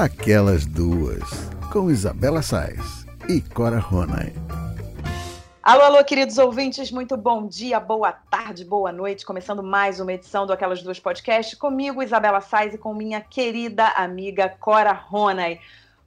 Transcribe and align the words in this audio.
Aquelas 0.00 0.64
Duas, 0.64 1.28
com 1.70 1.90
Isabela 1.90 2.40
Sais 2.40 3.04
e 3.28 3.42
Cora 3.42 3.78
Ronay. 3.78 4.32
Alô, 5.62 5.82
alô, 5.82 6.02
queridos 6.02 6.38
ouvintes, 6.38 6.90
muito 6.90 7.18
bom 7.18 7.46
dia, 7.46 7.78
boa 7.78 8.10
tarde, 8.10 8.64
boa 8.64 8.90
noite. 8.90 9.26
Começando 9.26 9.62
mais 9.62 10.00
uma 10.00 10.14
edição 10.14 10.46
do 10.46 10.54
Aquelas 10.54 10.82
Duas 10.82 10.98
Podcast, 10.98 11.54
comigo, 11.54 12.02
Isabela 12.02 12.40
Sais, 12.40 12.72
e 12.72 12.78
com 12.78 12.94
minha 12.94 13.20
querida 13.20 13.88
amiga 13.88 14.48
Cora 14.48 14.90
Ronay. 14.90 15.60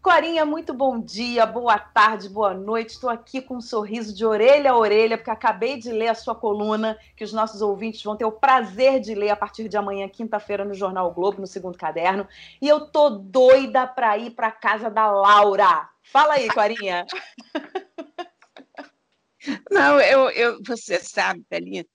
Corinha, 0.04 0.46
muito 0.46 0.74
bom 0.74 1.00
dia, 1.00 1.46
boa 1.46 1.80
tarde, 1.80 2.28
boa 2.28 2.54
noite. 2.54 2.90
Estou 2.90 3.10
aqui 3.10 3.42
com 3.42 3.56
um 3.56 3.62
sorriso 3.62 4.14
de 4.14 4.26
orelha 4.26 4.72
a 4.72 4.78
orelha, 4.78 5.18
porque 5.18 5.32
acabei 5.32 5.78
de 5.78 5.94
ler 5.94 6.10
a 6.10 6.14
sua 6.14 6.36
coluna, 6.36 7.00
que 7.16 7.24
os 7.24 7.32
nossos 7.32 7.62
ouvintes 7.62 8.04
vão 8.04 8.18
ter 8.18 8.26
o 8.26 8.32
prazer 8.34 9.00
de 9.00 9.16
ler 9.16 9.30
a 9.30 9.36
partir 9.38 9.70
de 9.70 9.78
amanhã, 9.78 10.10
quinta-feira, 10.10 10.66
no 10.66 10.74
Jornal 10.74 11.08
o 11.08 11.14
Globo, 11.14 11.39
no 11.39 11.48
segundo 11.48 11.78
caderno. 11.78 12.28
E 12.62 12.68
eu 12.68 12.82
tô 12.82 13.11
doida 13.11 13.88
para 13.88 14.18
ir 14.18 14.32
para 14.32 14.52
casa 14.52 14.89
da 14.89 15.10
Laura. 15.10 15.89
Fala 16.04 16.33
aí, 16.33 16.50
Corinha. 16.50 17.08
Não, 19.72 20.02
eu, 20.02 20.30
eu, 20.32 20.61
você 20.64 21.00
sabe, 21.00 21.46
Pelinha, 21.50 21.86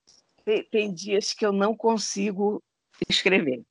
tem, 0.47 0.65
tem 0.65 0.95
dias 0.95 1.35
que 1.35 1.45
eu 1.45 1.53
não 1.53 1.77
consigo 1.77 2.63
escrever. 3.07 3.63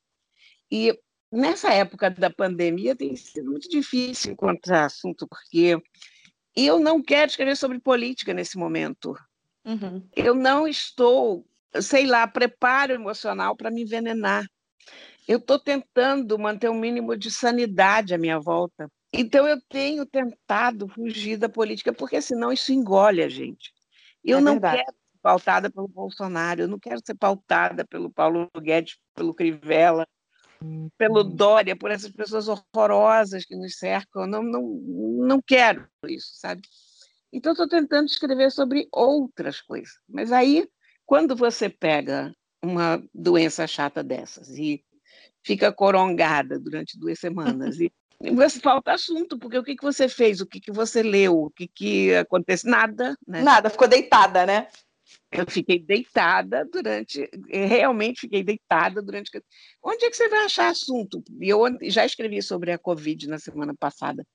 E 0.69 0.95
nessa 1.31 1.73
época 1.73 2.09
da 2.09 2.29
pandemia 2.29 2.95
tem 2.95 3.15
sido 3.15 3.51
muito 3.51 3.69
difícil 3.69 4.31
encontrar 4.31 4.85
assunto, 4.85 5.27
porque 5.27 5.81
eu 6.55 6.79
não 6.79 7.01
quero 7.01 7.29
escrever 7.29 7.55
sobre 7.55 7.79
política 7.79 8.33
nesse 8.33 8.57
momento. 8.57 9.15
Uhum. 9.65 10.07
Eu 10.15 10.33
não 10.33 10.67
estou, 10.67 11.45
sei 11.81 12.05
lá, 12.05 12.27
preparo 12.27 12.93
emocional 12.93 13.55
para 13.55 13.69
me 13.69 13.83
envenenar. 13.83 14.45
Eu 15.27 15.37
estou 15.37 15.59
tentando 15.59 16.39
manter 16.39 16.69
um 16.69 16.79
mínimo 16.79 17.15
de 17.17 17.29
sanidade 17.29 18.13
à 18.13 18.17
minha 18.17 18.39
volta. 18.39 18.89
Então, 19.11 19.47
eu 19.47 19.59
tenho 19.69 20.05
tentado 20.05 20.87
fugir 20.87 21.37
da 21.37 21.49
política, 21.49 21.91
porque 21.93 22.21
senão 22.21 22.51
isso 22.51 22.71
engole 22.71 23.21
a 23.21 23.29
gente. 23.29 23.73
Eu 24.23 24.37
é 24.37 24.41
não 24.41 24.53
verdade. 24.53 24.77
quero 24.77 24.91
ser 24.91 25.19
pautada 25.21 25.69
pelo 25.69 25.87
Bolsonaro, 25.87 26.61
eu 26.61 26.67
não 26.67 26.79
quero 26.79 27.01
ser 27.05 27.15
pautada 27.15 27.85
pelo 27.85 28.09
Paulo 28.09 28.49
Guedes, 28.57 28.97
pelo 29.13 29.33
Crivella, 29.33 30.07
pelo 30.97 31.21
uhum. 31.23 31.35
Dória, 31.35 31.75
por 31.75 31.91
essas 31.91 32.11
pessoas 32.11 32.47
horrorosas 32.47 33.45
que 33.45 33.55
nos 33.55 33.77
cercam. 33.77 34.25
Não, 34.25 34.41
não, 34.43 34.61
não 34.61 35.41
quero 35.41 35.87
isso, 36.07 36.31
sabe? 36.35 36.61
Então, 37.31 37.51
estou 37.51 37.67
tentando 37.67 38.07
escrever 38.07 38.51
sobre 38.51 38.87
outras 38.91 39.61
coisas. 39.61 39.93
Mas 40.07 40.31
aí, 40.31 40.67
quando 41.05 41.35
você 41.35 41.69
pega 41.69 42.33
uma 42.63 43.01
doença 43.13 43.67
chata 43.67 44.03
dessas 44.03 44.49
e 44.49 44.83
fica 45.43 45.71
corongada 45.71 46.59
durante 46.59 46.97
duas 46.99 47.19
semanas 47.19 47.79
e 47.79 47.91
você 48.31 48.59
falta 48.59 48.93
assunto, 48.93 49.37
porque 49.37 49.57
o 49.57 49.63
que, 49.63 49.75
que 49.75 49.83
você 49.83 50.09
fez, 50.09 50.41
o 50.41 50.45
que, 50.47 50.59
que 50.59 50.71
você 50.71 51.03
leu, 51.03 51.37
o 51.37 51.51
que, 51.51 51.67
que 51.67 52.15
acontece? 52.15 52.67
Nada. 52.67 53.15
Né? 53.27 53.43
Nada, 53.43 53.69
ficou 53.69 53.87
deitada, 53.87 54.45
né? 54.45 54.67
Eu 55.31 55.45
fiquei 55.49 55.77
deitada 55.79 56.63
durante, 56.65 57.29
realmente 57.49 58.21
fiquei 58.21 58.43
deitada 58.43 59.01
durante. 59.01 59.29
Onde 59.83 60.05
é 60.05 60.09
que 60.09 60.15
você 60.15 60.29
vai 60.29 60.45
achar 60.45 60.69
assunto? 60.69 61.21
Eu 61.41 61.63
já 61.83 62.05
escrevi 62.05 62.41
sobre 62.41 62.71
a 62.71 62.77
Covid 62.77 63.27
na 63.27 63.37
semana 63.37 63.75
passada. 63.77 64.25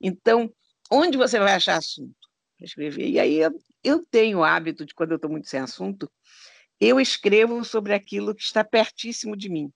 Então, 0.00 0.50
onde 0.90 1.18
você 1.18 1.38
vai 1.38 1.52
achar 1.52 1.76
assunto 1.76 2.16
para 2.56 2.64
escrever? 2.64 3.08
E 3.08 3.20
aí 3.20 3.36
eu, 3.36 3.50
eu 3.84 4.06
tenho 4.10 4.38
o 4.38 4.44
hábito 4.44 4.86
de, 4.86 4.94
quando 4.94 5.10
eu 5.10 5.16
estou 5.16 5.30
muito 5.30 5.48
sem 5.48 5.60
assunto, 5.60 6.10
eu 6.80 6.98
escrevo 6.98 7.62
sobre 7.62 7.92
aquilo 7.92 8.34
que 8.34 8.42
está 8.42 8.64
pertíssimo 8.64 9.36
de 9.36 9.50
mim. 9.50 9.70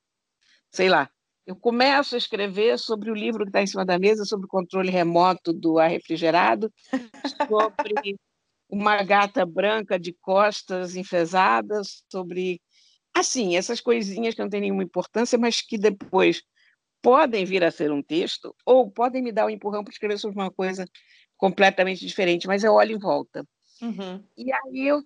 Sei 0.70 0.89
lá, 0.89 1.11
eu 1.47 1.56
começo 1.56 2.15
a 2.15 2.19
escrever 2.19 2.78
sobre 2.78 3.11
o 3.11 3.15
livro 3.15 3.45
que 3.45 3.50
está 3.50 3.61
em 3.61 3.67
cima 3.67 3.84
da 3.84 3.98
mesa, 3.98 4.25
sobre 4.25 4.47
o 4.47 4.48
controle 4.48 4.91
remoto 4.91 5.53
do 5.53 5.78
ar 5.78 5.91
refrigerado, 5.91 6.73
sobre 7.47 8.17
uma 8.72 9.03
gata 9.03 9.44
branca 9.44 9.99
de 9.99 10.15
costas 10.15 10.97
enfesadas, 10.97 12.03
sobre. 12.10 12.59
Assim, 13.15 13.55
essas 13.55 13.78
coisinhas 13.78 14.34
que 14.34 14.41
não 14.41 14.49
têm 14.49 14.62
nenhuma 14.62 14.83
importância, 14.83 15.38
mas 15.38 15.60
que 15.60 15.77
depois 15.77 16.43
podem 17.03 17.44
vir 17.44 17.62
a 17.62 17.71
ser 17.71 17.93
um 17.93 18.03
texto, 18.03 18.55
ou 18.65 18.91
podem 18.91 19.22
me 19.22 19.31
dar 19.31 19.44
um 19.44 19.50
empurrão 19.50 19.84
para 19.84 19.93
escrever 19.93 20.16
sobre 20.19 20.41
uma 20.41 20.50
coisa 20.50 20.87
completamente 21.37 22.06
diferente, 22.06 22.47
mas 22.47 22.65
eu 22.65 22.72
olho 22.72 22.97
em 22.97 22.99
volta. 22.99 23.47
Uhum. 23.83 24.25
E 24.34 24.50
aí 24.50 24.87
eu, 24.87 25.03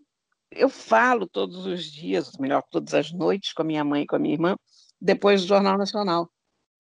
eu 0.53 0.69
falo 0.69 1.27
todos 1.27 1.67
os 1.67 1.85
dias, 1.91 2.31
melhor, 2.39 2.63
todas 2.71 2.95
as 2.95 3.11
noites, 3.11 3.53
com 3.53 3.63
a 3.63 3.65
minha 3.65 3.83
mãe 3.83 4.03
e 4.03 4.07
com 4.07 4.15
a 4.15 4.19
minha 4.21 4.35
irmã, 4.35 4.57
depois 5.01 5.43
do 5.43 5.49
Jornal 5.49 5.77
Nacional. 5.77 6.31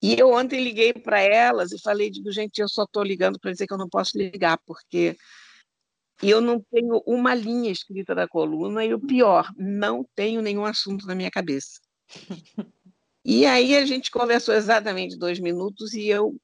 E 0.00 0.16
eu 0.16 0.30
ontem 0.32 0.62
liguei 0.62 0.92
para 0.92 1.20
elas 1.20 1.72
e 1.72 1.80
falei, 1.80 2.10
digo, 2.10 2.30
gente, 2.30 2.60
eu 2.60 2.68
só 2.68 2.84
estou 2.84 3.02
ligando 3.02 3.40
para 3.40 3.50
dizer 3.50 3.66
que 3.66 3.72
eu 3.72 3.78
não 3.78 3.88
posso 3.88 4.16
ligar, 4.16 4.60
porque 4.64 5.16
e 6.22 6.30
eu 6.30 6.40
não 6.40 6.60
tenho 6.70 7.02
uma 7.06 7.34
linha 7.34 7.70
escrita 7.70 8.14
da 8.14 8.26
coluna, 8.26 8.84
e 8.84 8.94
o 8.94 9.00
pior, 9.00 9.50
não 9.56 10.04
tenho 10.14 10.40
nenhum 10.40 10.64
assunto 10.64 11.06
na 11.06 11.14
minha 11.14 11.30
cabeça. 11.30 11.80
E 13.28 13.44
aí 13.44 13.76
a 13.76 13.84
gente 13.84 14.08
conversou 14.08 14.54
exatamente 14.54 15.18
dois 15.18 15.40
minutos 15.40 15.92
e 15.94 16.06
eu 16.06 16.40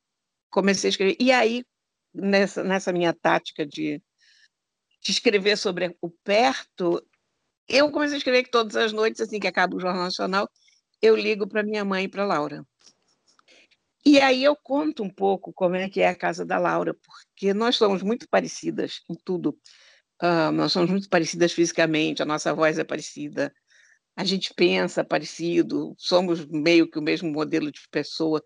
comecei 0.50 0.88
a 0.88 0.90
escrever. 0.90 1.16
E 1.20 1.30
aí, 1.30 1.64
nessa, 2.12 2.64
nessa 2.64 2.92
minha 2.92 3.12
tática 3.12 3.64
de, 3.64 4.02
de 5.00 5.12
escrever 5.12 5.56
sobre 5.56 5.96
o 6.00 6.10
perto, 6.10 7.00
eu 7.68 7.88
comecei 7.92 8.16
a 8.16 8.18
escrever 8.18 8.42
que 8.42 8.50
todas 8.50 8.74
as 8.74 8.92
noites, 8.92 9.20
assim 9.20 9.38
que 9.38 9.46
acaba 9.46 9.76
o 9.76 9.80
Jornal 9.80 10.02
Nacional, 10.02 10.50
eu 11.00 11.14
ligo 11.14 11.46
para 11.46 11.62
minha 11.62 11.84
mãe 11.84 12.04
e 12.04 12.08
para 12.08 12.26
Laura. 12.26 12.66
E 14.04 14.20
aí 14.20 14.42
eu 14.42 14.56
conto 14.56 15.02
um 15.02 15.10
pouco 15.10 15.52
como 15.52 15.76
é 15.76 15.88
que 15.88 16.00
é 16.00 16.08
a 16.08 16.14
casa 16.14 16.44
da 16.44 16.58
Laura, 16.58 16.92
porque 16.94 17.54
nós 17.54 17.76
somos 17.76 18.02
muito 18.02 18.28
parecidas 18.28 19.00
em 19.08 19.14
tudo. 19.24 19.56
Uh, 20.20 20.50
nós 20.52 20.72
somos 20.72 20.90
muito 20.90 21.08
parecidas 21.08 21.52
fisicamente, 21.52 22.22
a 22.22 22.24
nossa 22.24 22.54
voz 22.54 22.78
é 22.78 22.84
parecida, 22.84 23.52
a 24.16 24.24
gente 24.24 24.52
pensa 24.54 25.04
parecido, 25.04 25.94
somos 25.98 26.46
meio 26.46 26.88
que 26.88 26.98
o 26.98 27.02
mesmo 27.02 27.30
modelo 27.30 27.72
de 27.72 27.80
pessoa. 27.90 28.42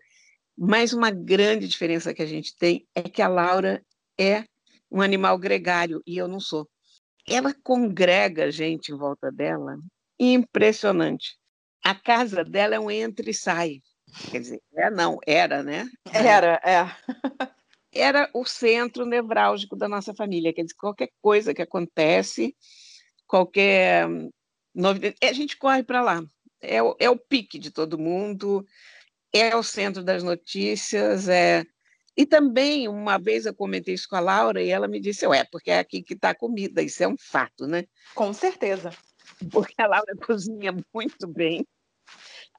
Mas 0.57 0.93
uma 0.93 1.11
grande 1.11 1.67
diferença 1.67 2.13
que 2.13 2.21
a 2.21 2.25
gente 2.25 2.55
tem 2.55 2.87
é 2.95 3.03
que 3.03 3.21
a 3.21 3.27
Laura 3.27 3.83
é 4.19 4.43
um 4.89 5.01
animal 5.01 5.37
gregário 5.37 6.01
e 6.05 6.17
eu 6.17 6.27
não 6.27 6.39
sou. 6.39 6.67
Ela 7.27 7.53
congrega 7.63 8.51
gente 8.51 8.91
em 8.91 8.97
volta 8.97 9.31
dela, 9.31 9.77
impressionante. 10.19 11.37
A 11.83 11.93
casa 11.93 12.43
dela 12.43 12.75
é 12.75 12.79
um 12.79 12.89
entra 12.89 13.29
e 13.29 13.33
sai. 13.33 13.81
Quer 14.31 14.39
dizer, 14.39 14.61
é 14.75 14.89
não, 14.89 15.19
era, 15.25 15.61
né? 15.63 15.87
Era, 16.11 16.61
é. 16.63 16.85
Era 17.93 18.29
o 18.33 18.45
centro 18.45 19.05
nevrálgico 19.05 19.75
da 19.75 19.87
nossa 19.87 20.13
família. 20.13 20.53
Quer 20.53 20.63
dizer, 20.63 20.75
qualquer 20.75 21.09
coisa 21.21 21.53
que 21.53 21.61
acontece, 21.61 22.55
qualquer 23.25 24.07
novidade, 24.75 25.15
a 25.23 25.33
gente 25.33 25.57
corre 25.57 25.83
para 25.83 26.01
lá. 26.01 26.23
É 26.61 26.81
o, 26.83 26.95
é 26.99 27.09
o 27.09 27.17
pique 27.17 27.57
de 27.57 27.71
todo 27.71 27.97
mundo, 27.97 28.65
é 29.33 29.55
o 29.55 29.63
centro 29.63 30.03
das 30.03 30.23
notícias, 30.23 31.27
é. 31.27 31.65
E 32.15 32.25
também, 32.25 32.87
uma 32.87 33.17
vez 33.17 33.45
eu 33.45 33.53
comentei 33.53 33.93
isso 33.93 34.09
com 34.09 34.15
a 34.15 34.19
Laura 34.19 34.61
e 34.61 34.69
ela 34.69 34.87
me 34.87 34.99
disse: 34.99 35.25
Ué, 35.27 35.43
porque 35.51 35.69
é 35.69 35.79
aqui 35.79 36.01
que 36.01 36.13
está 36.13 36.31
a 36.31 36.35
comida, 36.35 36.81
isso 36.81 37.03
é 37.03 37.07
um 37.07 37.17
fato, 37.17 37.67
né? 37.67 37.85
Com 38.15 38.33
certeza. 38.33 38.91
Porque 39.51 39.75
a 39.77 39.87
Laura 39.87 40.13
cozinha 40.25 40.75
muito 40.93 41.27
bem. 41.27 41.65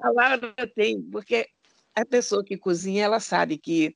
A 0.00 0.10
Laura 0.10 0.54
tem, 0.74 1.02
porque 1.02 1.48
a 1.94 2.04
pessoa 2.04 2.44
que 2.44 2.56
cozinha, 2.56 3.04
ela 3.04 3.20
sabe 3.20 3.58
que 3.58 3.94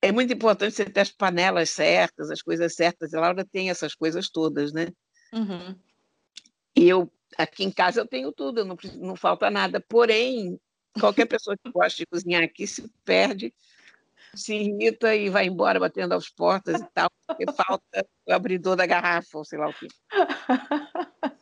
é 0.00 0.12
muito 0.12 0.32
importante 0.32 0.74
você 0.74 0.84
ter 0.84 1.00
as 1.00 1.10
panelas 1.10 1.70
certas, 1.70 2.30
as 2.30 2.40
coisas 2.40 2.74
certas. 2.74 3.12
A 3.12 3.20
Laura 3.20 3.44
tem 3.44 3.68
essas 3.68 3.94
coisas 3.94 4.30
todas, 4.30 4.72
né? 4.72 4.88
Uhum. 5.32 5.76
E 6.74 6.88
eu, 6.88 7.12
aqui 7.36 7.64
em 7.64 7.70
casa, 7.70 8.00
eu 8.00 8.06
tenho 8.06 8.32
tudo, 8.32 8.64
não, 8.64 8.76
não 8.96 9.16
falta 9.16 9.50
nada. 9.50 9.80
Porém, 9.80 10.58
qualquer 10.98 11.26
pessoa 11.26 11.56
que 11.56 11.70
gosta 11.70 11.98
de 11.98 12.06
cozinhar 12.06 12.42
aqui 12.42 12.66
se 12.66 12.88
perde, 13.04 13.52
se 14.34 14.54
irrita 14.54 15.14
e 15.14 15.28
vai 15.28 15.46
embora 15.46 15.80
batendo 15.80 16.14
as 16.14 16.28
portas 16.28 16.80
e 16.80 16.86
tal, 16.94 17.10
porque 17.26 17.44
falta 17.52 18.06
o 18.26 18.32
abridor 18.32 18.76
da 18.76 18.86
garrafa, 18.86 19.38
ou 19.38 19.44
sei 19.44 19.58
lá 19.58 19.68
o 19.68 19.74
quê. 19.74 19.88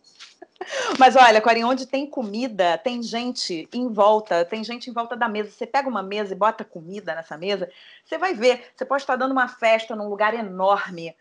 Mas 0.98 1.16
olha, 1.16 1.40
Corinha, 1.40 1.66
onde 1.66 1.86
tem 1.86 2.06
comida, 2.06 2.78
tem 2.78 3.02
gente 3.02 3.68
em 3.72 3.88
volta, 3.88 4.44
tem 4.44 4.64
gente 4.64 4.88
em 4.88 4.92
volta 4.92 5.16
da 5.16 5.28
mesa. 5.28 5.50
Você 5.50 5.66
pega 5.66 5.88
uma 5.88 6.02
mesa 6.02 6.32
e 6.32 6.36
bota 6.36 6.64
comida 6.64 7.14
nessa 7.14 7.36
mesa, 7.36 7.70
você 8.04 8.18
vai 8.18 8.34
ver. 8.34 8.64
Você 8.74 8.84
pode 8.84 9.02
estar 9.02 9.16
dando 9.16 9.32
uma 9.32 9.48
festa 9.48 9.94
num 9.94 10.08
lugar 10.08 10.34
enorme. 10.34 11.14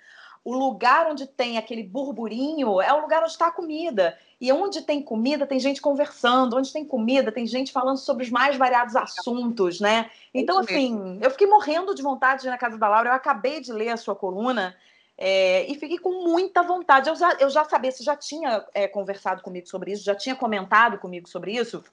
O 0.43 0.53
lugar 0.53 1.07
onde 1.07 1.25
tem 1.25 1.57
aquele 1.57 1.81
burburinho 1.81 2.79
é 2.79 2.93
o 2.93 3.01
lugar 3.01 3.23
onde 3.23 3.31
está 3.31 3.47
a 3.47 3.51
comida. 3.51 4.15
E 4.39 4.51
onde 4.51 4.83
tem 4.83 5.01
comida, 5.01 5.47
tem 5.47 5.59
gente 5.59 5.81
conversando. 5.81 6.55
Onde 6.55 6.71
tem 6.71 6.85
comida, 6.85 7.31
tem 7.31 7.47
gente 7.47 7.71
falando 7.71 7.97
sobre 7.97 8.23
os 8.25 8.29
mais 8.29 8.55
variados 8.55 8.95
assuntos, 8.95 9.79
né? 9.79 10.09
Então, 10.31 10.59
assim, 10.59 11.17
eu 11.19 11.31
fiquei 11.31 11.47
morrendo 11.47 11.95
de 11.95 12.03
vontade 12.03 12.41
de 12.41 12.47
ir 12.47 12.51
na 12.51 12.59
casa 12.59 12.77
da 12.77 12.87
Laura. 12.87 13.09
Eu 13.09 13.13
acabei 13.13 13.59
de 13.59 13.73
ler 13.73 13.89
a 13.89 13.97
sua 13.97 14.15
coluna 14.15 14.75
é, 15.17 15.65
e 15.71 15.75
fiquei 15.75 15.97
com 15.97 16.23
muita 16.23 16.61
vontade. 16.63 17.09
Eu 17.09 17.15
já, 17.15 17.33
eu 17.39 17.49
já 17.49 17.63
sabia, 17.63 17.91
você 17.91 18.03
já 18.03 18.15
tinha 18.15 18.65
é, 18.73 18.87
conversado 18.87 19.41
comigo 19.41 19.67
sobre 19.67 19.91
isso, 19.91 20.03
já 20.03 20.15
tinha 20.15 20.35
comentado 20.35 20.97
comigo 20.97 21.27
sobre 21.27 21.53
isso. 21.53 21.83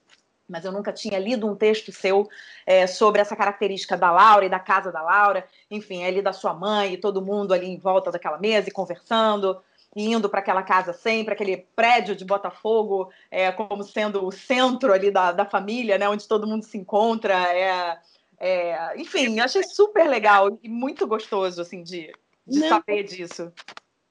mas 0.48 0.64
eu 0.64 0.72
nunca 0.72 0.92
tinha 0.92 1.18
lido 1.18 1.48
um 1.48 1.54
texto 1.56 1.92
seu 1.92 2.28
é, 2.66 2.86
sobre 2.86 3.20
essa 3.20 3.36
característica 3.36 3.96
da 3.96 4.10
Laura 4.10 4.44
e 4.44 4.50
da 4.50 4.58
casa 4.58 4.92
da 4.92 5.02
Laura, 5.02 5.46
enfim, 5.70 6.04
ali 6.04 6.20
da 6.20 6.32
sua 6.32 6.52
mãe 6.52 6.94
e 6.94 6.98
todo 6.98 7.22
mundo 7.22 7.54
ali 7.54 7.66
em 7.66 7.78
volta 7.78 8.10
daquela 8.10 8.38
mesa 8.38 8.68
e 8.68 8.72
conversando, 8.72 9.62
indo 9.96 10.28
para 10.28 10.40
aquela 10.40 10.62
casa 10.62 10.92
sempre, 10.92 11.34
aquele 11.34 11.58
prédio 11.76 12.16
de 12.16 12.24
Botafogo, 12.24 13.10
é, 13.30 13.52
como 13.52 13.84
sendo 13.84 14.26
o 14.26 14.32
centro 14.32 14.92
ali 14.92 15.10
da, 15.10 15.32
da 15.32 15.44
família, 15.44 15.96
né, 15.98 16.08
onde 16.08 16.26
todo 16.28 16.46
mundo 16.46 16.64
se 16.64 16.76
encontra, 16.76 17.34
é, 17.34 17.98
é, 18.38 19.00
enfim, 19.00 19.38
achei 19.40 19.62
super 19.62 20.08
legal 20.08 20.58
e 20.62 20.68
muito 20.68 21.06
gostoso 21.06 21.62
assim 21.62 21.82
de, 21.82 22.12
de 22.46 22.68
saber 22.68 23.04
disso. 23.04 23.52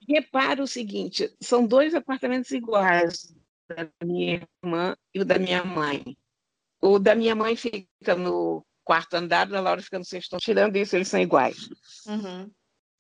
Repara 0.08 0.64
o 0.64 0.68
seguinte: 0.68 1.34
são 1.40 1.66
dois 1.66 1.94
apartamentos 1.94 2.52
iguais, 2.52 3.34
da 3.68 3.90
minha 4.04 4.48
irmã 4.64 4.96
e 5.14 5.22
o 5.22 5.26
da 5.26 5.38
minha 5.38 5.64
mãe. 5.64 6.18
O 6.82 6.98
da 6.98 7.14
minha 7.14 7.36
mãe 7.36 7.56
fica 7.56 8.16
no 8.16 8.66
quarto 8.84 9.14
andar, 9.14 9.48
da 9.48 9.62
Laura 9.62 9.82
fica 9.82 10.00
no 10.00 10.06
sexto. 10.06 10.38
Tirando 10.38 10.76
isso, 10.76 10.96
eles 10.96 11.08
são 11.08 11.20
iguais. 11.20 11.70
Uhum. 12.08 12.52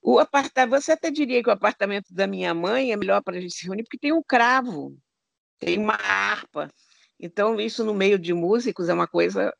O 0.02 0.20
apartamento, 0.20 0.82
você 0.82 0.94
até 0.94 1.12
diria 1.12 1.44
que 1.44 1.50
o 1.50 1.54
apartamento 1.54 2.14
da 2.14 2.26
minha 2.26 2.54
mãe 2.54 2.92
é 2.92 2.96
melhor 2.96 3.22
para 3.22 3.38
a 3.38 3.42
gente 3.42 3.54
se 3.54 3.66
reunir, 3.66 3.84
porque 3.84 4.00
tem 4.00 4.12
um 4.12 4.24
cravo, 4.24 4.98
tem 5.60 5.78
uma 5.78 5.94
harpa. 5.94 6.72
Então, 7.20 7.60
isso 7.60 7.84
no 7.84 7.94
meio 7.94 8.18
de 8.18 8.34
músicos 8.34 8.90
é 8.90 8.94
uma 8.94 9.08
coisa, 9.08 9.54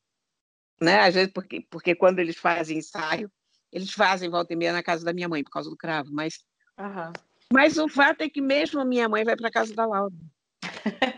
né? 0.82 1.02
Às 1.02 1.14
vezes, 1.14 1.32
porque, 1.32 1.66
porque 1.70 1.96
quando 1.96 2.20
eles 2.20 2.38
fazem 2.38 2.80
ensaio, 2.80 3.32
eles 3.72 3.92
fazem 3.92 4.30
volta 4.30 4.54
e 4.54 4.56
meia 4.56 4.74
na 4.74 4.84
casa 4.84 5.06
da 5.06 5.14
minha 5.14 5.30
mãe, 5.30 5.44
por 5.44 5.52
causa 5.52 5.70
do 5.70 5.78
cravo, 5.78 6.10
mas. 6.12 6.40
Uhum. 6.80 7.14
Mas 7.54 7.78
o 7.78 7.88
fato 7.88 8.22
é 8.22 8.30
que 8.30 8.42
mesmo 8.42 8.80
a 8.80 8.86
minha 8.86 9.10
mãe 9.10 9.24
vai 9.24 9.36
para 9.36 9.50
a 9.50 9.52
casa 9.52 9.74
da 9.74 9.86
Laura. 9.86 10.14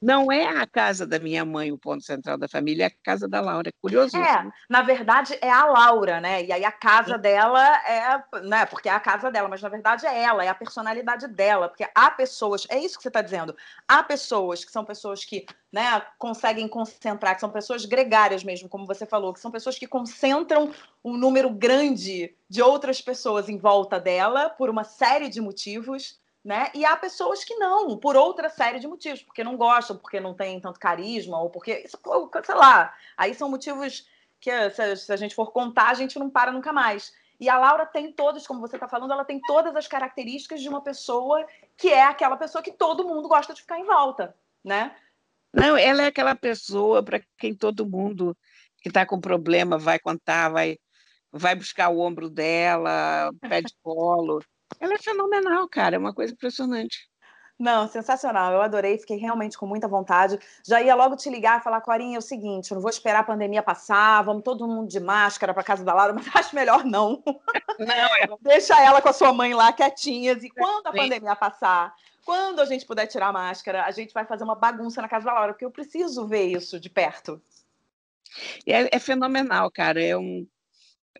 Não 0.00 0.32
é 0.32 0.46
a 0.46 0.66
casa 0.66 1.06
da 1.06 1.18
minha 1.18 1.44
mãe 1.44 1.70
o 1.70 1.76
ponto 1.78 2.02
central 2.02 2.38
da 2.38 2.48
família, 2.48 2.84
é 2.84 2.86
a 2.86 2.92
casa 3.04 3.28
da 3.28 3.40
Laura. 3.40 3.68
É 3.68 3.72
curioso. 3.82 4.16
É, 4.16 4.50
na 4.68 4.80
verdade 4.80 5.36
é 5.42 5.50
a 5.50 5.66
Laura, 5.66 6.20
né? 6.20 6.42
E 6.42 6.50
aí 6.50 6.64
a 6.64 6.72
casa 6.72 7.18
dela 7.18 7.62
é, 7.86 8.22
né? 8.42 8.64
Porque 8.64 8.88
é 8.88 8.92
a 8.92 9.00
casa 9.00 9.30
dela, 9.30 9.48
mas 9.48 9.60
na 9.60 9.68
verdade 9.68 10.06
é 10.06 10.22
ela, 10.22 10.42
é 10.42 10.48
a 10.48 10.54
personalidade 10.54 11.28
dela. 11.28 11.68
Porque 11.68 11.86
há 11.94 12.10
pessoas, 12.10 12.66
é 12.70 12.78
isso 12.78 12.96
que 12.96 13.02
você 13.02 13.08
está 13.08 13.20
dizendo. 13.20 13.54
Há 13.86 14.02
pessoas 14.02 14.64
que 14.64 14.72
são 14.72 14.84
pessoas 14.84 15.22
que, 15.22 15.44
né, 15.70 16.02
conseguem 16.18 16.66
concentrar, 16.66 17.34
que 17.34 17.40
são 17.40 17.50
pessoas 17.50 17.84
gregárias 17.84 18.42
mesmo, 18.42 18.68
como 18.68 18.86
você 18.86 19.04
falou, 19.04 19.34
que 19.34 19.40
são 19.40 19.50
pessoas 19.50 19.78
que 19.78 19.86
concentram 19.86 20.72
um 21.04 21.16
número 21.16 21.50
grande 21.50 22.34
de 22.48 22.62
outras 22.62 23.02
pessoas 23.02 23.48
em 23.48 23.58
volta 23.58 24.00
dela 24.00 24.48
por 24.48 24.70
uma 24.70 24.84
série 24.84 25.28
de 25.28 25.40
motivos 25.40 26.19
né? 26.44 26.70
E 26.74 26.84
há 26.84 26.96
pessoas 26.96 27.44
que 27.44 27.54
não, 27.56 27.98
por 27.98 28.16
outra 28.16 28.48
série 28.48 28.80
de 28.80 28.88
motivos, 28.88 29.22
porque 29.22 29.44
não 29.44 29.56
gostam, 29.56 29.96
porque 29.96 30.18
não 30.18 30.34
tem 30.34 30.60
tanto 30.60 30.80
carisma, 30.80 31.40
ou 31.40 31.50
porque, 31.50 31.86
sei 31.86 32.54
lá, 32.54 32.94
aí 33.16 33.34
são 33.34 33.48
motivos 33.50 34.06
que 34.40 34.50
se 34.96 35.12
a 35.12 35.16
gente 35.16 35.34
for 35.34 35.52
contar, 35.52 35.90
a 35.90 35.94
gente 35.94 36.18
não 36.18 36.30
para 36.30 36.50
nunca 36.50 36.72
mais. 36.72 37.12
E 37.38 37.48
a 37.48 37.58
Laura 37.58 37.86
tem 37.86 38.12
todas, 38.12 38.46
como 38.46 38.60
você 38.60 38.76
está 38.76 38.88
falando, 38.88 39.12
ela 39.12 39.24
tem 39.24 39.40
todas 39.40 39.74
as 39.76 39.86
características 39.86 40.60
de 40.60 40.68
uma 40.68 40.82
pessoa 40.82 41.46
que 41.76 41.88
é 41.88 42.02
aquela 42.02 42.36
pessoa 42.36 42.62
que 42.62 42.72
todo 42.72 43.06
mundo 43.06 43.28
gosta 43.28 43.54
de 43.54 43.62
ficar 43.62 43.78
em 43.78 43.84
volta, 43.84 44.34
né? 44.64 44.94
Não, 45.52 45.76
ela 45.76 46.02
é 46.02 46.06
aquela 46.06 46.34
pessoa 46.34 47.02
para 47.02 47.20
quem 47.38 47.54
todo 47.54 47.88
mundo 47.88 48.36
que 48.80 48.88
está 48.88 49.04
com 49.04 49.20
problema 49.20 49.78
vai 49.78 49.98
contar, 49.98 50.50
vai, 50.50 50.78
vai 51.32 51.54
buscar 51.54 51.88
o 51.88 51.98
ombro 51.98 52.30
dela, 52.30 53.30
pede 53.40 53.74
colo. 53.82 54.40
Ela 54.78 54.94
é 54.94 54.98
fenomenal, 54.98 55.68
cara, 55.68 55.96
é 55.96 55.98
uma 55.98 56.14
coisa 56.14 56.32
impressionante. 56.32 57.10
Não, 57.60 57.86
sensacional. 57.86 58.54
Eu 58.54 58.62
adorei, 58.62 58.96
fiquei 58.96 59.18
realmente 59.18 59.58
com 59.58 59.66
muita 59.66 59.86
vontade. 59.86 60.38
Já 60.66 60.80
ia 60.80 60.94
logo 60.94 61.14
te 61.14 61.28
ligar 61.28 61.60
e 61.60 61.62
falar, 61.62 61.82
Corinha, 61.82 62.16
é 62.16 62.18
o 62.18 62.22
seguinte, 62.22 62.70
eu 62.70 62.76
não 62.76 62.80
vou 62.80 62.88
esperar 62.88 63.20
a 63.20 63.24
pandemia 63.24 63.62
passar, 63.62 64.22
vamos 64.22 64.42
todo 64.42 64.66
mundo 64.66 64.88
de 64.88 64.98
máscara 64.98 65.52
para 65.52 65.62
casa 65.62 65.84
da 65.84 65.92
Laura, 65.92 66.14
mas 66.14 66.26
acho 66.34 66.54
melhor 66.54 66.84
não. 66.86 67.22
Não, 67.78 68.16
é... 68.16 68.26
Deixa 68.40 68.80
ela 68.82 69.02
com 69.02 69.10
a 69.10 69.12
sua 69.12 69.30
mãe 69.34 69.52
lá 69.52 69.74
quietinhas 69.74 70.42
e 70.42 70.48
quando 70.48 70.86
a 70.86 70.92
pandemia 70.92 71.36
passar, 71.36 71.94
quando 72.24 72.60
a 72.60 72.64
gente 72.64 72.86
puder 72.86 73.06
tirar 73.06 73.28
a 73.28 73.32
máscara, 73.32 73.84
a 73.84 73.90
gente 73.90 74.14
vai 74.14 74.24
fazer 74.24 74.44
uma 74.44 74.54
bagunça 74.54 75.02
na 75.02 75.08
casa 75.08 75.26
da 75.26 75.34
Laura, 75.34 75.52
porque 75.52 75.66
eu 75.66 75.70
preciso 75.70 76.26
ver 76.26 76.46
isso 76.46 76.80
de 76.80 76.88
perto. 76.88 77.42
É, 78.66 78.96
é 78.96 78.98
fenomenal, 78.98 79.70
cara. 79.70 80.02
É 80.02 80.16
um, 80.16 80.46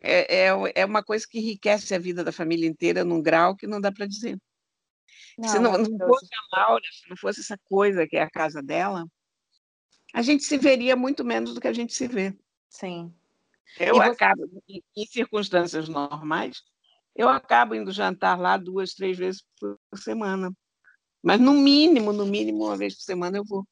é, 0.00 0.46
é, 0.46 0.72
é 0.74 0.84
uma 0.84 1.02
coisa 1.02 1.26
que 1.28 1.38
enriquece 1.38 1.94
a 1.94 1.98
vida 1.98 2.24
da 2.24 2.32
família 2.32 2.68
inteira 2.68 3.04
num 3.04 3.22
grau 3.22 3.56
que 3.56 3.66
não 3.66 3.80
dá 3.80 3.92
para 3.92 4.06
dizer. 4.06 4.40
Não, 5.38 5.48
se 5.48 5.58
não, 5.58 5.72
não 5.78 6.08
fosse 6.08 6.28
a 6.34 6.56
Laura, 6.58 6.84
se 6.92 7.08
não 7.08 7.16
fosse 7.16 7.40
essa 7.40 7.58
coisa 7.64 8.06
que 8.06 8.16
é 8.16 8.22
a 8.22 8.30
casa 8.30 8.62
dela, 8.62 9.06
a 10.12 10.22
gente 10.22 10.42
se 10.44 10.58
veria 10.58 10.96
muito 10.96 11.24
menos 11.24 11.54
do 11.54 11.60
que 11.60 11.68
a 11.68 11.72
gente 11.72 11.94
se 11.94 12.08
vê. 12.08 12.36
Sim. 12.68 13.14
Eu 13.78 13.96
você... 13.96 14.08
acabo, 14.08 14.42
em, 14.68 14.82
em 14.96 15.06
circunstâncias 15.06 15.88
normais, 15.88 16.62
eu 17.14 17.28
acabo 17.28 17.74
indo 17.74 17.92
jantar 17.92 18.38
lá 18.38 18.56
duas, 18.56 18.94
três 18.94 19.16
vezes 19.16 19.44
por 19.58 19.78
semana. 19.96 20.52
Mas 21.22 21.38
no 21.40 21.52
mínimo, 21.52 22.12
no 22.12 22.26
mínimo, 22.26 22.64
uma 22.64 22.76
vez 22.76 22.94
por 22.94 23.02
semana 23.02 23.36
eu 23.36 23.44
vou. 23.44 23.66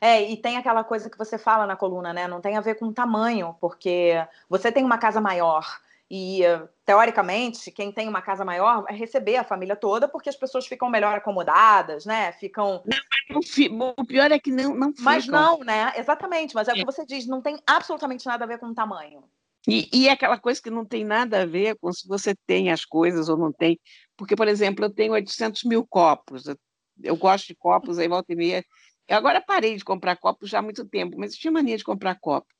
É, 0.00 0.22
e 0.22 0.36
tem 0.36 0.56
aquela 0.56 0.84
coisa 0.84 1.10
que 1.10 1.18
você 1.18 1.38
fala 1.38 1.66
na 1.66 1.76
coluna, 1.76 2.12
né? 2.12 2.28
Não 2.28 2.40
tem 2.40 2.56
a 2.56 2.60
ver 2.60 2.76
com 2.76 2.92
tamanho, 2.92 3.56
porque 3.60 4.14
você 4.48 4.70
tem 4.70 4.84
uma 4.84 4.98
casa 4.98 5.20
maior 5.20 5.64
e, 6.10 6.42
teoricamente, 6.84 7.70
quem 7.70 7.90
tem 7.90 8.08
uma 8.08 8.20
casa 8.20 8.44
maior 8.44 8.82
vai 8.82 8.94
receber 8.94 9.36
a 9.36 9.44
família 9.44 9.74
toda, 9.74 10.06
porque 10.06 10.28
as 10.28 10.36
pessoas 10.36 10.66
ficam 10.66 10.90
melhor 10.90 11.16
acomodadas, 11.16 12.04
né? 12.04 12.30
Ficam. 12.32 12.82
Não, 12.84 13.94
o 13.96 14.04
pior 14.04 14.30
é 14.30 14.38
que 14.38 14.50
não, 14.50 14.74
não 14.74 14.90
ficam. 14.90 15.04
Mas 15.04 15.26
não, 15.26 15.58
né? 15.60 15.92
Exatamente, 15.96 16.54
mas 16.54 16.68
é, 16.68 16.72
é 16.72 16.74
o 16.74 16.76
que 16.76 16.84
você 16.84 17.06
diz, 17.06 17.26
não 17.26 17.40
tem 17.40 17.58
absolutamente 17.66 18.26
nada 18.26 18.44
a 18.44 18.46
ver 18.46 18.58
com 18.58 18.72
tamanho. 18.74 19.24
E, 19.66 19.88
e 19.92 20.08
é 20.08 20.12
aquela 20.12 20.38
coisa 20.38 20.60
que 20.60 20.70
não 20.70 20.84
tem 20.84 21.04
nada 21.04 21.42
a 21.42 21.46
ver 21.46 21.76
com 21.80 21.90
se 21.90 22.06
você 22.06 22.34
tem 22.46 22.70
as 22.70 22.84
coisas 22.84 23.30
ou 23.30 23.36
não 23.36 23.50
tem. 23.50 23.80
Porque, 24.14 24.36
por 24.36 24.46
exemplo, 24.46 24.84
eu 24.84 24.90
tenho 24.90 25.14
800 25.14 25.64
mil 25.64 25.86
copos. 25.86 26.46
Eu, 26.46 26.56
eu 27.02 27.16
gosto 27.16 27.46
de 27.46 27.54
copos, 27.54 27.98
aí 27.98 28.06
volta 28.06 28.30
e 28.32 28.36
meia 28.36 28.64
eu 29.08 29.16
agora 29.16 29.40
parei 29.40 29.76
de 29.76 29.84
comprar 29.84 30.16
copos 30.16 30.50
já 30.50 30.58
há 30.58 30.62
muito 30.62 30.86
tempo, 30.86 31.18
mas 31.18 31.32
eu 31.32 31.38
tinha 31.38 31.52
mania 31.52 31.76
de 31.76 31.84
comprar 31.84 32.18
copo. 32.18 32.52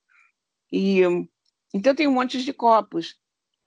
E, 0.71 1.01
então, 1.73 1.91
eu 1.91 1.95
tenho 1.95 2.09
um 2.09 2.13
monte 2.13 2.43
de 2.43 2.53
copos. 2.53 3.15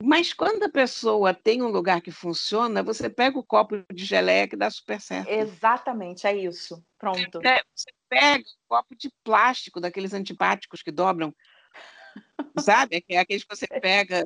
Mas 0.01 0.33
quando 0.33 0.63
a 0.63 0.69
pessoa 0.69 1.35
tem 1.35 1.61
um 1.61 1.69
lugar 1.69 2.01
que 2.01 2.13
funciona, 2.13 2.85
você 2.85 3.11
pega 3.11 3.37
o 3.37 3.45
copo 3.45 3.85
de 3.93 4.05
geleia 4.05 4.47
que 4.47 4.57
dá 4.57 4.71
super 4.71 5.01
certo. 5.01 5.29
Exatamente, 5.29 6.25
é 6.27 6.37
isso. 6.37 6.81
Pronto. 6.97 7.41
Você, 7.41 7.63
você 7.75 7.91
pega 8.09 8.45
um 8.45 8.69
copo 8.69 8.95
de 8.95 9.11
plástico, 9.25 9.81
daqueles 9.81 10.15
antipáticos 10.15 10.83
que 10.83 10.93
dobram, 10.93 11.35
sabe? 12.61 13.05
É 13.09 13.19
aqueles 13.19 13.43
que 13.43 13.57
você 13.57 13.67
pega 13.67 14.25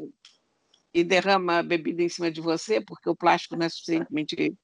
e 0.92 1.02
derrama 1.02 1.60
a 1.60 1.62
bebida 1.62 2.02
em 2.02 2.08
cima 2.08 2.30
de 2.30 2.42
você, 2.42 2.78
porque 2.78 3.08
o 3.08 3.16
plástico 3.16 3.56
não 3.56 3.64
é 3.64 3.68
suficientemente 3.70 4.54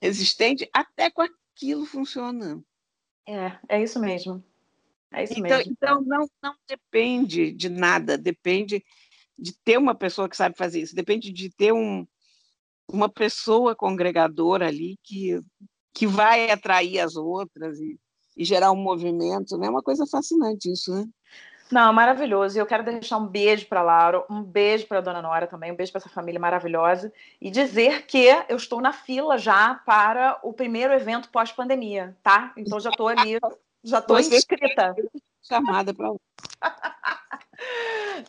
resistente, 0.00 0.68
até 0.72 1.10
com 1.10 1.22
aquilo 1.22 1.84
funciona. 1.84 2.62
É, 3.26 3.58
é 3.68 3.82
isso 3.82 4.00
mesmo. 4.00 4.42
É 5.12 5.24
isso 5.24 5.34
então, 5.34 5.58
mesmo. 5.58 5.72
Então, 5.72 6.02
não, 6.02 6.28
não 6.42 6.54
depende 6.68 7.52
de 7.52 7.68
nada, 7.68 8.18
depende 8.18 8.84
de 9.38 9.52
ter 9.64 9.78
uma 9.78 9.94
pessoa 9.94 10.28
que 10.28 10.36
sabe 10.36 10.56
fazer 10.56 10.80
isso, 10.80 10.94
depende 10.94 11.32
de 11.32 11.50
ter 11.50 11.72
um, 11.72 12.06
uma 12.90 13.08
pessoa 13.08 13.74
congregadora 13.74 14.68
ali 14.68 14.98
que, 15.02 15.40
que 15.92 16.06
vai 16.06 16.50
atrair 16.50 17.00
as 17.00 17.16
outras 17.16 17.78
e, 17.80 17.98
e 18.36 18.44
gerar 18.44 18.72
um 18.72 18.76
movimento, 18.76 19.56
né? 19.56 19.66
É 19.66 19.70
uma 19.70 19.82
coisa 19.82 20.06
fascinante 20.06 20.70
isso, 20.70 20.92
né? 20.92 21.06
Não, 21.70 21.92
maravilhoso. 21.92 22.56
E 22.56 22.60
eu 22.60 22.66
quero 22.66 22.84
deixar 22.84 23.16
um 23.16 23.26
beijo 23.26 23.66
para 23.66 23.82
Laura, 23.82 24.24
um 24.30 24.42
beijo 24.42 24.86
para 24.86 25.00
Dona 25.00 25.22
Nora 25.22 25.46
também, 25.46 25.72
um 25.72 25.76
beijo 25.76 25.92
para 25.92 26.00
essa 26.00 26.10
família 26.10 26.38
maravilhosa 26.38 27.12
e 27.40 27.50
dizer 27.50 28.06
que 28.06 28.26
eu 28.48 28.56
estou 28.56 28.80
na 28.80 28.92
fila 28.92 29.38
já 29.38 29.74
para 29.86 30.38
o 30.42 30.52
primeiro 30.52 30.92
evento 30.92 31.30
pós-pandemia, 31.30 32.16
tá? 32.22 32.52
Então 32.56 32.78
já 32.78 32.90
estou 32.90 33.08
ali, 33.08 33.38
já 33.82 33.98
estou 33.98 34.18
inscrita. 34.18 34.94
Chamada 35.42 35.92
para 35.92 36.12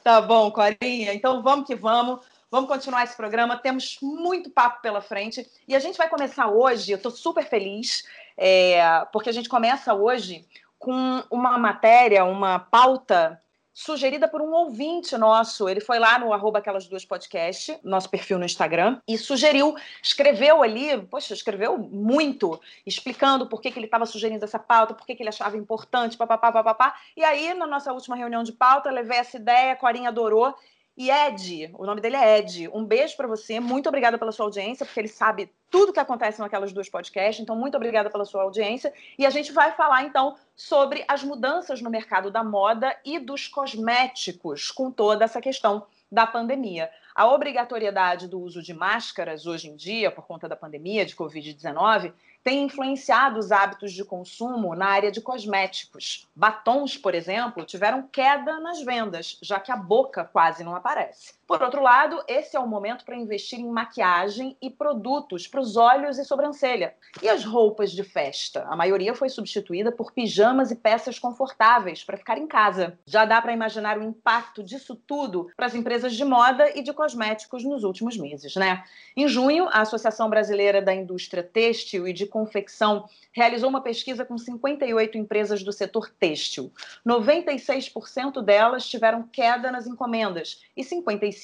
Tá 0.04 0.22
bom, 0.22 0.52
Corinha. 0.52 1.14
Então 1.14 1.42
vamos 1.42 1.68
que 1.68 1.76
vamos. 1.76 2.26
Vamos 2.50 2.70
continuar 2.70 3.04
esse 3.04 3.18
programa. 3.18 3.58
Temos 3.58 3.98
muito 4.02 4.50
papo 4.50 4.82
pela 4.82 5.02
frente. 5.02 5.46
E 5.68 5.76
a 5.76 5.80
gente 5.80 5.98
vai 5.98 6.08
começar 6.08 6.48
hoje. 6.48 6.92
Eu 6.92 6.98
estou 6.98 7.12
super 7.12 7.46
feliz, 7.46 8.04
é, 8.38 9.06
porque 9.12 9.30
a 9.30 9.34
gente 9.34 9.50
começa 9.50 9.94
hoje 9.94 10.46
com 10.86 11.24
uma 11.32 11.58
matéria, 11.58 12.24
uma 12.24 12.60
pauta 12.60 13.42
sugerida 13.74 14.28
por 14.28 14.40
um 14.40 14.52
ouvinte 14.54 15.18
nosso. 15.18 15.68
Ele 15.68 15.82
foi 15.82 15.98
lá 15.98 16.20
no 16.20 16.32
arroba 16.32 16.60
aquelas 16.60 16.88
duas 16.88 17.04
podcast, 17.04 17.76
nosso 17.84 18.08
perfil 18.08 18.38
no 18.38 18.46
Instagram, 18.46 19.02
e 19.08 19.18
sugeriu, 19.18 19.76
escreveu 20.02 20.62
ali, 20.62 21.02
poxa, 21.08 21.34
escreveu 21.34 21.76
muito, 21.80 22.62
explicando 22.86 23.48
por 23.48 23.60
que, 23.60 23.72
que 23.72 23.80
ele 23.80 23.88
estava 23.88 24.06
sugerindo 24.06 24.46
essa 24.46 24.60
pauta, 24.60 24.94
por 24.94 25.08
que, 25.08 25.16
que 25.16 25.24
ele 25.24 25.30
achava 25.30 25.58
importante, 25.58 26.16
papapá, 26.16 26.52
papapá. 26.52 26.96
E 27.18 27.24
aí, 27.24 27.56
na 27.56 27.66
nossa 27.66 27.92
última 27.92 28.16
reunião 28.16 28.44
de 28.44 28.52
pauta, 28.52 28.92
levei 28.92 29.18
essa 29.18 29.38
ideia, 29.38 29.74
a 29.74 29.76
Corinha 29.76 30.10
adorou, 30.10 30.56
E 30.98 31.12
Ed, 31.12 31.72
o 31.78 31.86
nome 31.86 32.00
dele 32.00 32.16
é 32.16 32.40
Ed. 32.40 32.70
Um 32.70 32.86
beijo 32.86 33.18
para 33.18 33.28
você. 33.28 33.60
Muito 33.60 33.90
obrigada 33.90 34.18
pela 34.18 34.32
sua 34.32 34.46
audiência, 34.46 34.86
porque 34.86 35.00
ele 35.00 35.10
sabe 35.10 35.52
tudo 35.70 35.92
que 35.92 36.00
acontece 36.00 36.40
naquelas 36.40 36.72
duas 36.72 36.88
podcasts. 36.88 37.44
Então, 37.44 37.54
muito 37.54 37.76
obrigada 37.76 38.10
pela 38.10 38.24
sua 38.24 38.44
audiência. 38.44 38.94
E 39.18 39.26
a 39.26 39.30
gente 39.30 39.52
vai 39.52 39.74
falar 39.74 40.04
então 40.04 40.38
sobre 40.56 41.04
as 41.06 41.22
mudanças 41.22 41.82
no 41.82 41.90
mercado 41.90 42.32
da 42.32 42.46
moda 42.46 42.96
e 43.04 43.20
dos 43.20 43.46
cosméticos 43.46 44.72
com 44.72 44.90
toda 44.90 45.26
essa 45.26 45.42
questão 45.42 45.86
da 46.10 46.26
pandemia. 46.26 46.90
A 47.14 47.28
obrigatoriedade 47.28 48.28
do 48.28 48.40
uso 48.40 48.62
de 48.62 48.74
máscaras 48.74 49.46
hoje 49.46 49.70
em 49.70 49.76
dia, 49.76 50.10
por 50.10 50.26
conta 50.26 50.48
da 50.48 50.56
pandemia 50.56 51.06
de 51.06 51.16
Covid-19, 51.16 52.14
tem 52.46 52.64
influenciado 52.64 53.40
os 53.40 53.52
hábitos 53.52 53.92
de 53.92 54.06
consumo 54.06 54.76
na 54.76 54.86
área 54.86 55.12
de 55.12 55.20
cosméticos. 55.20 56.28
Batons, 56.36 56.96
por 56.96 57.16
exemplo, 57.16 57.66
tiveram 57.66 58.04
queda 58.04 58.60
nas 58.60 58.84
vendas, 58.84 59.40
já 59.42 59.60
que 59.60 59.72
a 59.72 59.76
boca 59.76 60.24
quase 60.24 60.64
não 60.64 60.76
aparece. 60.76 61.34
Por 61.48 61.62
outro 61.62 61.82
lado, 61.82 62.24
esse 62.28 62.58
é 62.58 62.60
o 62.60 62.68
momento 62.68 63.06
para 63.06 63.16
investir 63.16 63.60
em 63.60 63.70
maquiagem 63.70 64.58
e 64.60 64.68
produtos 64.68 65.48
para 65.48 65.62
os 65.62 65.78
olhos 65.78 66.18
e 66.18 66.26
sobrancelha. 66.26 66.96
E 67.22 67.30
as 67.30 67.46
roupas 67.46 67.92
de 67.92 68.04
festa? 68.04 68.66
A 68.68 68.76
maioria 68.76 69.14
foi 69.14 69.30
substituída 69.30 69.92
por 69.92 70.12
pijamas 70.12 70.72
e 70.72 70.76
peças 70.76 71.20
confortáveis 71.20 72.04
para 72.04 72.18
ficar 72.18 72.40
em 72.40 72.48
casa. 72.48 72.98
Já 73.06 73.26
dá 73.26 73.40
para 73.40 73.54
imaginar 73.54 73.96
o 74.00 74.04
impacto 74.04 74.64
disso 74.64 74.96
tudo 74.96 75.48
para 75.56 75.68
as 75.68 75.76
empresas 75.76 76.16
de 76.16 76.26
moda 76.26 76.76
e 76.76 76.82
de 76.82 76.92
cosméticos 76.94 77.64
nos 77.64 77.84
últimos 77.84 78.18
meses, 78.18 78.56
né? 78.56 78.84
Em 79.16 79.28
junho, 79.28 79.68
a 79.68 79.82
Associação 79.82 80.28
Brasileira 80.30 80.82
da 80.82 80.96
Indústria 80.96 81.44
Têxtil 81.44 82.08
e 82.08 82.14
de 82.14 82.26
Confecção 82.26 83.08
realizou 83.32 83.70
uma 83.70 83.82
pesquisa 83.82 84.26
com 84.26 84.38
58 84.38 85.18
empresas 85.18 85.62
do 85.62 85.72
setor 85.72 86.10
têxtil. 86.10 86.72
96% 87.06 88.42
delas 88.42 88.88
tiveram 88.88 89.24
queda 89.24 89.72
nas 89.72 89.86
encomendas 89.86 90.64
e 90.76 90.84
55% 90.84 91.35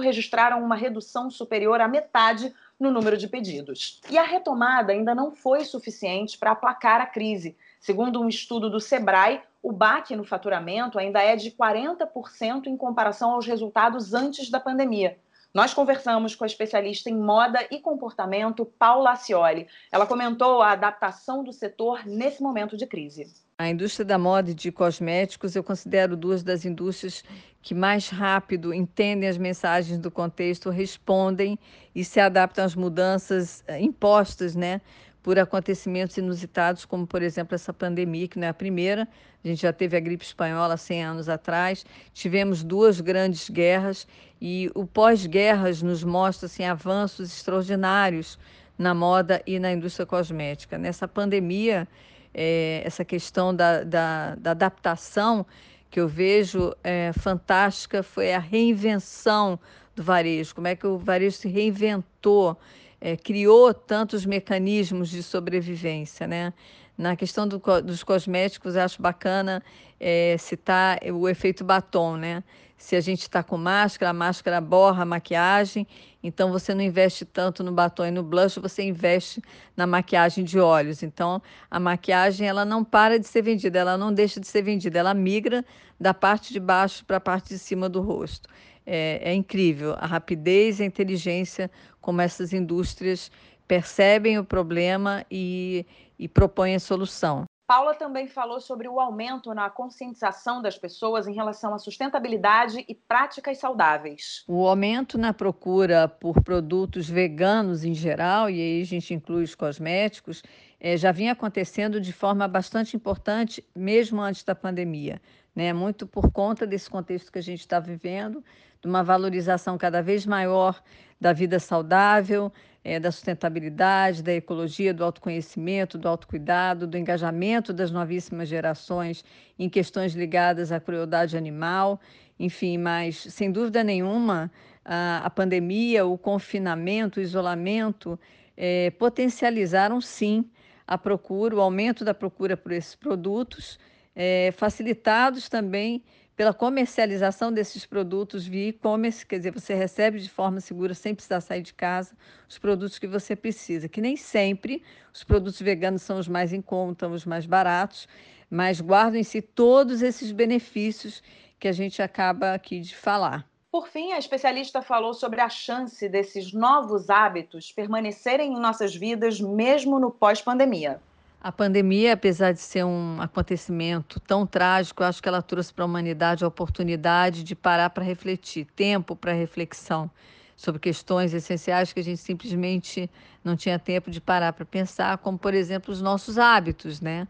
registraram 0.00 0.62
uma 0.62 0.76
redução 0.76 1.30
superior 1.30 1.80
à 1.80 1.88
metade 1.88 2.54
no 2.78 2.90
número 2.90 3.16
de 3.16 3.28
pedidos. 3.28 4.00
E 4.10 4.16
a 4.16 4.22
retomada 4.22 4.92
ainda 4.92 5.14
não 5.14 5.30
foi 5.30 5.64
suficiente 5.64 6.38
para 6.38 6.52
aplacar 6.52 7.00
a 7.00 7.06
crise. 7.06 7.56
Segundo 7.78 8.20
um 8.20 8.28
estudo 8.28 8.70
do 8.70 8.80
Sebrae, 8.80 9.42
o 9.62 9.72
baque 9.72 10.16
no 10.16 10.24
faturamento 10.24 10.98
ainda 10.98 11.20
é 11.20 11.36
de 11.36 11.50
40% 11.50 12.66
em 12.66 12.76
comparação 12.76 13.32
aos 13.32 13.46
resultados 13.46 14.14
antes 14.14 14.50
da 14.50 14.58
pandemia. 14.58 15.18
Nós 15.52 15.74
conversamos 15.74 16.36
com 16.36 16.44
a 16.44 16.46
especialista 16.46 17.10
em 17.10 17.16
moda 17.16 17.66
e 17.72 17.80
comportamento, 17.80 18.64
Paula 18.64 19.12
Acioli. 19.12 19.66
Ela 19.90 20.06
comentou 20.06 20.62
a 20.62 20.70
adaptação 20.70 21.42
do 21.42 21.52
setor 21.52 22.06
nesse 22.06 22.40
momento 22.40 22.76
de 22.76 22.86
crise. 22.86 23.26
A 23.58 23.68
indústria 23.68 24.04
da 24.04 24.16
moda 24.16 24.52
e 24.52 24.54
de 24.54 24.70
cosméticos 24.70 25.56
eu 25.56 25.64
considero 25.64 26.16
duas 26.16 26.44
das 26.44 26.64
indústrias 26.64 27.24
que 27.60 27.74
mais 27.74 28.08
rápido 28.08 28.72
entendem 28.72 29.28
as 29.28 29.36
mensagens 29.36 29.98
do 29.98 30.10
contexto, 30.10 30.70
respondem 30.70 31.58
e 31.94 32.04
se 32.04 32.20
adaptam 32.20 32.64
às 32.64 32.74
mudanças 32.74 33.62
eh, 33.66 33.80
impostas, 33.80 34.54
né, 34.54 34.80
por 35.22 35.38
acontecimentos 35.38 36.16
inusitados, 36.16 36.84
como 36.84 37.06
por 37.06 37.22
exemplo 37.22 37.54
essa 37.54 37.72
pandemia, 37.72 38.26
que 38.26 38.38
não 38.38 38.46
é 38.46 38.50
a 38.50 38.54
primeira. 38.54 39.06
A 39.44 39.48
gente 39.48 39.62
já 39.62 39.72
teve 39.72 39.96
a 39.96 40.00
gripe 40.00 40.24
espanhola 40.24 40.76
100 40.76 41.04
anos 41.04 41.28
atrás, 41.28 41.84
tivemos 42.12 42.62
duas 42.62 43.00
grandes 43.00 43.48
guerras 43.48 44.06
e 44.40 44.70
o 44.74 44.86
pós-guerras 44.86 45.82
nos 45.82 46.02
mostra 46.02 46.46
assim, 46.46 46.64
avanços 46.64 47.32
extraordinários 47.32 48.38
na 48.78 48.94
moda 48.94 49.42
e 49.46 49.58
na 49.58 49.72
indústria 49.72 50.06
cosmética. 50.06 50.78
Nessa 50.78 51.06
pandemia, 51.06 51.86
é, 52.32 52.82
essa 52.84 53.04
questão 53.04 53.54
da, 53.54 53.84
da, 53.84 54.34
da, 54.36 54.50
adaptação 54.52 55.44
que 55.90 56.00
eu 56.00 56.08
vejo 56.08 56.74
é, 56.82 57.12
fantástica 57.12 58.02
foi 58.02 58.32
a 58.32 58.38
reinvenção 58.38 59.58
do 59.94 60.02
varejo, 60.02 60.54
como 60.54 60.68
é 60.68 60.76
que 60.76 60.86
o 60.86 60.96
varejo 60.96 61.36
se 61.36 61.48
reinventou 61.48 62.56
é, 63.00 63.16
criou 63.16 63.72
tantos 63.72 64.26
mecanismos 64.26 65.08
de 65.08 65.22
sobrevivência, 65.22 66.26
né? 66.26 66.52
Na 66.96 67.16
questão 67.16 67.48
do, 67.48 67.58
dos 67.82 68.04
cosméticos, 68.04 68.76
acho 68.76 69.00
bacana 69.00 69.62
é, 69.98 70.36
citar 70.38 70.98
o 71.12 71.28
efeito 71.28 71.64
batom, 71.64 72.16
né? 72.16 72.44
Se 72.76 72.96
a 72.96 73.00
gente 73.00 73.20
está 73.20 73.42
com 73.42 73.58
máscara, 73.58 74.10
a 74.10 74.14
máscara 74.14 74.58
borra 74.58 75.02
a 75.02 75.04
maquiagem, 75.04 75.86
então 76.22 76.50
você 76.50 76.74
não 76.74 76.80
investe 76.82 77.26
tanto 77.26 77.62
no 77.62 77.72
batom 77.72 78.06
e 78.06 78.10
no 78.10 78.22
blush, 78.22 78.58
você 78.58 78.82
investe 78.82 79.42
na 79.76 79.86
maquiagem 79.86 80.44
de 80.44 80.58
olhos. 80.58 81.02
Então, 81.02 81.42
a 81.70 81.78
maquiagem 81.78 82.48
ela 82.48 82.64
não 82.64 82.82
para 82.82 83.18
de 83.18 83.26
ser 83.26 83.42
vendida, 83.42 83.78
ela 83.78 83.98
não 83.98 84.10
deixa 84.10 84.40
de 84.40 84.46
ser 84.46 84.62
vendida, 84.62 84.98
ela 84.98 85.12
migra 85.12 85.62
da 86.00 86.14
parte 86.14 86.54
de 86.54 86.58
baixo 86.58 87.04
para 87.04 87.18
a 87.18 87.20
parte 87.20 87.50
de 87.50 87.58
cima 87.58 87.86
do 87.86 88.00
rosto. 88.00 88.48
É, 88.86 89.20
é 89.30 89.34
incrível 89.34 89.94
a 89.98 90.06
rapidez 90.06 90.80
e 90.80 90.82
a 90.82 90.86
inteligência 90.86 91.70
como 92.00 92.20
essas 92.20 92.52
indústrias 92.52 93.30
percebem 93.66 94.38
o 94.38 94.44
problema 94.44 95.24
e, 95.30 95.86
e 96.18 96.28
propõem 96.28 96.74
a 96.74 96.80
solução. 96.80 97.44
Paula 97.70 97.94
também 97.94 98.26
falou 98.26 98.60
sobre 98.60 98.88
o 98.88 98.98
aumento 98.98 99.54
na 99.54 99.70
conscientização 99.70 100.60
das 100.60 100.76
pessoas 100.76 101.28
em 101.28 101.32
relação 101.32 101.72
à 101.72 101.78
sustentabilidade 101.78 102.84
e 102.88 102.96
práticas 102.96 103.58
saudáveis. 103.58 104.42
O 104.48 104.66
aumento 104.66 105.16
na 105.16 105.32
procura 105.32 106.08
por 106.08 106.42
produtos 106.42 107.08
veganos 107.08 107.84
em 107.84 107.94
geral, 107.94 108.50
e 108.50 108.60
aí 108.60 108.82
a 108.82 108.84
gente 108.84 109.14
inclui 109.14 109.44
os 109.44 109.54
cosméticos, 109.54 110.42
é, 110.80 110.96
já 110.96 111.12
vinha 111.12 111.30
acontecendo 111.30 112.00
de 112.00 112.12
forma 112.12 112.48
bastante 112.48 112.96
importante, 112.96 113.64
mesmo 113.72 114.20
antes 114.20 114.42
da 114.42 114.56
pandemia. 114.56 115.22
Né? 115.54 115.72
Muito 115.72 116.06
por 116.06 116.30
conta 116.30 116.66
desse 116.66 116.88
contexto 116.88 117.32
que 117.32 117.38
a 117.38 117.42
gente 117.42 117.60
está 117.60 117.80
vivendo, 117.80 118.44
de 118.80 118.88
uma 118.88 119.02
valorização 119.02 119.76
cada 119.76 120.00
vez 120.02 120.24
maior 120.24 120.82
da 121.20 121.32
vida 121.32 121.58
saudável, 121.58 122.52
é, 122.82 122.98
da 122.98 123.12
sustentabilidade, 123.12 124.22
da 124.22 124.32
ecologia, 124.32 124.94
do 124.94 125.04
autoconhecimento, 125.04 125.98
do 125.98 126.08
autocuidado, 126.08 126.86
do 126.86 126.96
engajamento 126.96 127.72
das 127.72 127.90
novíssimas 127.90 128.48
gerações 128.48 129.24
em 129.58 129.68
questões 129.68 130.14
ligadas 130.14 130.72
à 130.72 130.80
crueldade 130.80 131.36
animal, 131.36 132.00
enfim, 132.38 132.78
mas 132.78 133.18
sem 133.18 133.52
dúvida 133.52 133.84
nenhuma 133.84 134.50
a, 134.82 135.18
a 135.24 135.30
pandemia, 135.30 136.06
o 136.06 136.16
confinamento, 136.16 137.20
o 137.20 137.22
isolamento 137.22 138.18
é, 138.56 138.90
potencializaram 138.92 140.00
sim 140.00 140.50
a 140.86 140.96
procura, 140.96 141.54
o 141.54 141.60
aumento 141.60 142.04
da 142.04 142.14
procura 142.14 142.56
por 142.56 142.72
esses 142.72 142.94
produtos, 142.94 143.78
é, 144.14 144.52
facilitados 144.52 145.48
também 145.48 146.02
pela 146.40 146.54
comercialização 146.54 147.52
desses 147.52 147.84
produtos 147.84 148.46
via 148.46 148.68
e-commerce, 148.68 149.26
quer 149.26 149.36
dizer, 149.36 149.52
você 149.52 149.74
recebe 149.74 150.18
de 150.18 150.30
forma 150.30 150.58
segura, 150.58 150.94
sem 150.94 151.14
precisar 151.14 151.42
sair 151.42 151.60
de 151.60 151.74
casa, 151.74 152.16
os 152.48 152.56
produtos 152.56 152.98
que 152.98 153.06
você 153.06 153.36
precisa, 153.36 153.88
que 153.88 154.00
nem 154.00 154.16
sempre 154.16 154.82
os 155.12 155.22
produtos 155.22 155.60
veganos 155.60 156.00
são 156.00 156.18
os 156.18 156.26
mais 156.26 156.54
em 156.54 156.62
conta, 156.62 157.06
os 157.08 157.26
mais 157.26 157.44
baratos, 157.44 158.08
mas 158.48 158.80
guardam 158.80 159.20
em 159.20 159.22
si 159.22 159.42
todos 159.42 160.00
esses 160.00 160.32
benefícios 160.32 161.22
que 161.58 161.68
a 161.68 161.72
gente 161.72 162.00
acaba 162.00 162.54
aqui 162.54 162.80
de 162.80 162.96
falar. 162.96 163.46
Por 163.70 163.86
fim, 163.86 164.12
a 164.12 164.18
especialista 164.18 164.80
falou 164.82 165.12
sobre 165.12 165.40
a 165.40 165.48
chance 165.48 166.08
desses 166.08 166.52
novos 166.52 167.10
hábitos 167.10 167.70
permanecerem 167.70 168.54
em 168.54 168.58
nossas 168.58 168.96
vidas 168.96 169.40
mesmo 169.40 170.00
no 170.00 170.10
pós-pandemia. 170.10 171.00
A 171.42 171.50
pandemia, 171.50 172.12
apesar 172.12 172.52
de 172.52 172.60
ser 172.60 172.84
um 172.84 173.18
acontecimento 173.18 174.20
tão 174.20 174.46
trágico, 174.46 175.02
acho 175.02 175.22
que 175.22 175.28
ela 175.28 175.40
trouxe 175.40 175.72
para 175.72 175.84
a 175.84 175.86
humanidade 175.86 176.44
a 176.44 176.46
oportunidade 176.48 177.42
de 177.42 177.54
parar 177.54 177.88
para 177.88 178.04
refletir, 178.04 178.66
tempo 178.76 179.16
para 179.16 179.32
reflexão 179.32 180.10
sobre 180.54 180.78
questões 180.78 181.32
essenciais 181.32 181.94
que 181.94 182.00
a 182.00 182.04
gente 182.04 182.18
simplesmente 182.18 183.10
não 183.42 183.56
tinha 183.56 183.78
tempo 183.78 184.10
de 184.10 184.20
parar 184.20 184.52
para 184.52 184.66
pensar, 184.66 185.16
como, 185.16 185.38
por 185.38 185.54
exemplo, 185.54 185.90
os 185.90 186.02
nossos 186.02 186.36
hábitos, 186.36 187.00
né? 187.00 187.26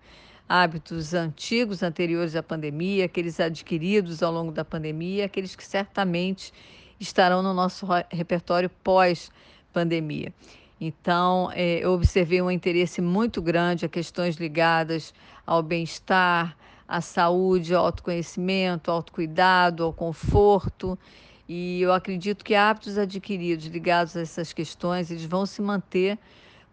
Hábitos 0.49 1.14
antigos, 1.14 1.81
anteriores 1.81 2.35
à 2.35 2.43
pandemia, 2.43 3.05
aqueles 3.05 3.38
adquiridos 3.38 4.25
ao 4.25 4.33
longo 4.33 4.50
da 4.50 4.64
pandemia, 4.64 5.26
aqueles 5.26 5.55
que 5.55 5.64
certamente 5.64 6.52
estarão 6.99 7.45
no 7.45 7.55
nosso 7.55 7.87
repertório 8.11 8.69
pós-pandemia. 8.83 10.35
Então, 10.81 11.51
é, 11.53 11.85
eu 11.85 11.93
observei 11.93 12.41
um 12.41 12.51
interesse 12.51 13.03
muito 13.03 13.43
grande 13.43 13.85
a 13.85 13.89
questões 13.89 14.37
ligadas 14.37 15.13
ao 15.47 15.63
bem-estar, 15.63 16.57
à 16.89 17.03
saúde, 17.03 17.75
ao 17.75 17.85
autoconhecimento, 17.85 18.91
ao 18.91 18.97
autocuidado, 18.97 19.85
ao 19.85 19.93
conforto. 19.93 20.99
E 21.47 21.83
eu 21.83 21.93
acredito 21.93 22.43
que 22.43 22.55
hábitos 22.55 22.97
adquiridos 22.97 23.67
ligados 23.67 24.17
a 24.17 24.23
essas 24.23 24.55
questões, 24.55 25.11
eles 25.11 25.25
vão 25.25 25.45
se 25.45 25.61
manter, 25.61 26.19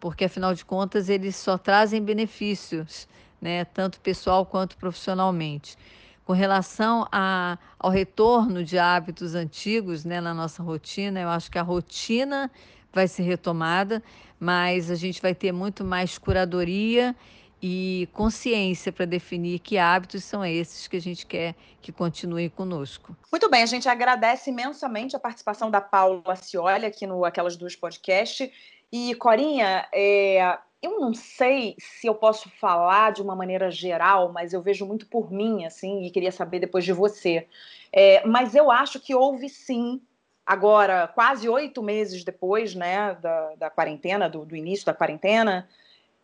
porque 0.00 0.24
afinal 0.24 0.54
de 0.54 0.64
contas 0.64 1.10
eles 1.10 1.36
só 1.36 1.58
trazem 1.58 2.02
benefícios, 2.02 3.06
né, 3.40 3.64
tanto 3.66 4.00
pessoal 4.00 4.46
quanto 4.46 4.76
profissionalmente. 4.78 5.76
Com 6.24 6.32
relação 6.32 7.06
a, 7.10 7.58
ao 7.78 7.90
retorno 7.90 8.62
de 8.64 8.78
hábitos 8.78 9.34
antigos 9.34 10.04
né, 10.04 10.20
na 10.20 10.32
nossa 10.32 10.62
rotina, 10.62 11.20
eu 11.20 11.28
acho 11.28 11.50
que 11.50 11.58
a 11.58 11.62
rotina 11.62 12.50
vai 12.98 13.06
ser 13.06 13.22
retomada, 13.22 14.02
mas 14.40 14.90
a 14.90 14.96
gente 14.96 15.22
vai 15.22 15.32
ter 15.32 15.52
muito 15.52 15.84
mais 15.84 16.18
curadoria 16.18 17.14
e 17.62 18.08
consciência 18.12 18.92
para 18.92 19.04
definir 19.04 19.60
que 19.60 19.78
hábitos 19.78 20.24
são 20.24 20.44
esses 20.44 20.88
que 20.88 20.96
a 20.96 21.00
gente 21.00 21.24
quer 21.24 21.54
que 21.80 21.92
continuem 21.92 22.48
conosco. 22.48 23.16
Muito 23.30 23.48
bem, 23.48 23.62
a 23.62 23.66
gente 23.66 23.88
agradece 23.88 24.50
imensamente 24.50 25.14
a 25.14 25.20
participação 25.20 25.70
da 25.70 25.80
Paula 25.80 26.34
Cioli 26.34 26.86
aqui 26.86 27.06
no 27.06 27.24
Aquelas 27.24 27.56
Duas 27.56 27.76
Podcast. 27.76 28.52
E, 28.90 29.14
Corinha, 29.14 29.86
é, 29.94 30.58
eu 30.82 30.98
não 30.98 31.14
sei 31.14 31.76
se 31.78 32.08
eu 32.08 32.16
posso 32.16 32.48
falar 32.48 33.12
de 33.12 33.22
uma 33.22 33.36
maneira 33.36 33.70
geral, 33.70 34.32
mas 34.32 34.52
eu 34.52 34.60
vejo 34.60 34.84
muito 34.84 35.06
por 35.06 35.30
mim, 35.30 35.64
assim, 35.64 36.02
e 36.02 36.10
queria 36.10 36.32
saber 36.32 36.58
depois 36.58 36.84
de 36.84 36.92
você. 36.92 37.46
É, 37.92 38.26
mas 38.26 38.56
eu 38.56 38.72
acho 38.72 38.98
que 38.98 39.14
houve 39.14 39.48
sim, 39.48 40.00
agora, 40.48 41.06
quase 41.06 41.46
oito 41.46 41.82
meses 41.82 42.24
depois, 42.24 42.74
né, 42.74 43.14
da, 43.20 43.54
da 43.56 43.70
quarentena, 43.70 44.30
do, 44.30 44.46
do 44.46 44.56
início 44.56 44.86
da 44.86 44.94
quarentena, 44.94 45.68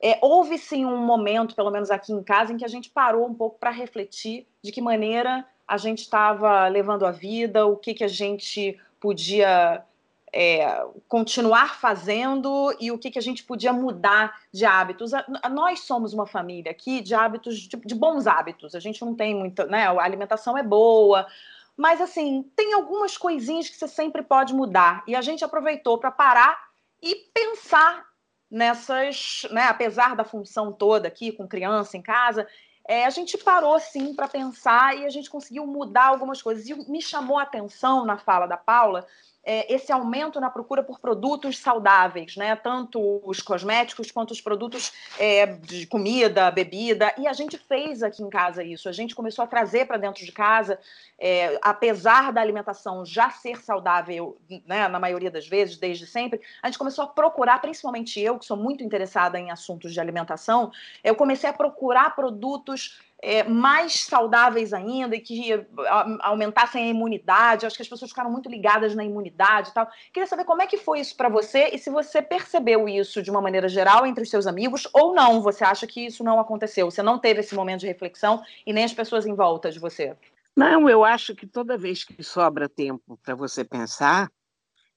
é, 0.01 0.19
houve 0.23 0.57
sim 0.57 0.87
um 0.87 0.97
momento, 0.97 1.55
pelo 1.55 1.71
menos 1.71 1.91
aqui 1.91 2.11
em 2.11 2.23
casa, 2.23 2.51
em 2.51 2.57
que 2.57 2.65
a 2.65 2.69
gente 2.69 2.89
parou 2.89 3.27
um 3.27 3.35
pouco 3.35 3.59
para 3.59 3.71
refletir 3.71 4.47
de 4.63 4.73
que 4.73 4.81
maneira 4.81 5.47
a 5.69 5.77
gente 5.77 5.99
estava 5.99 6.67
levando 6.69 7.05
a 7.05 7.11
vida, 7.11 7.67
o 7.67 7.77
que, 7.77 7.93
que 7.93 8.03
a 8.03 8.09
gente 8.09 8.81
podia 8.99 9.85
é, 10.33 10.85
continuar 11.07 11.79
fazendo 11.79 12.75
e 12.81 12.91
o 12.91 12.99
que, 12.99 13.11
que 13.11 13.19
a 13.19 13.23
gente 13.23 13.45
podia 13.45 13.75
mudar 13.75 14.41
de 14.51 14.65
hábitos. 14.65 15.13
A, 15.13 15.23
a, 15.43 15.51
nós 15.51 15.81
somos 15.81 16.15
uma 16.15 16.27
família 16.27 16.73
aqui 16.73 17.03
de 17.03 17.15
hábitos, 17.15 17.59
de, 17.59 17.77
de, 17.77 17.95
bons 17.95 18.27
hábitos. 18.27 18.75
A 18.75 18.81
gente 18.81 19.05
não 19.05 19.15
tem 19.15 19.35
muita, 19.35 19.67
né? 19.67 19.87
A 19.87 20.03
alimentação 20.03 20.57
é 20.57 20.63
boa, 20.63 21.27
mas 21.77 22.01
assim, 22.01 22.51
tem 22.55 22.73
algumas 22.73 23.17
coisinhas 23.17 23.69
que 23.69 23.77
você 23.77 23.89
sempre 23.89 24.23
pode 24.23 24.55
mudar. 24.55 25.03
E 25.07 25.17
a 25.17 25.21
gente 25.21 25.45
aproveitou 25.45 25.99
para 25.99 26.11
parar 26.11 26.59
e 27.03 27.15
pensar 27.35 28.05
nessas, 28.51 29.47
né? 29.51 29.65
Apesar 29.65 30.15
da 30.15 30.25
função 30.25 30.73
toda 30.73 31.09
aqui 31.09 31.33
com 31.33 31.49
criança 31.49 31.97
em 31.97 32.03
casa, 32.03 32.47
é, 32.87 33.05
a 33.05 33.11
gente 33.11 33.37
parou 33.39 33.79
sim 33.81 34.15
para 34.15 34.29
pensar 34.29 34.97
e 34.97 35.05
a 35.05 35.11
gente 35.11 35.29
conseguiu 35.29 35.67
mudar 35.67 36.07
algumas 36.07 36.41
coisas. 36.41 36.69
E 36.69 36.75
me 36.91 37.03
chamou 37.03 37.39
a 37.39 37.43
atenção 37.43 38.05
na 38.05 38.19
fala 38.19 38.47
da 38.47 38.57
Paula 38.57 39.07
é, 39.45 39.73
esse 39.73 39.93
aumento 39.93 40.41
na 40.41 40.49
procura 40.49 40.83
por 40.83 40.99
produtos 40.99 41.59
saudáveis, 41.59 42.37
né? 42.37 42.57
Tanto 42.57 43.21
os 43.25 43.41
cosméticos 43.41 44.11
quanto 44.11 44.31
os 44.31 44.41
produtos 44.41 44.93
é, 45.19 45.47
de 45.47 45.87
comida, 45.87 46.51
bebida. 46.51 47.15
E 47.19 47.27
a 47.27 47.33
gente 47.33 47.59
fez 47.59 48.03
aqui 48.03 48.23
em 48.23 48.31
casa 48.31 48.65
isso. 48.65 48.89
A 48.89 48.93
gente 48.93 49.15
começou 49.15 49.45
a 49.45 49.47
trazer 49.47 49.87
para 49.87 49.97
dentro 49.97 50.25
de 50.25 50.33
casa, 50.33 50.79
é, 51.19 51.59
apesar 51.63 52.33
da 52.33 52.41
alimentação 52.41 53.05
já 53.05 53.31
ser 53.31 53.63
saudável, 53.63 54.39
né, 54.67 54.89
na 54.89 54.99
maioria 54.99 55.31
das 55.31 55.47
vezes, 55.47 55.77
desde 55.77 56.07
sempre, 56.07 56.41
a 56.63 56.69
gente 56.69 56.79
começou 56.79 57.05
a 57.05 57.09
procurar, 57.09 57.61
principalmente 57.61 58.21
eu, 58.21 58.39
que 58.39 58.47
sou 58.47 58.57
muito 58.57 58.83
interessada 58.83 59.39
em 59.39 59.51
assuntos 59.51 59.93
de 59.93 60.01
alimentação, 60.01 60.73
eu 61.03 61.15
comecei 61.15 61.49
a 61.49 61.53
procurar 61.53 62.15
produtos 62.17 62.99
é, 63.25 63.43
mais 63.43 64.05
saudáveis 64.05 64.75
ainda 64.75 65.17
e 65.17 65.21
que 65.21 65.67
aumentassem 66.21 66.85
a 66.85 66.89
imunidade. 66.89 67.65
Acho 67.65 67.77
que 67.77 67.83
as 67.83 67.89
pessoas 67.89 68.11
ficaram 68.11 68.31
muito 68.31 68.51
ligadas 68.51 68.95
na 68.95 69.03
imunidade 69.03 69.71
e 69.71 69.73
tal. 69.73 69.89
Queria 70.13 70.27
saber 70.27 70.45
como 70.45 70.61
é 70.61 70.67
que 70.67 70.77
foi 70.77 71.01
isso 71.01 71.17
para 71.17 71.31
você 71.31 71.71
e 71.73 71.79
se 71.79 71.89
você 71.89 72.21
percebeu 72.21 72.87
isso 72.87 73.23
de 73.23 73.31
uma 73.31 73.41
maneira 73.41 73.67
geral 73.67 74.05
entre 74.05 74.23
os 74.23 74.29
seus 74.29 74.47
amigos 74.47 74.87
ou 74.93 75.15
não. 75.15 75.41
Você 75.41 75.65
acha 75.65 75.87
que 75.87 76.05
isso 76.05 76.23
não 76.23 76.39
aconteceu? 76.39 76.91
Você 76.91 77.03
não 77.03 77.19
teve 77.19 77.41
esse 77.41 77.55
momento 77.55 77.81
de 77.81 77.87
reflexão 77.87 78.43
e 78.67 78.73
nem 78.73 78.85
as 78.85 78.93
pessoas 78.93 79.25
em 79.25 79.35
volta 79.35 79.73
de 79.73 79.79
você? 79.79 80.15
Não, 80.55 80.89
eu 80.89 81.03
acho 81.03 81.35
que 81.35 81.47
toda 81.47 81.79
vez 81.79 82.05
que 82.05 82.23
sobra 82.23 82.69
tempo 82.69 83.19
para 83.25 83.35
você 83.35 83.65
pensar, 83.65 84.31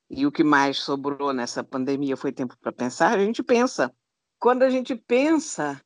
e 0.10 0.26
o 0.26 0.32
que 0.32 0.44
mais 0.44 0.80
sobrou 0.80 1.34
nessa 1.34 1.64
pandemia 1.64 2.16
foi 2.16 2.32
tempo 2.32 2.56
para 2.60 2.72
pensar, 2.72 3.18
a 3.18 3.24
gente 3.24 3.42
pensa. 3.42 3.94
Quando 4.40 4.64
a 4.64 4.70
gente 4.70 4.96
pensa, 4.96 5.82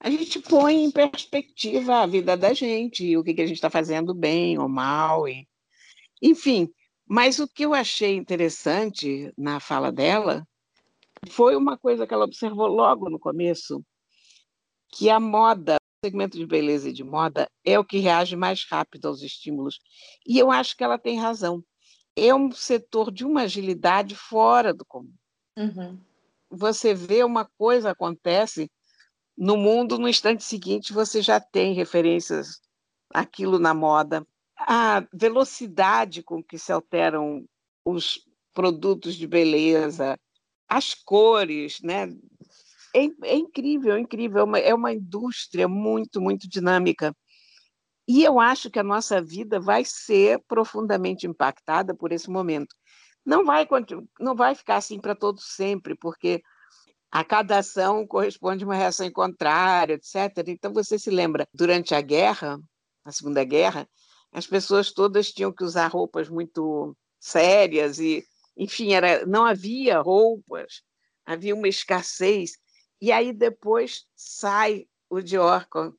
a 0.00 0.08
gente 0.08 0.40
põe 0.40 0.82
em 0.82 0.90
perspectiva 0.90 1.96
a 1.96 2.06
vida 2.06 2.34
da 2.34 2.54
gente, 2.54 3.04
e 3.04 3.18
o 3.18 3.22
que, 3.22 3.34
que 3.34 3.42
a 3.42 3.46
gente 3.46 3.56
está 3.56 3.68
fazendo 3.68 4.14
bem 4.14 4.58
ou 4.58 4.66
mal, 4.66 5.28
e... 5.28 5.46
enfim. 6.22 6.72
Mas 7.06 7.38
o 7.38 7.46
que 7.46 7.64
eu 7.64 7.74
achei 7.74 8.16
interessante 8.16 9.30
na 9.36 9.60
fala 9.60 9.92
dela 9.92 10.46
foi 11.28 11.54
uma 11.54 11.76
coisa 11.76 12.06
que 12.06 12.14
ela 12.14 12.24
observou 12.24 12.66
logo 12.66 13.10
no 13.10 13.18
começo, 13.18 13.84
que 14.92 15.10
a 15.10 15.20
moda, 15.20 15.76
o 15.76 16.06
segmento 16.06 16.38
de 16.38 16.46
beleza 16.46 16.88
e 16.88 16.92
de 16.94 17.04
moda, 17.04 17.46
é 17.62 17.78
o 17.78 17.84
que 17.84 17.98
reage 17.98 18.36
mais 18.36 18.64
rápido 18.64 19.06
aos 19.06 19.20
estímulos. 19.20 19.80
E 20.26 20.38
eu 20.38 20.50
acho 20.50 20.74
que 20.74 20.82
ela 20.82 20.98
tem 20.98 21.20
razão. 21.20 21.62
É 22.16 22.34
um 22.34 22.50
setor 22.52 23.12
de 23.12 23.24
uma 23.24 23.42
agilidade 23.42 24.14
fora 24.14 24.72
do 24.72 24.84
comum. 24.84 25.12
Uhum. 25.58 25.98
Você 26.48 26.94
vê 26.94 27.22
uma 27.22 27.44
coisa 27.44 27.90
acontece 27.90 28.70
no 29.40 29.56
mundo, 29.56 29.98
no 29.98 30.06
instante 30.06 30.44
seguinte, 30.44 30.92
você 30.92 31.22
já 31.22 31.40
tem 31.40 31.72
referências 31.72 32.60
aquilo 33.08 33.58
na 33.58 33.72
moda. 33.72 34.26
A 34.54 35.02
velocidade 35.14 36.22
com 36.22 36.44
que 36.44 36.58
se 36.58 36.70
alteram 36.70 37.48
os 37.82 38.20
produtos 38.52 39.14
de 39.14 39.26
beleza, 39.26 40.20
as 40.68 40.92
cores, 40.92 41.78
né? 41.82 42.08
É, 42.94 43.06
é 43.24 43.34
incrível, 43.34 43.94
é 43.94 44.00
incrível. 44.00 44.40
É 44.40 44.44
uma, 44.44 44.58
é 44.58 44.74
uma 44.74 44.92
indústria 44.92 45.66
muito, 45.66 46.20
muito 46.20 46.46
dinâmica. 46.46 47.16
E 48.06 48.22
eu 48.22 48.38
acho 48.38 48.70
que 48.70 48.78
a 48.78 48.84
nossa 48.84 49.22
vida 49.22 49.58
vai 49.58 49.84
ser 49.86 50.38
profundamente 50.46 51.26
impactada 51.26 51.94
por 51.94 52.12
esse 52.12 52.28
momento. 52.28 52.76
Não 53.24 53.42
vai, 53.42 53.66
não 54.18 54.34
vai 54.34 54.54
ficar 54.54 54.76
assim 54.76 55.00
para 55.00 55.14
todo 55.14 55.40
sempre, 55.40 55.94
porque 55.94 56.42
a 57.10 57.24
cada 57.24 57.58
ação 57.58 58.06
corresponde 58.06 58.64
uma 58.64 58.74
reação 58.74 59.10
contrária, 59.10 59.94
etc. 59.94 60.46
Então, 60.48 60.72
você 60.72 60.98
se 60.98 61.10
lembra, 61.10 61.46
durante 61.52 61.94
a 61.94 62.00
guerra, 62.00 62.60
a 63.04 63.10
Segunda 63.10 63.42
Guerra, 63.42 63.88
as 64.32 64.46
pessoas 64.46 64.92
todas 64.92 65.32
tinham 65.32 65.52
que 65.52 65.64
usar 65.64 65.88
roupas 65.88 66.28
muito 66.28 66.96
sérias 67.18 67.98
e, 67.98 68.24
enfim, 68.56 68.92
era, 68.92 69.26
não 69.26 69.44
havia 69.44 70.00
roupas, 70.00 70.82
havia 71.26 71.54
uma 71.54 71.68
escassez. 71.68 72.52
E 73.00 73.10
aí 73.10 73.32
depois 73.32 74.04
sai 74.14 74.86
o 75.08 75.20
Dior 75.20 75.66
com, 75.68 75.92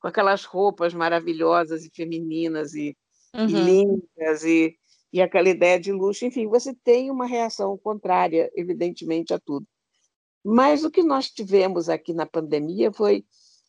com 0.00 0.08
aquelas 0.08 0.44
roupas 0.44 0.94
maravilhosas 0.94 1.84
e 1.84 1.90
femininas 1.90 2.74
e, 2.74 2.96
uhum. 3.34 3.48
e 3.48 3.52
lindas 3.52 4.44
e, 4.44 4.78
e 5.12 5.20
aquela 5.20 5.48
ideia 5.48 5.80
de 5.80 5.90
luxo. 5.90 6.24
Enfim, 6.24 6.46
você 6.46 6.72
tem 6.84 7.10
uma 7.10 7.26
reação 7.26 7.76
contrária, 7.78 8.50
evidentemente, 8.54 9.34
a 9.34 9.40
tudo. 9.40 9.66
Mas 10.44 10.84
o 10.84 10.90
que 10.90 11.02
nós 11.02 11.30
tivemos 11.30 11.88
aqui 11.88 12.12
na 12.12 12.26
pandemia 12.26 12.92
foi 12.92 13.24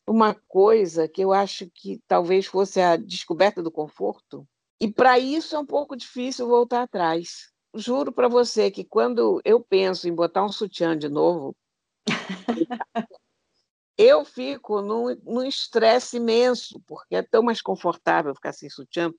uma 0.07 0.35
coisa 0.47 1.07
que 1.07 1.21
eu 1.21 1.31
acho 1.31 1.69
que 1.73 2.01
talvez 2.07 2.45
fosse 2.45 2.81
a 2.81 2.97
descoberta 2.97 3.63
do 3.63 3.71
conforto. 3.71 4.47
E 4.79 4.91
para 4.91 5.17
isso 5.17 5.55
é 5.55 5.59
um 5.59 5.65
pouco 5.65 5.95
difícil 5.95 6.47
voltar 6.47 6.83
atrás. 6.83 7.51
Juro 7.73 8.11
para 8.11 8.27
você 8.27 8.69
que 8.69 8.83
quando 8.83 9.41
eu 9.43 9.61
penso 9.61 10.07
em 10.07 10.13
botar 10.13 10.43
um 10.43 10.51
sutiã 10.51 10.97
de 10.97 11.09
novo, 11.09 11.55
eu 13.97 14.25
fico 14.25 14.81
num 14.81 15.43
estresse 15.43 16.17
imenso, 16.17 16.81
porque 16.85 17.15
é 17.15 17.23
tão 17.23 17.41
mais 17.41 17.61
confortável 17.61 18.35
ficar 18.35 18.53
sem 18.53 18.69
sutiã. 18.69 19.11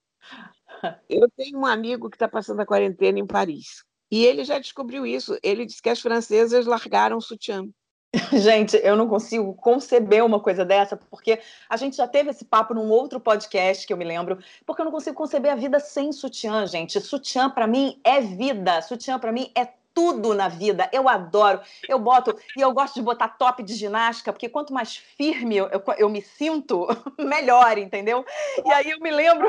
Eu 1.09 1.29
tenho 1.37 1.59
um 1.59 1.67
amigo 1.67 2.11
que 2.11 2.17
está 2.17 2.29
passando 2.29 2.61
a 2.61 2.67
quarentena 2.67 3.19
em 3.19 3.27
Paris. 3.27 3.85
E 4.11 4.25
ele 4.25 4.45
já 4.45 4.59
descobriu 4.59 5.07
isso. 5.07 5.39
Ele 5.43 5.67
disse 5.67 5.83
que 5.83 5.89
as 5.89 6.01
francesas 6.01 6.67
largaram 6.67 7.17
o 7.17 7.21
sutiã. 7.21 7.67
Gente, 8.33 8.77
eu 8.83 8.97
não 8.97 9.09
consigo 9.09 9.55
conceber 9.55 10.25
uma 10.25 10.41
coisa 10.41 10.65
dessa, 10.65 10.97
porque 10.97 11.41
a 11.69 11.77
gente 11.77 11.97
já 11.97 12.07
teve 12.07 12.31
esse 12.31 12.45
papo 12.45 12.73
num 12.73 12.89
outro 12.89 13.21
podcast 13.21 13.87
que 13.87 13.93
eu 13.93 13.97
me 13.97 14.05
lembro, 14.05 14.39
porque 14.65 14.81
eu 14.81 14.85
não 14.85 14.93
consigo 14.93 15.17
conceber 15.17 15.53
a 15.53 15.57
vida 15.57 15.79
sem 15.81 16.13
sutiã, 16.13 16.67
gente. 16.67 17.01
Sutiã 17.01 17.51
para 17.51 17.67
mim 17.67 18.01
é 18.05 18.21
vida, 18.21 18.81
sutiã 18.81 19.19
para 19.19 19.33
mim 19.33 19.51
é 19.55 19.69
tudo 19.93 20.35
na 20.35 20.49
vida. 20.49 20.89
Eu 20.93 21.09
adoro. 21.09 21.61
Eu 21.89 21.99
boto, 21.99 22.37
e 22.57 22.61
eu 22.61 22.73
gosto 22.73 22.95
de 22.95 23.03
botar 23.03 23.29
top 23.31 23.63
de 23.63 23.75
ginástica, 23.75 24.33
porque 24.33 24.49
quanto 24.49 24.73
mais 24.73 24.97
firme 24.97 25.57
eu, 25.57 25.69
eu, 25.69 25.83
eu 25.99 26.09
me 26.09 26.21
sinto, 26.23 26.87
melhor, 27.19 27.79
entendeu? 27.79 28.25
E 28.65 28.73
aí 28.73 28.91
eu 28.91 29.01
me 29.01 29.11
lembro. 29.11 29.49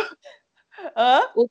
Hã? 0.96 1.22
O 1.36 1.50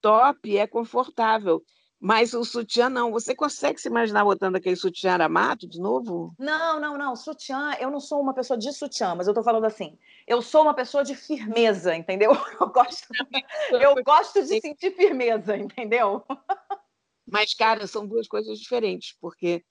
top 0.00 0.56
é 0.56 0.66
confortável. 0.66 1.62
Mas 2.04 2.34
o 2.34 2.44
sutiã 2.44 2.90
não. 2.90 3.12
Você 3.12 3.32
consegue 3.32 3.80
se 3.80 3.86
imaginar 3.86 4.24
botando 4.24 4.56
aquele 4.56 4.74
sutiã 4.74 5.12
aramato 5.12 5.68
de 5.68 5.78
novo? 5.78 6.34
Não, 6.36 6.80
não, 6.80 6.98
não. 6.98 7.14
Sutiã, 7.14 7.76
eu 7.78 7.92
não 7.92 8.00
sou 8.00 8.20
uma 8.20 8.34
pessoa 8.34 8.58
de 8.58 8.72
sutiã, 8.72 9.14
mas 9.14 9.28
eu 9.28 9.34
tô 9.34 9.40
falando 9.40 9.66
assim. 9.66 9.96
Eu 10.26 10.42
sou 10.42 10.62
uma 10.62 10.74
pessoa 10.74 11.04
de 11.04 11.14
firmeza, 11.14 11.94
entendeu? 11.94 12.32
Eu 12.60 12.68
gosto, 12.70 13.06
eu 13.70 13.94
gosto 14.02 14.42
de 14.42 14.60
sentir 14.60 14.90
firmeza, 14.96 15.56
entendeu? 15.56 16.24
Mas, 17.24 17.54
cara, 17.54 17.86
são 17.86 18.04
duas 18.04 18.26
coisas 18.26 18.58
diferentes, 18.58 19.16
porque 19.20 19.64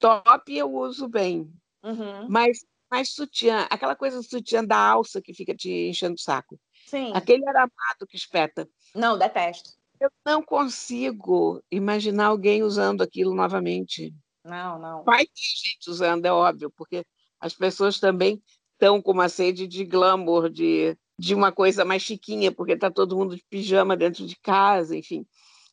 top 0.00 0.56
eu 0.56 0.72
uso 0.72 1.08
bem. 1.08 1.52
Uhum. 1.84 2.26
Mas, 2.28 2.64
mas 2.90 3.10
sutiã, 3.10 3.66
aquela 3.70 3.94
coisa 3.94 4.16
do 4.16 4.24
sutiã 4.24 4.64
da 4.64 4.76
alça 4.76 5.22
que 5.22 5.32
fica 5.32 5.54
te 5.54 5.70
enchendo 5.88 6.14
o 6.14 6.20
saco. 6.20 6.58
Sim. 6.86 7.12
Aquele 7.14 7.48
aramato 7.48 8.06
que 8.08 8.16
espeta. 8.16 8.68
Não, 8.94 9.16
detesto. 9.16 9.70
Eu 10.00 10.10
não 10.24 10.42
consigo 10.42 11.62
imaginar 11.70 12.26
alguém 12.26 12.62
usando 12.62 13.02
aquilo 13.02 13.34
novamente. 13.34 14.14
Não, 14.44 14.78
não. 14.78 15.04
Vai 15.04 15.24
ter 15.26 15.32
gente 15.36 15.88
usando, 15.88 16.26
é 16.26 16.32
óbvio, 16.32 16.70
porque 16.76 17.04
As 17.40 17.54
pessoas 17.54 17.98
também 17.98 18.42
estão 18.72 19.00
com 19.00 19.12
uma 19.12 19.28
sede 19.28 19.66
de 19.66 19.84
glamour, 19.84 20.50
de, 20.50 20.96
de 21.18 21.34
uma 21.34 21.52
coisa 21.52 21.84
mais 21.84 22.02
chiquinha, 22.02 22.52
porque 22.52 22.72
está 22.72 22.90
todo 22.90 23.16
mundo 23.16 23.36
de 23.36 23.44
pijama 23.48 23.96
dentro 23.96 24.26
de 24.26 24.36
casa, 24.36 24.96
enfim. 24.96 25.26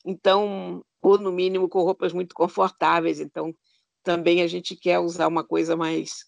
Então, 0.06 0.84
ou 1.02 1.18
no 1.18 1.32
mínimo 1.32 1.68
com 1.70 1.82
roupas 1.82 2.14
muito 2.14 2.36
confortáveis. 2.36 3.20
Então, 3.20 3.54
também 4.04 4.42
a 4.42 4.48
gente 4.48 4.76
quer 4.76 5.00
usar 5.00 5.28
uma 5.28 5.44
coisa 5.44 5.76
mais, 5.76 6.26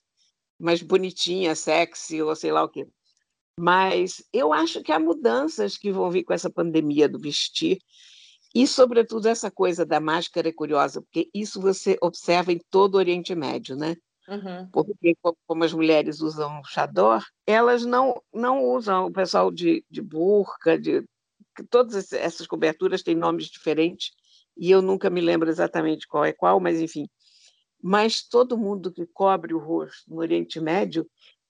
mais 0.60 0.82
bonitinha, 0.82 1.56
sexy, 1.56 2.22
ou 2.22 2.36
sei 2.36 2.52
lá 2.52 2.64
o 2.64 2.70
quê. 2.70 2.88
Mas 3.60 4.24
eu 4.34 4.52
acho 4.52 4.82
que 4.82 4.92
há 4.92 5.00
mudanças 5.00 5.78
que 5.78 5.92
vão 5.92 6.10
vir 6.10 6.24
com 6.24 6.34
essa 6.34 6.50
pandemia 6.50 7.08
do 7.08 7.20
vestir, 7.20 7.80
e, 8.56 8.68
sobretudo, 8.68 9.28
essa 9.28 9.50
coisa 9.50 9.84
da 9.84 10.00
máscara 10.00 10.48
é 10.48 10.54
curiosa, 10.54 11.02
porque 11.02 11.28
isso 11.34 11.60
você 11.60 11.98
observa 12.00 12.54
em 12.54 12.60
todo 12.70 12.96
o 12.96 12.98
Oriente 12.98 13.34
Médio, 13.34 13.76
né? 13.76 13.96
Uhum. 14.28 14.70
Porque, 14.72 15.18
como 15.48 15.64
as 15.64 15.74
mulheres 15.74 16.22
usam 16.22 16.62
chador, 16.66 17.24
elas 17.48 17.84
não, 17.84 18.22
não 18.32 18.64
usam, 18.64 19.08
o 19.08 19.12
pessoal 19.12 19.52
de, 19.52 19.84
de 19.90 20.02
burca, 20.04 20.78
de, 20.78 21.04
todas 21.70 22.14
essas 22.14 22.46
coberturas 22.46 23.02
têm 23.02 23.16
nomes 23.16 23.48
diferentes, 23.48 24.12
e 24.56 24.70
eu 24.70 24.84
nunca 24.84 25.10
me 25.10 25.20
lembro 25.20 25.50
exatamente 25.50 26.08
qual 26.08 26.24
é 26.24 26.32
qual, 26.32 26.60
mas 26.60 26.80
enfim. 26.80 27.08
Mas 27.82 28.22
todo 28.22 28.58
mundo 28.58 28.94
que 28.94 29.06
cobre 29.08 29.54
o 29.54 29.60
rosto 29.60 30.10
no 30.10 30.20
Oriente 30.20 30.60
Médio 30.60 31.10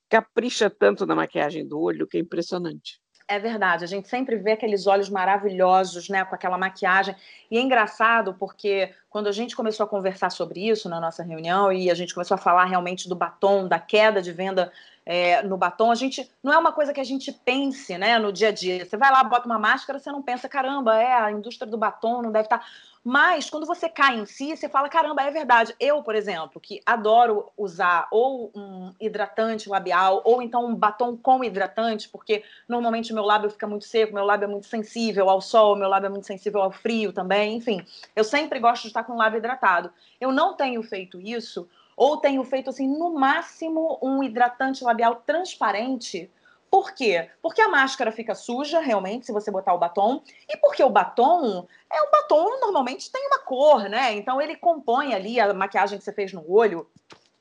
capricha 0.10 0.70
tanto 0.70 1.06
na 1.06 1.16
maquiagem 1.16 1.68
do 1.68 1.80
olho 1.80 2.08
que 2.08 2.18
é 2.18 2.20
impressionante. 2.22 3.02
É 3.28 3.40
verdade, 3.40 3.86
a 3.86 3.88
gente 3.88 4.10
sempre 4.10 4.36
vê 4.36 4.52
aqueles 4.52 4.86
olhos 4.86 5.10
maravilhosos, 5.10 6.10
né, 6.10 6.26
com 6.26 6.36
aquela 6.36 6.58
maquiagem. 6.58 7.16
E 7.50 7.58
é 7.58 7.62
engraçado 7.62 8.34
porque 8.34 8.94
quando 9.10 9.28
a 9.28 9.32
gente 9.32 9.56
começou 9.56 9.86
a 9.86 9.90
conversar 9.90 10.30
sobre 10.30 10.68
isso 10.68 10.90
na 10.90 11.00
nossa 11.00 11.24
reunião 11.24 11.72
e 11.72 11.90
a 11.90 11.94
gente 11.94 12.14
começou 12.14 12.36
a 12.36 12.38
falar 12.38 12.66
realmente 12.66 13.08
do 13.08 13.16
batom, 13.16 13.68
da 13.68 13.80
queda 13.80 14.22
de 14.22 14.34
venda 14.34 14.72
é, 15.06 15.42
no 15.44 15.58
batom, 15.58 15.92
a 15.92 15.96
gente 15.96 16.30
não 16.42 16.54
é 16.54 16.58
uma 16.58 16.72
coisa 16.72 16.94
que 16.94 17.00
a 17.00 17.04
gente 17.04 17.32
pense, 17.32 17.98
né, 17.98 18.18
no 18.20 18.32
dia 18.32 18.50
a 18.50 18.52
dia. 18.52 18.86
Você 18.86 18.98
vai 18.98 19.12
lá, 19.12 19.24
bota 19.24 19.46
uma 19.46 19.60
máscara, 19.60 20.00
você 20.00 20.12
não 20.12 20.22
pensa, 20.22 20.48
caramba, 20.48 20.96
é 20.96 21.14
a 21.14 21.32
indústria 21.32 21.70
do 21.70 21.78
batom 21.78 22.22
não 22.22 22.32
deve 22.32 22.46
estar. 22.46 22.60
Tá 22.60 22.66
mas 23.04 23.50
quando 23.50 23.66
você 23.66 23.90
cai 23.90 24.18
em 24.18 24.26
si, 24.26 24.56
você 24.56 24.70
fala: 24.70 24.88
caramba, 24.88 25.22
é 25.24 25.30
verdade. 25.30 25.76
Eu, 25.78 26.02
por 26.02 26.16
exemplo, 26.16 26.62
que 26.62 26.82
adoro 26.86 27.52
usar 27.58 28.08
ou 28.10 28.50
um 28.56 28.94
hidratante 29.00 29.68
labial, 29.68 30.22
ou 30.24 30.42
então 30.42 30.66
um 30.66 30.74
batom 30.74 31.18
com 31.18 31.44
hidratante, 31.44 32.08
porque 32.08 32.44
normalmente 32.68 33.12
o 33.12 33.16
meu 33.16 33.26
lábio 33.26 33.50
fica 33.50 33.68
muito 33.68 33.84
seco, 33.84 34.14
meu 34.14 34.24
lábio 34.24 34.46
é 34.46 34.48
muito 34.48 34.68
sensível 34.68 35.30
ao 35.30 35.42
sol, 35.42 35.76
meu 35.76 35.90
lábio 35.90 36.08
é 36.08 36.10
muito 36.10 36.28
sensível 36.28 36.62
ao 36.62 36.72
frio 36.72 37.12
também. 37.12 37.58
Enfim, 37.58 37.86
eu 38.16 38.24
sempre 38.24 38.58
gosto 38.58 38.84
de 38.84 38.88
estar 38.88 39.04
com 39.04 39.14
o 39.14 39.18
lábio 39.18 39.38
hidratado. 39.38 39.92
Eu 40.22 40.32
não 40.32 40.54
tenho 40.54 40.82
feito 40.82 41.20
isso, 41.20 41.68
ou 41.96 42.18
tenho 42.18 42.44
feito 42.44 42.70
assim, 42.70 42.88
no 42.88 43.14
máximo, 43.14 44.00
um 44.02 44.24
hidratante 44.24 44.84
labial 44.84 45.16
transparente 45.26 46.32
por 46.74 46.92
quê? 46.92 47.30
Porque 47.40 47.62
a 47.62 47.70
máscara 47.70 48.12
fica 48.12 48.34
suja, 48.34 48.80
realmente, 48.80 49.28
se 49.28 49.32
você 49.32 49.52
botar 49.52 49.76
o 49.76 49.78
batom. 49.78 50.24
E 50.50 50.58
porque 50.58 50.84
o 50.84 50.90
batom, 50.90 51.68
é 51.88 52.02
o 52.02 52.10
batom 52.10 52.60
normalmente 52.62 53.12
tem 53.12 53.28
uma 53.28 53.38
cor, 53.38 53.84
né? 53.88 54.16
Então 54.16 54.42
ele 54.42 54.56
compõe 54.56 55.14
ali 55.14 55.40
a 55.40 55.54
maquiagem 55.54 56.00
que 56.00 56.04
você 56.04 56.12
fez 56.12 56.34
no 56.34 56.44
olho. 56.52 56.90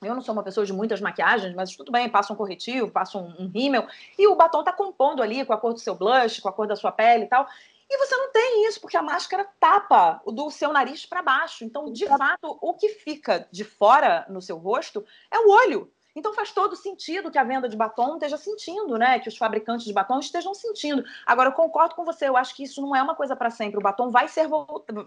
Eu 0.03 0.15
não 0.15 0.21
sou 0.21 0.35
uma 0.35 0.43
pessoa 0.43 0.67
de 0.67 0.73
muitas 0.75 1.01
maquiagens, 1.01 1.55
mas 1.55 1.75
tudo 1.75 1.91
bem, 1.91 2.11
passa 2.11 2.31
um 2.31 2.37
corretivo, 2.37 2.91
passa 2.91 3.17
um, 3.17 3.35
um 3.38 3.49
rímel. 3.49 3.87
E 4.19 4.29
o 4.29 4.37
batom 4.37 4.62
tá 4.62 4.71
compondo 4.71 5.23
ali 5.23 5.47
com 5.47 5.55
a 5.55 5.57
cor 5.57 5.73
do 5.73 5.81
seu 5.81 5.95
blush, 5.95 6.43
com 6.43 6.51
a 6.51 6.53
cor 6.53 6.67
da 6.67 6.77
sua 6.77 6.93
pele 6.93 7.25
e 7.25 7.29
tal. 7.29 7.49
E 7.92 7.98
você 7.98 8.16
não 8.16 8.33
tem 8.33 8.66
isso, 8.66 8.81
porque 8.81 8.96
a 8.96 9.02
máscara 9.02 9.46
tapa 9.61 10.22
o 10.24 10.33
do 10.33 10.50
seu 10.50 10.72
nariz 10.72 11.05
para 11.05 11.20
baixo. 11.20 11.62
Então, 11.62 11.92
de 11.92 12.07
fato, 12.07 12.59
o 12.62 12.72
que 12.72 12.88
fica 12.88 13.46
de 13.52 13.64
fora 13.64 14.24
no 14.31 14.40
seu 14.40 14.57
rosto 14.57 15.05
é 15.31 15.38
o 15.38 15.50
olho. 15.50 15.92
Então 16.16 16.33
faz 16.33 16.52
todo 16.52 16.74
sentido 16.74 17.31
que 17.31 17.38
a 17.38 17.44
venda 17.44 17.68
de 17.68 17.76
batom 17.76 18.14
esteja 18.14 18.38
sentindo, 18.38 18.96
né? 18.96 19.18
Que 19.18 19.28
os 19.28 19.37
fabricantes 19.37 19.85
de 19.85 19.92
batom 19.92 20.18
estejam 20.18 20.55
sentindo. 20.55 21.05
Agora, 21.26 21.50
eu 21.50 21.55
concordo 21.55 21.94
com 21.94 22.05
você, 22.05 22.28
eu 22.28 22.37
acho 22.37 22.57
que 22.57 22.64
isso 22.64 22.81
não 22.81 22.96
é 22.96 23.02
uma 23.02 23.14
coisa 23.14 23.37
para 23.37 23.50
sempre. 23.50 23.78
O 23.78 23.83
batom 23.83 24.11
vai, 24.11 24.26
ser, 24.26 24.48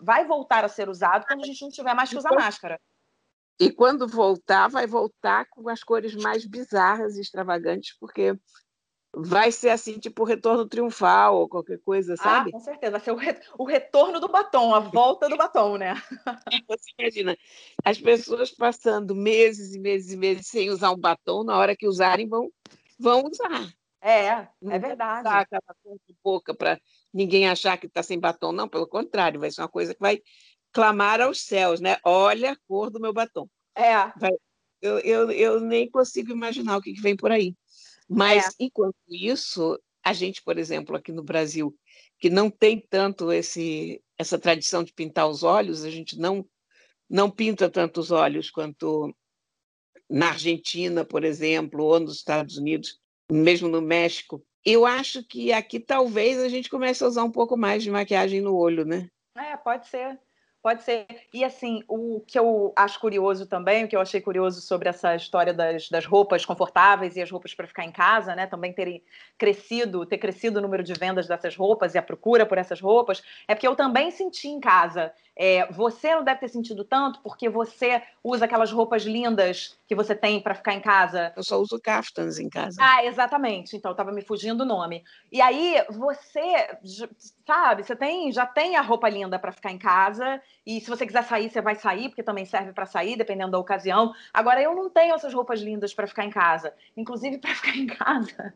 vai 0.01 0.25
voltar 0.25 0.63
a 0.63 0.69
ser 0.69 0.87
usado 0.87 1.25
quando 1.25 1.41
a 1.41 1.45
gente 1.45 1.63
não 1.63 1.71
tiver 1.71 1.93
mais 1.95 2.09
que 2.11 2.17
usar 2.17 2.33
máscara. 2.33 2.79
E 3.59 3.71
quando 3.71 4.07
voltar, 4.07 4.67
vai 4.67 4.85
voltar 4.85 5.45
com 5.49 5.69
as 5.69 5.83
cores 5.83 6.15
mais 6.15 6.45
bizarras 6.45 7.15
e 7.15 7.21
extravagantes, 7.21 7.95
porque 7.99 8.37
vai 9.15 9.51
ser 9.51 9.69
assim, 9.69 9.97
tipo 9.97 10.23
o 10.23 10.25
retorno 10.25 10.67
triunfal 10.67 11.37
ou 11.37 11.49
qualquer 11.49 11.79
coisa, 11.79 12.13
ah, 12.13 12.17
sabe? 12.17 12.49
Ah, 12.49 12.53
com 12.53 12.59
certeza. 12.59 12.91
Vai 12.91 13.01
ser 13.01 13.11
o, 13.11 13.15
re... 13.15 13.39
o 13.57 13.63
retorno 13.63 14.19
do 14.19 14.27
batom, 14.27 14.73
a 14.73 14.79
volta 14.79 15.29
do 15.29 15.37
batom, 15.37 15.77
né? 15.77 15.93
Você 16.67 16.91
imagina, 16.99 17.37
as 17.83 17.97
pessoas 17.99 18.51
passando 18.51 19.15
meses 19.15 19.73
e 19.73 19.79
meses 19.79 20.11
e 20.11 20.17
meses 20.17 20.47
sem 20.47 20.69
usar 20.69 20.91
um 20.91 20.97
batom, 20.97 21.43
na 21.43 21.57
hora 21.57 21.75
que 21.75 21.87
usarem, 21.87 22.27
vão, 22.27 22.49
vão 22.99 23.23
usar. 23.23 23.73
É, 24.01 24.47
é 24.69 24.79
verdade. 24.79 25.27
Usar 25.27 25.39
aquela 25.39 25.75
cor 25.83 25.97
de 26.07 26.15
boca 26.23 26.53
para 26.53 26.79
ninguém 27.13 27.47
achar 27.47 27.77
que 27.77 27.87
está 27.87 28.03
sem 28.03 28.19
batom. 28.19 28.51
Não, 28.51 28.67
pelo 28.67 28.87
contrário, 28.87 29.39
vai 29.39 29.49
ser 29.49 29.61
uma 29.61 29.69
coisa 29.69 29.95
que 29.95 29.99
vai 29.99 30.21
clamar 30.71 31.21
aos 31.21 31.41
céus, 31.41 31.79
né? 31.79 31.97
Olha 32.03 32.51
a 32.51 32.57
cor 32.67 32.91
do 32.91 32.99
meu 32.99 33.13
batom. 33.13 33.47
É. 33.73 33.95
Vai... 34.19 34.31
Eu, 34.81 34.99
eu, 34.99 35.31
eu 35.31 35.59
nem 35.59 35.89
consigo 35.89 36.31
imaginar 36.31 36.77
o 36.77 36.81
que, 36.81 36.93
que 36.93 37.01
vem 37.01 37.15
por 37.15 37.31
aí. 37.31 37.55
Mas, 38.07 38.45
é. 38.45 38.49
enquanto 38.59 38.95
isso, 39.09 39.79
a 40.03 40.13
gente, 40.13 40.41
por 40.43 40.57
exemplo, 40.57 40.95
aqui 40.95 41.11
no 41.11 41.23
Brasil, 41.23 41.75
que 42.19 42.29
não 42.29 42.49
tem 42.49 42.79
tanto 42.79 43.31
esse, 43.31 44.01
essa 44.17 44.37
tradição 44.37 44.83
de 44.83 44.93
pintar 44.93 45.27
os 45.27 45.43
olhos, 45.43 45.83
a 45.83 45.89
gente 45.89 46.17
não, 46.17 46.47
não 47.09 47.29
pinta 47.29 47.69
tanto 47.69 47.99
os 47.99 48.11
olhos 48.11 48.49
quanto 48.49 49.13
na 50.09 50.29
Argentina, 50.29 51.03
por 51.03 51.23
exemplo, 51.23 51.83
ou 51.83 51.99
nos 51.99 52.17
Estados 52.17 52.57
Unidos, 52.57 52.99
mesmo 53.31 53.67
no 53.67 53.81
México. 53.81 54.45
Eu 54.63 54.85
acho 54.85 55.23
que 55.23 55.51
aqui 55.51 55.79
talvez 55.79 56.39
a 56.39 56.49
gente 56.49 56.69
comece 56.69 57.03
a 57.03 57.07
usar 57.07 57.23
um 57.23 57.31
pouco 57.31 57.57
mais 57.57 57.83
de 57.83 57.91
maquiagem 57.91 58.41
no 58.41 58.55
olho, 58.55 58.85
né? 58.85 59.09
É, 59.35 59.57
pode 59.57 59.87
ser. 59.87 60.19
Pode 60.65 60.81
ser. 60.81 61.05
E 61.31 61.43
assim, 61.43 61.83
o 61.87 62.23
que 62.25 62.39
eu 62.39 62.73
acho 62.75 62.99
curioso 62.99 63.45
também, 63.45 63.83
o 63.83 63.87
que 63.87 63.95
eu 63.95 64.01
achei 64.01 64.19
curioso 64.19 64.61
sobre 64.61 64.89
essa 64.89 65.15
história 65.15 65.53
das, 65.53 65.89
das 65.89 66.07
roupas 66.07 66.43
confortáveis 66.43 67.15
e 67.15 67.21
as 67.21 67.29
roupas 67.29 67.53
para 67.53 67.67
ficar 67.67 67.85
em 67.85 67.91
casa, 67.91 68.35
né? 68.35 68.47
Também 68.47 68.73
terem 68.73 69.03
crescido, 69.37 70.07
ter 70.07 70.17
crescido 70.17 70.57
o 70.57 70.61
número 70.63 70.81
de 70.81 70.95
vendas 70.95 71.27
dessas 71.27 71.55
roupas 71.55 71.93
e 71.93 71.99
a 71.99 72.01
procura 72.01 72.47
por 72.47 72.57
essas 72.57 72.81
roupas, 72.81 73.21
é 73.47 73.53
porque 73.53 73.67
eu 73.67 73.75
também 73.75 74.09
senti 74.09 74.47
em 74.47 74.59
casa. 74.59 75.13
É, 75.37 75.69
você 75.71 76.15
não 76.15 76.23
deve 76.23 76.39
ter 76.39 76.47
sentido 76.47 76.85
tanto 76.85 77.19
porque 77.21 77.49
você 77.49 78.01
usa 78.23 78.45
aquelas 78.45 78.71
roupas 78.71 79.03
lindas 79.03 79.77
que 79.87 79.93
você 79.93 80.15
tem 80.15 80.39
para 80.39 80.55
ficar 80.55 80.73
em 80.73 80.79
casa. 80.79 81.33
Eu 81.35 81.43
só 81.43 81.59
uso 81.59 81.79
caftans 81.79 82.39
em 82.39 82.49
casa. 82.49 82.77
Ah, 82.79 83.03
exatamente. 83.03 83.75
Então 83.75 83.91
estava 83.91 84.11
me 84.11 84.21
fugindo 84.21 84.61
o 84.61 84.65
nome. 84.65 85.03
E 85.31 85.41
aí 85.41 85.83
você, 85.89 86.77
sabe, 87.45 87.83
você 87.83 87.95
tem, 87.95 88.31
já 88.31 88.45
tem 88.45 88.77
a 88.77 88.81
roupa 88.81 89.09
linda 89.09 89.37
para 89.37 89.51
ficar 89.51 89.71
em 89.71 89.77
casa 89.77 90.41
e 90.65 90.79
se 90.79 90.89
você 90.89 91.05
quiser 91.05 91.23
sair, 91.23 91.49
você 91.49 91.61
vai 91.61 91.75
sair 91.75 92.09
porque 92.09 92.23
também 92.23 92.45
serve 92.45 92.71
para 92.71 92.85
sair, 92.85 93.17
dependendo 93.17 93.51
da 93.51 93.59
ocasião. 93.59 94.13
Agora 94.33 94.61
eu 94.61 94.73
não 94.73 94.89
tenho 94.89 95.13
essas 95.13 95.33
roupas 95.33 95.59
lindas 95.59 95.93
para 95.93 96.07
ficar 96.07 96.25
em 96.25 96.29
casa, 96.29 96.73
inclusive 96.95 97.37
para 97.37 97.53
ficar 97.53 97.75
em 97.75 97.87
casa 97.87 98.53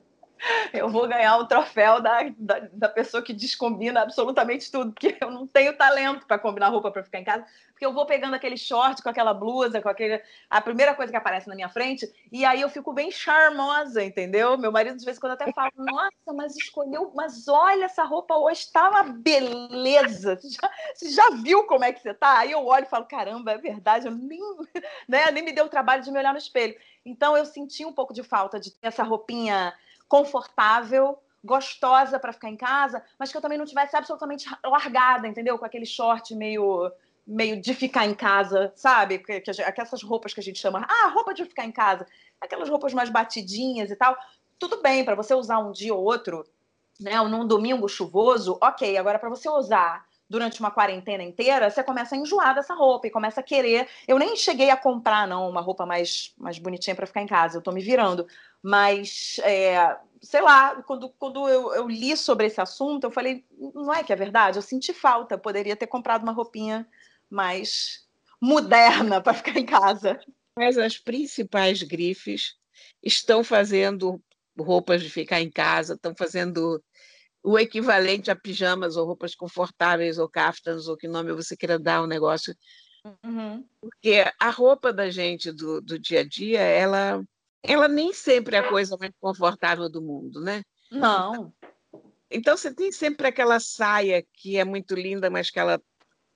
eu 0.73 0.89
vou 0.89 1.08
ganhar 1.08 1.38
o 1.38 1.45
troféu 1.45 2.02
da, 2.02 2.23
da, 2.38 2.60
da, 2.71 2.89
pessoa 2.89 3.21
que 3.21 3.34
descombina 3.34 4.02
absolutamente 4.02 4.71
tudo, 4.71 4.91
porque 4.91 5.17
eu 5.19 5.30
não 5.32 5.45
tenho 5.45 5.75
talento 5.75 6.25
para 6.25 6.39
combinar 6.39 6.69
roupa 6.69 6.91
para 6.91 7.04
ficar 7.04 7.19
em 7.19 7.23
casa, 7.23 7.45
porque 7.71 7.86
eu 7.86 7.93
vou 7.93 8.06
pegando 8.06 8.36
aquele 8.36 8.58
short 8.58 9.02
com 9.02 9.10
aquela 9.10 9.34
blusa, 9.34 9.82
com 9.82 9.89
aquele 9.89 10.21
a 10.49 10.62
primeira 10.62 10.93
coisa 10.93 11.12
que 11.12 11.17
aparece 11.17 11.47
na 11.47 11.56
minha 11.56 11.69
frente, 11.69 12.12
e 12.32 12.45
aí 12.45 12.62
eu 12.62 12.69
fico 12.69 12.93
bem 12.93 13.12
charmosa, 13.12 14.04
entendeu? 14.04 14.58
Meu 14.58 14.71
marido 14.71 14.97
de 14.97 15.06
vez 15.06 15.17
em 15.17 15.19
quando 15.19 15.34
até 15.34 15.52
fala: 15.52 15.71
"Nossa, 15.75 16.34
mas 16.34 16.56
escolheu, 16.56 17.12
mas 17.15 17.47
olha 17.47 17.86
essa 17.86 18.04
roupa 18.04 18.38
hoje 18.38 18.62
está 18.62 18.89
uma 18.89 19.04
beleza. 19.04 20.36
Você 20.36 20.49
já, 20.49 20.71
você 20.93 21.10
já 21.10 21.30
viu 21.32 21.65
como 21.65 21.84
é 21.84 21.91
que 21.91 22.02
você 22.02 22.13
tá?" 22.13 22.39
Aí 22.39 22.52
eu 22.52 22.65
olho 22.65 22.86
e 22.86 22.89
falo: 22.89 23.06
"Caramba, 23.06 23.52
é 23.52 23.58
verdade, 23.58 24.08
eu 24.08 24.12
nem, 24.12 24.39
né, 25.08 25.32
nem 25.32 25.43
me 25.43 25.52
deu 25.52 25.65
o 25.65 25.69
trabalho 25.69 26.04
de 26.04 26.12
me 26.12 26.19
olhar 26.19 26.34
no 26.34 26.39
espelho". 26.39 26.75
Então 27.06 27.36
eu 27.36 27.45
senti 27.45 27.86
um 27.86 27.93
pouco 27.93 28.13
de 28.13 28.23
falta 28.23 28.60
de 28.60 28.71
ter 28.71 28.88
essa 28.88 29.04
roupinha 29.04 29.73
confortável, 30.10 31.17
gostosa 31.41 32.19
para 32.19 32.34
ficar 32.34 32.50
em 32.50 32.58
casa, 32.58 33.02
mas 33.17 33.32
que 33.32 33.38
eu 33.38 33.41
também 33.41 33.58
não 33.58 33.65
tivesse 33.65 33.95
absolutamente 33.95 34.45
largada, 34.65 35.28
entendeu? 35.28 35.58
Com 35.58 35.65
aquele 35.65 35.86
short 35.86 36.36
meio 36.36 36.91
meio 37.26 37.62
de 37.62 37.76
ficar 37.76 38.08
em 38.08 38.15
casa, 38.15 38.74
sabe? 38.76 39.19
Que, 39.19 39.39
que, 39.39 39.52
aquelas 39.62 40.02
roupas 40.02 40.34
que 40.34 40.39
a 40.39 40.43
gente 40.43 40.58
chama, 40.58 40.84
ah, 40.89 41.10
roupa 41.10 41.32
de 41.32 41.45
ficar 41.45 41.63
em 41.63 41.72
casa, 41.72 42.08
aquelas 42.41 42.67
roupas 42.67 42.91
mais 42.91 43.10
batidinhas 43.12 43.91
e 43.91 43.95
tal. 43.95 44.17
Tudo 44.58 44.82
bem 44.82 45.06
para 45.06 45.13
você 45.13 45.36
usar 45.36 45.60
um 45.60 45.72
dia 45.72 45.93
ou 45.93 46.04
outro, 46.04 46.43
né? 47.00 47.22
Num 47.22 47.45
domingo 47.45 47.88
chuvoso, 47.88 48.58
ok. 48.60 48.98
Agora 48.98 49.19
para 49.19 49.30
você 49.30 49.48
usar 49.48 50.04
durante 50.30 50.60
uma 50.60 50.69
quarentena 50.69 51.24
inteira, 51.24 51.69
você 51.69 51.84
começa 51.84 52.13
a 52.13 52.17
enjoar 52.17 52.54
dessa 52.54 52.76
roupa 52.76 53.08
e 53.08 53.12
começa 53.12 53.39
a 53.39 53.43
querer. 53.43 53.88
Eu 54.08 54.19
nem 54.19 54.36
cheguei 54.36 54.69
a 54.69 54.78
comprar, 54.78 55.28
não, 55.28 55.50
uma 55.50 55.62
roupa 55.62 55.86
mais, 55.86 56.34
mais 56.38 56.60
bonitinha 56.60 56.95
para 56.95 57.08
ficar 57.08 57.22
em 57.22 57.28
casa, 57.28 57.58
eu 57.58 57.62
tô 57.62 57.72
me 57.72 57.82
virando. 57.82 58.28
Mas, 58.62 59.39
é, 59.43 59.98
sei 60.22 60.41
lá, 60.41 60.82
quando, 60.84 61.10
quando 61.17 61.48
eu, 61.48 61.74
eu, 61.74 61.88
li 61.88 62.15
sobre 62.17 62.48
esse 62.48 62.60
assunto, 62.60 63.06
eu 63.06 63.12
falei, 63.12 63.45
não 63.74 63.93
é 63.93 64.04
que 64.04 64.12
é 64.12 64.15
verdade? 64.15 64.58
Eu 64.58 64.62
senti 64.62 64.93
falta, 64.93 65.36
eu 65.36 65.39
poderia 65.39 65.76
ter 65.76 65.88
comprado 65.88 66.24
uma 66.24 66.34
roupinha 66.34 66.88
mais 67.30 68.06
moderna 68.41 69.22
para 69.22 69.34
ficar 69.34 69.58
em 69.58 69.65
casa. 69.65 70.19
Mas 70.58 70.78
as 70.78 70.98
principais 70.98 71.82
grifes 71.84 72.56
estão 73.02 73.43
fazendo 73.43 74.22
roupas 74.58 75.02
de 75.02 75.10
ficar 75.10 75.41
em 75.41 75.50
casa, 75.50 75.93
estão 75.93 76.13
fazendo 76.15 76.84
o 77.41 77.58
equivalente 77.58 78.30
a 78.30 78.36
pijamas 78.36 78.98
ou 78.98 79.06
roupas 79.06 79.34
confortáveis 79.34 80.17
ou 80.17 80.28
caftans 80.28 80.88
ou 80.88 80.98
que 80.98 81.08
nome 81.08 81.32
você 81.32 81.56
queira 81.56 81.80
dar 81.80 81.98
ao 81.98 82.08
negócio. 82.08 82.54
Uhum. 83.24 83.65
Porque 83.80 84.26
a 84.39 84.50
roupa 84.50 84.91
da 84.91 85.10
gente 85.10 85.52
do, 85.52 85.82
do 85.82 85.98
dia 85.98 86.22
a 86.22 86.28
dia, 86.28 86.60
ela, 86.60 87.24
ela 87.63 87.88
nem 87.88 88.13
sempre 88.13 88.56
é 88.56 88.60
a 88.60 88.69
coisa 88.69 88.98
mais 88.98 89.12
confortável 89.19 89.89
do 89.89 90.02
mundo, 90.02 90.41
né? 90.41 90.63
Não. 90.91 91.54
Então 92.32 92.56
você 92.56 92.74
tem 92.74 92.91
sempre 92.91 93.28
aquela 93.28 93.60
saia 93.60 94.24
que 94.34 94.58
é 94.58 94.63
muito 94.63 94.95
linda, 94.95 95.30
mas 95.30 95.50
que 95.50 95.60
ela 95.60 95.82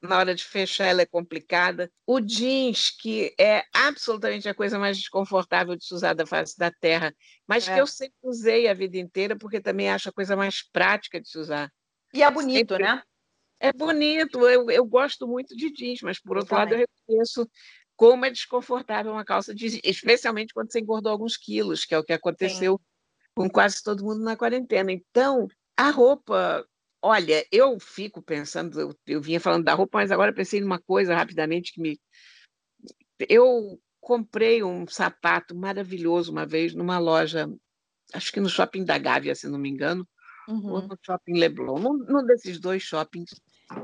na 0.04 0.18
hora 0.18 0.36
de 0.36 0.44
fechar 0.44 0.86
ela 0.86 1.02
é 1.02 1.06
complicada. 1.06 1.90
O 2.06 2.20
jeans, 2.20 2.90
que 2.90 3.34
é 3.40 3.64
absolutamente 3.74 4.50
a 4.50 4.54
coisa 4.54 4.78
mais 4.78 4.98
desconfortável 4.98 5.76
de 5.78 5.86
se 5.86 5.94
usar 5.94 6.14
da 6.14 6.26
face 6.26 6.58
da 6.58 6.70
terra, 6.70 7.16
mas 7.48 7.68
é. 7.68 7.74
que 7.74 7.82
eu 7.82 7.88
sempre 7.88 8.18
usei 8.22 8.68
a 8.68 8.74
vida 8.74 8.98
inteira, 8.98 9.38
porque 9.38 9.62
também 9.62 9.90
acho 9.90 10.10
a 10.10 10.14
coisa 10.14 10.36
mais 10.36 10.62
prática 10.62 11.22
de 11.22 11.30
se 11.30 11.38
usar. 11.40 11.72
E 12.14 12.22
é 12.22 12.30
bonito, 12.30 12.74
sempre... 12.74 12.84
né? 12.84 13.02
É 13.62 13.72
bonito, 13.72 14.46
eu, 14.46 14.70
eu 14.70 14.86
gosto 14.86 15.26
muito 15.26 15.56
de 15.56 15.72
jeans, 15.72 16.02
mas 16.02 16.20
por 16.20 16.36
eu 16.36 16.42
outro 16.42 16.50
também. 16.50 16.66
lado 16.66 16.74
eu 16.74 16.86
reconheço 17.08 17.50
como 17.96 18.26
é 18.26 18.30
desconfortável 18.30 19.12
uma 19.12 19.26
calça 19.26 19.54
jeans, 19.54 19.80
especialmente 19.84 20.54
quando 20.54 20.72
você 20.72 20.80
engordou 20.80 21.12
alguns 21.12 21.38
quilos, 21.38 21.86
que 21.86 21.94
é 21.94 22.00
o 22.00 22.04
que 22.04 22.14
aconteceu 22.14 22.78
Sim. 22.78 22.86
com 23.36 23.50
quase 23.50 23.84
todo 23.84 24.04
mundo 24.04 24.24
na 24.24 24.36
quarentena. 24.36 24.92
Então, 24.92 25.48
a 25.78 25.90
roupa 25.90 26.66
Olha, 27.06 27.46
eu 27.52 27.78
fico 27.82 28.22
pensando, 28.22 28.80
eu, 28.80 28.96
eu 29.06 29.22
vinha 29.22 29.38
falando 29.38 29.66
da 29.66 29.74
roupa, 29.74 29.98
mas 29.98 30.10
agora 30.10 30.32
pensei 30.32 30.62
numa 30.62 30.80
coisa 30.80 31.14
rapidamente 31.14 31.74
que 31.74 31.82
me. 31.82 32.00
Eu 33.28 33.78
comprei 34.00 34.64
um 34.64 34.88
sapato 34.88 35.54
maravilhoso 35.54 36.32
uma 36.32 36.46
vez 36.46 36.74
numa 36.74 36.98
loja, 37.00 37.54
acho 38.14 38.32
que 38.32 38.40
no 38.40 38.48
shopping 38.48 38.86
da 38.86 38.98
Gávea, 38.98 39.36
se 39.36 39.50
não 39.50 39.60
me 39.60 39.70
engano, 39.70 40.08
uhum. 40.48 40.72
ou 40.72 40.82
no 40.88 40.98
shopping 41.06 41.38
Leblon, 41.38 41.78
num, 41.78 41.98
num 41.98 42.26
desses 42.26 42.58
dois 42.58 42.82
shoppings. 42.82 43.32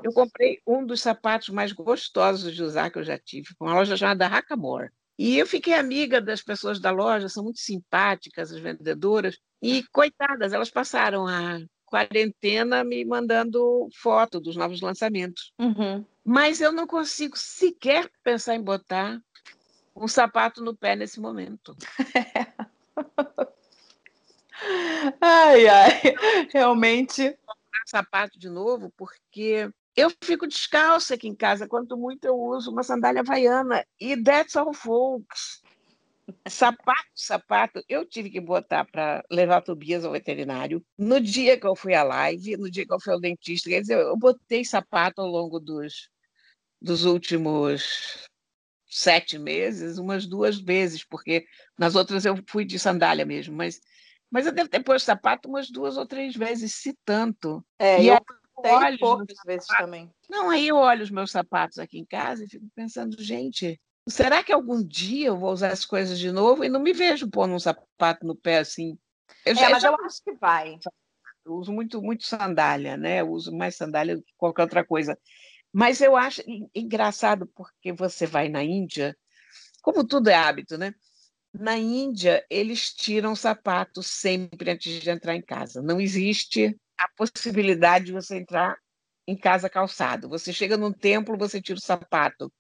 Eu 0.04 0.14
comprei 0.14 0.60
um 0.66 0.86
dos 0.86 1.02
sapatos 1.02 1.50
mais 1.50 1.72
gostosos 1.72 2.54
de 2.54 2.64
usar 2.64 2.90
que 2.90 3.00
eu 3.00 3.04
já 3.04 3.18
tive, 3.18 3.48
uma 3.60 3.74
loja 3.74 3.98
chamada 3.98 4.28
Hackamore. 4.28 4.92
E 5.18 5.38
eu 5.38 5.46
fiquei 5.46 5.74
amiga 5.74 6.22
das 6.22 6.42
pessoas 6.42 6.80
da 6.80 6.92
loja, 6.92 7.28
são 7.28 7.44
muito 7.44 7.60
simpáticas 7.60 8.54
as 8.54 8.60
vendedoras, 8.60 9.38
e 9.62 9.84
coitadas, 9.92 10.54
elas 10.54 10.70
passaram 10.70 11.28
a 11.28 11.60
quarentena 11.86 12.84
me 12.84 13.04
mandando 13.04 13.90
foto 14.02 14.40
dos 14.40 14.56
novos 14.56 14.80
lançamentos. 14.80 15.52
Uhum. 15.60 16.06
Mas 16.24 16.62
eu 16.62 16.72
não 16.72 16.88
consigo 16.88 17.38
sequer 17.38 18.10
pensar 18.24 18.56
em 18.56 18.62
botar 18.62 19.20
um 19.96 20.08
sapato 20.08 20.64
no 20.64 20.76
pé 20.76 20.96
nesse 20.96 21.20
momento. 21.20 21.76
ai, 25.20 25.68
ai, 25.68 26.16
realmente. 26.54 27.36
Sapato 27.90 28.38
de 28.38 28.50
novo, 28.50 28.94
porque 28.96 29.68
eu 29.96 30.12
fico 30.24 30.48
descalça 30.48 31.16
aqui 31.16 31.28
em 31.28 31.34
casa. 31.36 31.68
Quanto 31.68 31.98
muito 31.98 32.26
eu 32.26 32.36
uso 32.36 32.70
uma 32.72 32.84
sandália 32.84 33.22
havaiana. 33.22 33.84
E 34.00 34.16
that's 34.22 34.56
all, 34.56 34.74
folks. 34.74 35.62
Sapato, 36.48 37.10
sapato, 37.16 37.84
eu 37.90 38.06
tive 38.06 38.30
que 38.30 38.40
botar 38.40 38.86
para 38.86 39.24
levar 39.32 39.62
Tobias 39.62 40.06
ao 40.06 40.12
veterinário. 40.12 40.86
No 40.96 41.20
dia 41.20 41.60
que 41.60 41.66
eu 41.66 41.76
fui 41.76 41.96
à 41.96 42.04
live, 42.04 42.58
no 42.58 42.70
dia 42.70 42.86
que 42.86 42.94
eu 42.94 43.00
fui 43.00 43.12
ao 43.12 43.20
dentista, 43.20 43.68
quer 43.68 43.82
dizer, 43.82 43.98
eu 43.98 44.16
botei 44.16 44.64
sapato 44.64 45.22
ao 45.22 45.28
longo 45.28 45.60
dos, 45.60 46.12
dos 46.80 47.04
últimos 47.06 48.30
sete 48.86 49.40
meses, 49.40 49.98
umas 49.98 50.28
duas 50.28 50.60
vezes, 50.60 51.04
porque 51.04 51.48
nas 51.78 51.96
outras 51.96 52.24
eu 52.26 52.36
fui 52.48 52.64
de 52.64 52.78
sandália 52.78 53.26
mesmo, 53.26 53.56
mas, 53.56 53.82
mas 54.32 54.46
eu 54.46 54.52
devo 54.52 54.70
ter 54.70 54.84
posto 54.84 55.06
sapato 55.06 55.50
umas 55.50 55.70
duas 55.70 55.98
ou 55.98 56.06
três 56.06 56.36
vezes, 56.36 56.76
se 56.76 56.98
tanto. 57.06 57.66
É, 57.78 58.02
e 58.02 58.08
eu 58.08 58.20
olho 58.58 59.00
poucas 59.00 59.38
vezes 59.46 59.68
também. 59.68 60.12
Não, 60.30 60.50
aí 60.50 60.68
eu 60.68 60.78
olho 60.78 61.04
os 61.04 61.10
meus 61.10 61.32
sapatos 61.32 61.80
aqui 61.80 61.98
em 61.98 62.06
casa 62.06 62.44
e 62.44 62.50
fico 62.50 62.66
pensando, 62.76 63.22
gente, 63.22 63.80
será 64.08 64.44
que 64.44 64.52
algum 64.52 64.84
dia 64.84 65.28
eu 65.28 65.38
vou 65.38 65.52
usar 65.52 65.72
as 65.72 65.86
coisas 65.86 66.20
de 66.20 66.32
novo 66.32 66.64
e 66.64 66.70
não 66.70 66.80
me 66.80 66.94
vejo 66.94 67.30
pondo 67.30 67.54
um 67.54 67.60
sapato 67.60 68.26
no 68.26 68.36
pé 68.36 68.60
assim? 68.60 68.98
Eu 69.46 69.56
já, 69.56 69.68
é, 69.68 69.70
mas 69.72 69.82
já... 69.82 69.90
eu 69.90 70.06
acho 70.06 70.24
que 70.24 70.34
vai. 70.34 70.78
Eu 71.46 71.54
uso 71.54 71.72
muito, 71.72 72.02
muito 72.02 72.26
sandália, 72.26 72.98
né? 72.98 73.22
Eu 73.22 73.30
uso 73.30 73.56
mais 73.56 73.76
sandália 73.76 74.16
do 74.16 74.22
que 74.22 74.34
qualquer 74.38 74.64
outra 74.64 74.86
coisa. 74.86 75.18
Mas 75.72 76.02
eu 76.02 76.16
acho 76.16 76.42
engraçado 76.74 77.48
porque 77.56 77.92
você 77.94 78.26
vai 78.26 78.50
na 78.50 78.64
Índia, 78.64 79.16
como 79.82 80.06
tudo 80.06 80.30
é 80.30 80.36
hábito, 80.36 80.78
né? 80.78 80.94
Na 81.54 81.78
Índia, 81.78 82.46
eles 82.50 82.94
tiram 82.94 83.36
sapato 83.36 84.04
sempre 84.04 84.72
antes 84.72 85.02
de 85.02 85.10
entrar 85.10 85.36
em 85.36 85.42
casa. 85.42 85.82
Não 85.82 86.00
existe 86.00 86.78
a 86.98 87.08
possibilidade 87.16 88.06
de 88.06 88.12
você 88.12 88.38
entrar 88.38 88.78
em 89.28 89.36
casa 89.36 89.70
calçado. 89.70 90.30
Você 90.30 90.54
chega 90.54 90.78
num 90.78 90.92
templo, 90.92 91.38
você 91.38 91.62
tira 91.62 91.78
o 91.78 91.82
sapato. 91.82 92.52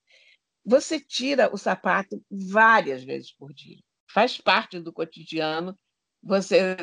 Você 0.65 0.99
tira 0.99 1.54
o 1.54 1.58
sapato 1.58 2.23
várias 2.30 3.04
vezes 3.04 3.32
por 3.34 3.54
dia. 3.54 3.78
Faz 4.12 4.38
parte 4.38 4.80
do 4.80 4.91
cotidiano. 4.91 5.78
Você 6.23 6.75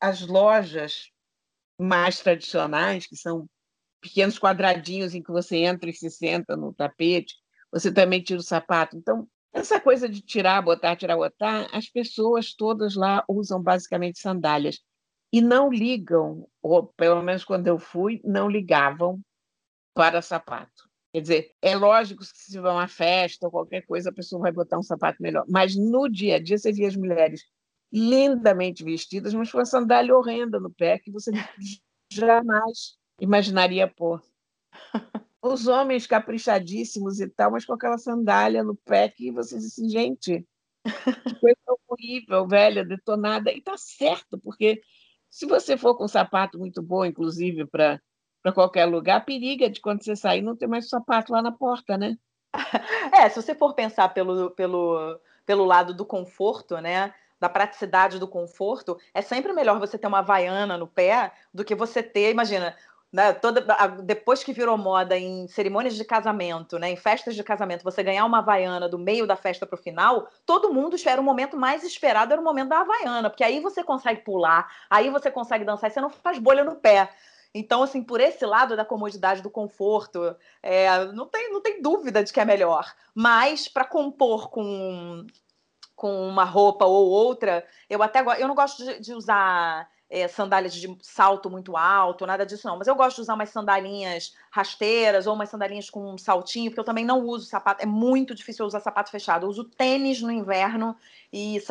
as 0.00 0.26
lojas 0.26 1.10
mais 1.80 2.20
tradicionais, 2.20 3.06
que 3.06 3.16
são 3.16 3.48
pequenos 4.00 4.38
quadradinhos 4.38 5.14
em 5.14 5.22
que 5.22 5.30
você 5.30 5.58
entra 5.58 5.90
e 5.90 5.92
se 5.94 6.10
senta 6.10 6.56
no 6.56 6.72
tapete, 6.72 7.34
você 7.70 7.92
também 7.92 8.22
tira 8.22 8.38
o 8.38 8.42
sapato. 8.42 8.96
Então, 8.96 9.28
essa 9.52 9.80
coisa 9.80 10.08
de 10.08 10.20
tirar, 10.20 10.62
botar, 10.62 10.96
tirar, 10.96 11.16
botar, 11.16 11.68
as 11.72 11.88
pessoas 11.88 12.54
todas 12.54 12.94
lá 12.94 13.24
usam 13.28 13.62
basicamente 13.62 14.18
sandálias 14.18 14.80
e 15.32 15.40
não 15.40 15.70
ligam, 15.70 16.48
ou 16.62 16.86
pelo 16.86 17.22
menos 17.22 17.44
quando 17.44 17.66
eu 17.66 17.78
fui, 17.78 18.20
não 18.24 18.48
ligavam 18.48 19.20
para 19.94 20.22
sapato. 20.22 20.88
Quer 21.12 21.20
dizer, 21.20 21.50
é 21.62 21.74
lógico 21.74 22.20
que 22.20 22.26
se 22.32 22.60
vai 22.60 22.72
uma 22.72 22.88
festa 22.88 23.46
ou 23.46 23.50
qualquer 23.50 23.82
coisa, 23.82 24.10
a 24.10 24.12
pessoa 24.12 24.42
vai 24.42 24.52
botar 24.52 24.78
um 24.78 24.82
sapato 24.82 25.22
melhor. 25.22 25.44
Mas 25.48 25.74
no 25.74 26.08
dia 26.08 26.36
a 26.36 26.38
dia 26.38 26.58
você 26.58 26.72
via 26.72 26.88
as 26.88 26.96
mulheres 26.96 27.42
lindamente 27.92 28.84
vestidas, 28.84 29.32
mas 29.32 29.50
com 29.50 29.58
uma 29.58 29.64
sandália 29.64 30.14
horrenda 30.14 30.60
no 30.60 30.72
pé 30.72 30.98
que 30.98 31.10
você 31.10 31.30
jamais 32.12 32.98
imaginaria 33.20 33.88
pôr. 33.88 34.22
Os 35.40 35.66
homens 35.66 36.06
caprichadíssimos 36.06 37.20
e 37.20 37.28
tal, 37.28 37.52
mas 37.52 37.64
com 37.64 37.72
aquela 37.72 37.98
sandália 37.98 38.64
no 38.64 38.74
pé 38.74 39.08
que 39.08 39.30
você 39.30 39.56
diz 39.56 39.66
assim, 39.66 39.88
gente, 39.88 40.46
coisa 41.40 41.56
horrível, 41.86 42.46
velha, 42.46 42.84
detonada. 42.84 43.52
E 43.52 43.60
tá 43.60 43.76
certo, 43.76 44.38
porque 44.38 44.80
se 45.30 45.46
você 45.46 45.76
for 45.76 45.96
com 45.96 46.04
um 46.04 46.08
sapato 46.08 46.58
muito 46.58 46.82
bom, 46.82 47.04
inclusive, 47.04 47.66
para 47.66 48.00
para 48.40 48.52
qualquer 48.52 48.84
lugar, 48.84 49.24
periga 49.24 49.68
de 49.68 49.80
quando 49.80 50.02
você 50.02 50.14
sair 50.14 50.42
não 50.42 50.56
ter 50.56 50.66
mais 50.66 50.88
sapato 50.88 51.32
lá 51.32 51.42
na 51.42 51.52
porta, 51.52 51.98
né? 51.98 52.16
É, 53.12 53.28
se 53.28 53.40
você 53.42 53.54
for 53.54 53.74
pensar 53.74 54.08
pelo, 54.14 54.50
pelo, 54.52 55.20
pelo 55.44 55.64
lado 55.64 55.92
do 55.92 56.04
conforto, 56.04 56.76
né? 56.78 57.12
Da 57.40 57.48
praticidade 57.48 58.18
do 58.18 58.28
conforto, 58.28 58.96
é 59.12 59.20
sempre 59.20 59.52
melhor 59.52 59.78
você 59.78 59.98
ter 59.98 60.06
uma 60.06 60.22
vaiana 60.22 60.76
no 60.78 60.86
pé 60.86 61.32
do 61.52 61.64
que 61.64 61.74
você 61.74 62.02
ter, 62.02 62.30
imagina, 62.30 62.76
né, 63.12 63.32
toda, 63.32 63.64
depois 64.02 64.44
que 64.44 64.52
virou 64.52 64.76
moda 64.76 65.16
em 65.16 65.48
cerimônias 65.48 65.94
de 65.94 66.04
casamento, 66.04 66.78
né, 66.78 66.90
em 66.90 66.96
festas 66.96 67.34
de 67.34 67.42
casamento, 67.42 67.82
você 67.82 68.02
ganhar 68.02 68.24
uma 68.24 68.38
havaiana 68.38 68.88
do 68.88 68.98
meio 68.98 69.26
da 69.26 69.34
festa 69.34 69.66
para 69.66 69.78
o 69.78 69.82
final, 69.82 70.28
todo 70.44 70.72
mundo 70.72 70.94
espera 70.94 71.20
o 71.20 71.24
momento 71.24 71.56
mais 71.56 71.82
esperado 71.82 72.32
era 72.32 72.40
o 72.40 72.44
momento 72.44 72.68
da 72.68 72.80
havaiana, 72.80 73.30
porque 73.30 73.44
aí 73.44 73.60
você 73.60 73.82
consegue 73.82 74.20
pular, 74.20 74.70
aí 74.90 75.08
você 75.08 75.30
consegue 75.30 75.64
dançar, 75.64 75.90
e 75.90 75.92
você 75.92 76.00
não 76.00 76.10
faz 76.10 76.38
bolha 76.38 76.64
no 76.64 76.76
pé. 76.76 77.10
Então, 77.54 77.82
assim, 77.82 78.02
por 78.02 78.20
esse 78.20 78.44
lado 78.44 78.76
da 78.76 78.84
comodidade, 78.84 79.42
do 79.42 79.50
conforto, 79.50 80.36
é, 80.62 81.06
não, 81.06 81.26
tem, 81.26 81.50
não 81.50 81.62
tem 81.62 81.80
dúvida 81.80 82.22
de 82.22 82.30
que 82.30 82.40
é 82.40 82.44
melhor. 82.44 82.92
Mas 83.14 83.66
para 83.68 83.86
compor 83.86 84.50
com, 84.50 85.26
com 85.96 86.28
uma 86.28 86.44
roupa 86.44 86.84
ou 86.84 87.08
outra, 87.08 87.66
eu 87.88 88.02
até 88.02 88.20
eu 88.38 88.46
não 88.46 88.54
gosto 88.54 88.84
de, 88.84 89.00
de 89.00 89.14
usar 89.14 89.88
é, 90.10 90.26
sandálias 90.26 90.72
de 90.72 90.96
salto 91.02 91.50
muito 91.50 91.76
alto, 91.76 92.26
nada 92.26 92.46
disso 92.46 92.66
não. 92.66 92.78
Mas 92.78 92.88
eu 92.88 92.94
gosto 92.94 93.16
de 93.16 93.22
usar 93.22 93.34
umas 93.34 93.50
sandalinhas 93.50 94.34
rasteiras 94.50 95.26
ou 95.26 95.34
umas 95.34 95.50
sandalinhas 95.50 95.90
com 95.90 96.12
um 96.12 96.16
saltinho, 96.16 96.70
porque 96.70 96.80
eu 96.80 96.84
também 96.84 97.04
não 97.04 97.20
uso 97.20 97.46
sapato. 97.46 97.82
É 97.82 97.86
muito 97.86 98.34
difícil 98.34 98.64
usar 98.64 98.80
sapato 98.80 99.10
fechado. 99.10 99.44
Eu 99.44 99.50
uso 99.50 99.64
tênis 99.64 100.22
no 100.22 100.30
inverno 100.30 100.96
e 101.30 101.62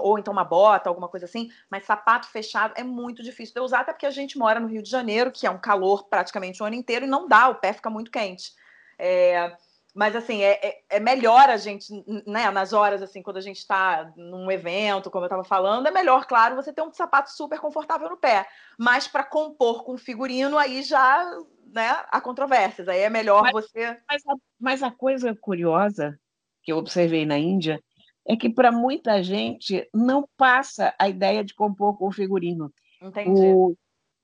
ou 0.00 0.18
então 0.18 0.32
uma 0.32 0.44
bota, 0.44 0.88
alguma 0.88 1.08
coisa 1.08 1.26
assim. 1.26 1.50
Mas 1.70 1.84
sapato 1.84 2.26
fechado 2.26 2.74
é 2.76 2.82
muito 2.82 3.22
difícil 3.22 3.54
de 3.54 3.60
usar, 3.60 3.80
até 3.80 3.92
porque 3.92 4.06
a 4.06 4.10
gente 4.10 4.36
mora 4.36 4.58
no 4.58 4.66
Rio 4.66 4.82
de 4.82 4.90
Janeiro, 4.90 5.30
que 5.30 5.46
é 5.46 5.50
um 5.50 5.58
calor 5.58 6.04
praticamente 6.04 6.62
o 6.62 6.66
ano 6.66 6.74
inteiro 6.74 7.04
e 7.04 7.08
não 7.08 7.28
dá. 7.28 7.48
O 7.48 7.54
pé 7.54 7.72
fica 7.72 7.88
muito 7.88 8.10
quente. 8.10 8.52
É, 8.98 9.56
mas 9.94 10.16
assim, 10.16 10.42
é, 10.42 10.58
é, 10.60 10.82
é, 10.90 11.00
melhor 11.00 11.48
a 11.48 11.56
gente, 11.56 11.86
né, 12.26 12.50
nas 12.50 12.72
horas 12.72 13.00
assim, 13.00 13.22
quando 13.22 13.36
a 13.36 13.40
gente 13.40 13.58
está 13.58 14.12
num 14.16 14.50
evento, 14.50 15.08
como 15.08 15.24
eu 15.24 15.28
estava 15.28 15.44
falando, 15.44 15.86
é 15.86 15.90
melhor, 15.92 16.26
claro, 16.26 16.56
você 16.56 16.72
ter 16.72 16.82
um 16.82 16.92
sapato 16.92 17.30
super 17.30 17.60
confortável 17.60 18.10
no 18.10 18.16
pé. 18.16 18.44
Mas 18.76 19.06
para 19.06 19.22
compor 19.22 19.84
com 19.84 19.96
figurino, 19.96 20.58
aí 20.58 20.82
já 20.82 21.24
né, 21.72 22.04
há 22.10 22.20
controvérsias. 22.20 22.88
Aí 22.88 23.00
é 23.00 23.08
melhor 23.08 23.42
mas, 23.42 23.52
você. 23.52 23.96
Mas 24.08 24.22
a, 24.26 24.34
mas 24.58 24.82
a 24.82 24.90
coisa 24.90 25.32
curiosa 25.34 26.18
que 26.64 26.72
eu 26.72 26.78
observei 26.78 27.24
na 27.24 27.38
Índia 27.38 27.80
é 28.26 28.36
que 28.36 28.50
para 28.50 28.72
muita 28.72 29.22
gente 29.22 29.88
não 29.94 30.28
passa 30.36 30.92
a 30.98 31.08
ideia 31.08 31.44
de 31.44 31.54
compor 31.54 31.96
com 31.96 32.10
figurino. 32.10 32.72
Entendi. 33.00 33.30
O, 33.30 33.76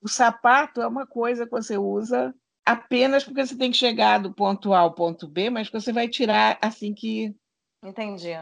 o 0.03 0.09
sapato 0.09 0.81
é 0.81 0.87
uma 0.87 1.07
coisa 1.07 1.45
que 1.45 1.53
você 1.53 1.79
usa 1.79 2.35
apenas 2.65 3.25
porque 3.25 3.45
você 3.45 3.57
tem 3.57 3.71
que 3.71 3.77
chegar 3.77 4.19
do 4.19 4.33
ponto 4.33 4.73
A 4.73 4.81
ao 4.81 4.95
ponto 4.95 5.27
B, 5.29 5.51
mas 5.51 5.69
que 5.69 5.81
você 5.81 5.93
vai 5.93 6.09
tirar 6.09 6.59
assim 6.63 6.95
que, 6.95 7.35
Entendi. 7.83 8.35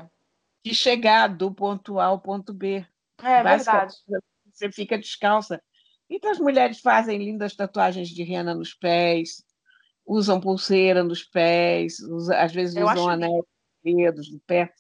que 0.64 0.74
chegar 0.74 1.28
do 1.28 1.52
ponto 1.52 1.98
A 1.98 2.07
ao 2.07 2.20
ponto 2.20 2.52
B. 2.52 2.87
É 3.22 3.42
Basicamente, 3.42 3.94
verdade. 4.07 4.26
Você 4.52 4.72
fica 4.72 4.98
descalça. 4.98 5.62
Então 6.11 6.31
as 6.31 6.38
mulheres 6.38 6.81
fazem 6.81 7.18
lindas 7.18 7.54
tatuagens 7.54 8.09
de 8.09 8.22
rena 8.22 8.54
nos 8.54 8.74
pés, 8.74 9.44
usam 10.07 10.40
pulseira 10.40 11.04
nos 11.04 11.22
pés, 11.22 11.98
usa- 12.00 12.40
às 12.40 12.52
vezes 12.52 12.74
Eu 12.76 12.87
usam 12.87 13.09
anéis 13.09 13.33
nos 13.85 13.94
dedos, 13.94 14.33
no 14.33 14.40
pé. 14.40 14.72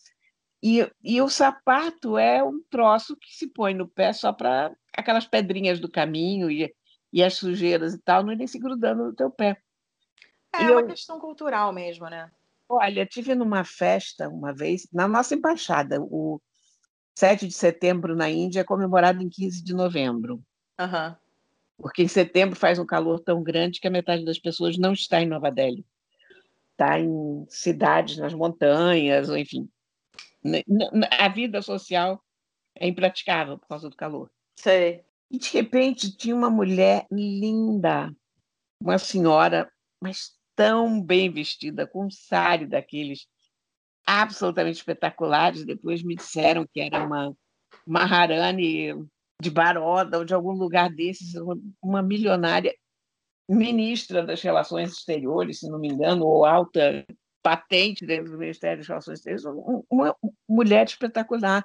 E, 0.62 0.90
e 1.04 1.20
o 1.22 1.28
sapato 1.28 2.18
é 2.18 2.42
um 2.42 2.60
troço 2.68 3.16
que 3.16 3.32
se 3.32 3.46
põe 3.46 3.74
no 3.74 3.86
pé 3.86 4.12
só 4.12 4.32
para 4.32 4.74
aquelas 4.92 5.26
pedrinhas 5.26 5.78
do 5.78 5.88
caminho 5.88 6.50
e, 6.50 6.74
e 7.12 7.22
as 7.22 7.34
sujeiras 7.34 7.94
e 7.94 7.98
tal 7.98 8.22
não 8.22 8.32
irem 8.32 8.46
se 8.46 8.58
grudando 8.58 9.04
no 9.04 9.14
teu 9.14 9.30
pé. 9.30 9.56
É 10.54 10.62
E 10.62 10.70
uma 10.70 10.80
eu- 10.82 10.86
questão 10.86 11.18
cultural 11.20 11.72
mesmo, 11.72 12.08
né? 12.08 12.30
Olha, 12.68 13.06
tive 13.06 13.34
numa 13.34 13.64
festa 13.64 14.28
uma 14.28 14.52
vez, 14.54 14.86
na 14.92 15.08
nossa 15.08 15.34
embaixada, 15.34 15.98
o 16.02 16.40
7 17.16 17.46
de 17.46 17.54
setembro 17.54 18.14
na 18.14 18.28
Índia 18.28 18.60
é 18.60 18.64
comemorado 18.64 19.22
em 19.22 19.28
15 19.28 19.62
de 19.64 19.72
novembro, 19.74 20.42
Aham. 20.78 21.16
porque 21.78 22.02
em 22.02 22.08
setembro 22.08 22.56
faz 22.56 22.78
um 22.78 22.84
calor 22.86 23.20
tão 23.20 23.42
grande 23.42 23.80
que 23.80 23.88
a 23.88 23.90
metade 23.90 24.24
das 24.24 24.38
pessoas 24.38 24.76
não 24.76 24.92
está 24.92 25.20
em 25.20 25.26
Nova 25.26 25.50
Delhi. 25.50 25.86
Está 26.72 27.00
em 27.00 27.46
cidades, 27.48 28.18
nas 28.18 28.34
montanhas, 28.34 29.28
enfim. 29.30 29.68
A 31.18 31.28
vida 31.28 31.60
social 31.62 32.22
é 32.76 32.86
impraticável 32.86 33.58
por 33.58 33.66
causa 33.66 33.88
do 33.90 33.96
calor. 33.96 34.30
Sei. 34.56 35.04
E 35.30 35.38
de 35.38 35.50
repente 35.50 36.16
tinha 36.16 36.34
uma 36.34 36.48
mulher 36.48 37.06
linda, 37.10 38.10
uma 38.82 38.98
senhora, 38.98 39.70
mas 40.02 40.32
tão 40.56 41.02
bem 41.02 41.30
vestida, 41.30 41.86
com 41.86 42.06
um 42.06 42.10
sari 42.10 42.66
daqueles 42.66 43.26
absolutamente 44.06 44.78
espetaculares. 44.78 45.66
Depois 45.66 46.02
me 46.02 46.16
disseram 46.16 46.66
que 46.72 46.80
era 46.80 47.04
uma 47.04 47.36
Maharani 47.86 48.94
de 49.40 49.50
Baroda 49.50 50.18
ou 50.18 50.24
de 50.24 50.32
algum 50.32 50.52
lugar 50.52 50.90
desses, 50.90 51.34
uma, 51.82 52.02
milionária 52.02 52.74
ministra 53.48 54.24
das 54.24 54.42
Relações 54.42 54.92
Exteriores, 54.92 55.60
se 55.60 55.70
não 55.70 55.78
me 55.78 55.88
engano, 55.88 56.26
ou 56.26 56.44
alta 56.44 57.06
patente 57.42 58.04
dentro 58.04 58.32
do 58.32 58.38
Ministério 58.38 58.78
das 58.78 58.88
Relações 58.88 59.18
Exteriores, 59.18 59.44
um- 59.46 59.84
uma 59.90 60.16
mulher 60.48 60.86
espetacular, 60.86 61.64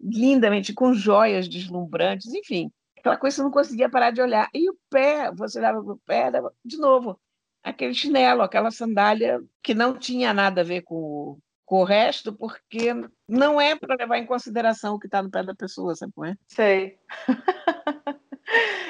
lindamente, 0.00 0.74
com 0.74 0.92
joias 0.94 1.46
deslumbrantes, 1.48 2.32
enfim 2.34 2.70
aquela 3.02 3.16
coisa 3.16 3.34
que 3.34 3.36
você 3.36 3.42
não 3.42 3.50
conseguia 3.50 3.90
parar 3.90 4.12
de 4.12 4.22
olhar. 4.22 4.48
E 4.54 4.70
o 4.70 4.76
pé, 4.88 5.30
você 5.32 5.58
olhava 5.58 5.82
para 5.82 5.92
o 5.92 6.00
pé, 6.06 6.18
era, 6.28 6.42
de 6.64 6.78
novo, 6.78 7.20
aquele 7.62 7.92
chinelo, 7.92 8.42
aquela 8.42 8.70
sandália 8.70 9.42
que 9.62 9.74
não 9.74 9.98
tinha 9.98 10.32
nada 10.32 10.60
a 10.60 10.64
ver 10.64 10.82
com 10.82 10.94
o, 10.94 11.38
com 11.66 11.80
o 11.80 11.84
resto, 11.84 12.32
porque 12.32 12.94
não 13.28 13.60
é 13.60 13.74
para 13.74 13.96
levar 13.96 14.18
em 14.18 14.26
consideração 14.26 14.94
o 14.94 15.00
que 15.00 15.06
está 15.06 15.20
no 15.20 15.30
pé 15.30 15.42
da 15.42 15.54
pessoa, 15.54 15.94
sabe 15.96 16.12
como 16.12 16.26
é? 16.26 16.36
Sei. 16.46 16.98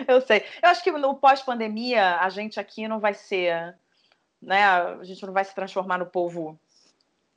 Eu 0.07 0.21
sei. 0.21 0.45
Eu 0.63 0.69
acho 0.69 0.83
que 0.83 0.91
no 0.91 1.15
pós-pandemia 1.15 2.19
a 2.19 2.29
gente 2.29 2.59
aqui 2.59 2.89
não 2.89 2.99
vai 2.99 3.15
ser, 3.15 3.77
né? 4.41 4.65
A 4.65 5.05
gente 5.05 5.25
não 5.25 5.33
vai 5.33 5.45
se 5.45 5.55
transformar 5.55 5.99
no 5.99 6.07
povo 6.07 6.59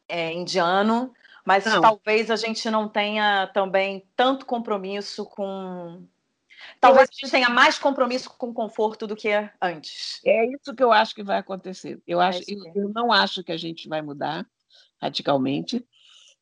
é, 0.09 0.33
indiano, 0.33 1.13
mas 1.45 1.65
Não. 1.65 1.79
talvez 1.79 2.31
a 2.31 2.35
gente 2.35 2.69
não 2.71 2.89
tenha 2.89 3.47
também 3.53 4.07
tanto 4.15 4.45
compromisso 4.45 5.25
com. 5.25 6.03
Talvez 6.79 7.09
a 7.09 7.13
gente 7.13 7.31
tenha 7.31 7.49
mais 7.49 7.77
compromisso 7.77 8.29
com 8.29 8.49
o 8.49 8.53
conforto 8.53 9.07
do 9.07 9.15
que 9.15 9.29
antes. 9.61 10.21
É 10.25 10.45
isso 10.45 10.75
que 10.75 10.83
eu 10.83 10.91
acho 10.91 11.15
que 11.15 11.23
vai 11.23 11.37
acontecer. 11.37 12.01
Eu, 12.05 12.19
acho, 12.19 12.41
isso 12.41 12.67
eu, 12.75 12.83
eu 12.83 12.89
não 12.89 13.11
acho 13.11 13.43
que 13.43 13.51
a 13.51 13.57
gente 13.57 13.87
vai 13.87 14.01
mudar 14.01 14.45
radicalmente, 15.01 15.85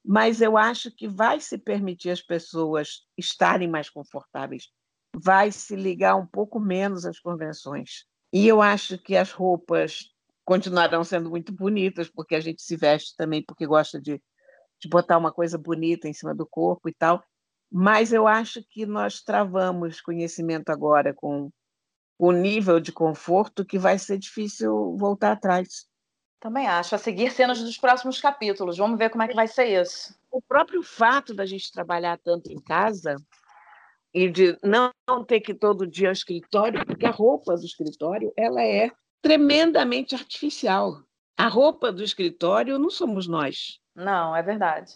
mas 0.04 0.42
eu 0.42 0.58
acho 0.58 0.92
que 0.92 1.08
vai 1.08 1.40
se 1.40 1.58
permitir 1.58 2.10
as 2.10 2.22
pessoas 2.22 3.02
estarem 3.18 3.68
mais 3.68 3.90
confortáveis, 3.90 4.70
vai 5.16 5.52
se 5.52 5.76
ligar 5.76 6.16
um 6.16 6.26
pouco 6.26 6.60
menos 6.60 7.06
às 7.06 7.20
convenções. 7.20 8.06
E 8.32 8.48
eu 8.48 8.62
acho 8.62 8.98
que 8.98 9.16
as 9.16 9.32
roupas 9.32 10.12
continuarão 10.44 11.04
sendo 11.04 11.30
muito 11.30 11.54
bonitas, 11.54 12.10
porque 12.10 12.36
a 12.36 12.40
gente 12.40 12.62
se 12.62 12.76
veste 12.76 13.16
também 13.16 13.44
porque 13.44 13.66
gosta 13.66 14.02
de, 14.02 14.22
de 14.82 14.90
botar 14.90 15.18
uma 15.18 15.32
coisa 15.32 15.58
bonita 15.58 16.08
em 16.08 16.14
cima 16.14 16.36
do 16.36 16.46
corpo 16.46 16.90
e 16.90 16.94
tal. 16.94 17.24
Mas 17.76 18.14
eu 18.14 18.28
acho 18.28 18.64
que 18.70 18.86
nós 18.86 19.24
travamos 19.24 20.00
conhecimento 20.00 20.70
agora 20.70 21.12
com 21.12 21.50
o 22.20 22.32
nível 22.32 22.80
de 22.80 22.92
conforto 22.92 23.66
que 23.66 23.80
vai 23.80 23.98
ser 23.98 24.20
difícil 24.20 24.96
voltar 24.96 25.32
atrás. 25.32 25.88
Também 26.40 26.68
acho. 26.68 26.94
A 26.94 27.00
seguir 27.00 27.32
cenas 27.32 27.64
dos 27.64 27.76
próximos 27.76 28.22
capítulos. 28.22 28.78
Vamos 28.78 29.00
ver 29.00 29.10
como 29.10 29.24
é 29.24 29.28
que 29.28 29.34
vai 29.34 29.48
ser 29.48 29.82
isso. 29.82 30.16
O 30.30 30.40
próprio 30.40 30.84
fato 30.84 31.34
da 31.34 31.48
gente 31.48 31.72
trabalhar 31.72 32.20
tanto 32.20 32.52
em 32.52 32.62
casa 32.62 33.16
e 34.14 34.30
de 34.30 34.56
não 34.62 34.92
ter 35.26 35.40
que 35.40 35.54
ir 35.54 35.56
todo 35.56 35.88
dia 35.88 36.10
ao 36.10 36.14
escritório, 36.14 36.86
porque 36.86 37.08
a 37.08 37.12
roupa 37.12 37.56
do 37.56 37.66
escritório 37.66 38.32
ela 38.38 38.62
é 38.62 38.92
tremendamente 39.20 40.14
artificial. 40.14 41.02
A 41.36 41.48
roupa 41.48 41.92
do 41.92 42.04
escritório 42.04 42.78
não 42.78 42.92
somos 42.92 43.28
nós. 43.28 43.80
Não, 43.96 44.36
é 44.36 44.44
verdade. 44.44 44.94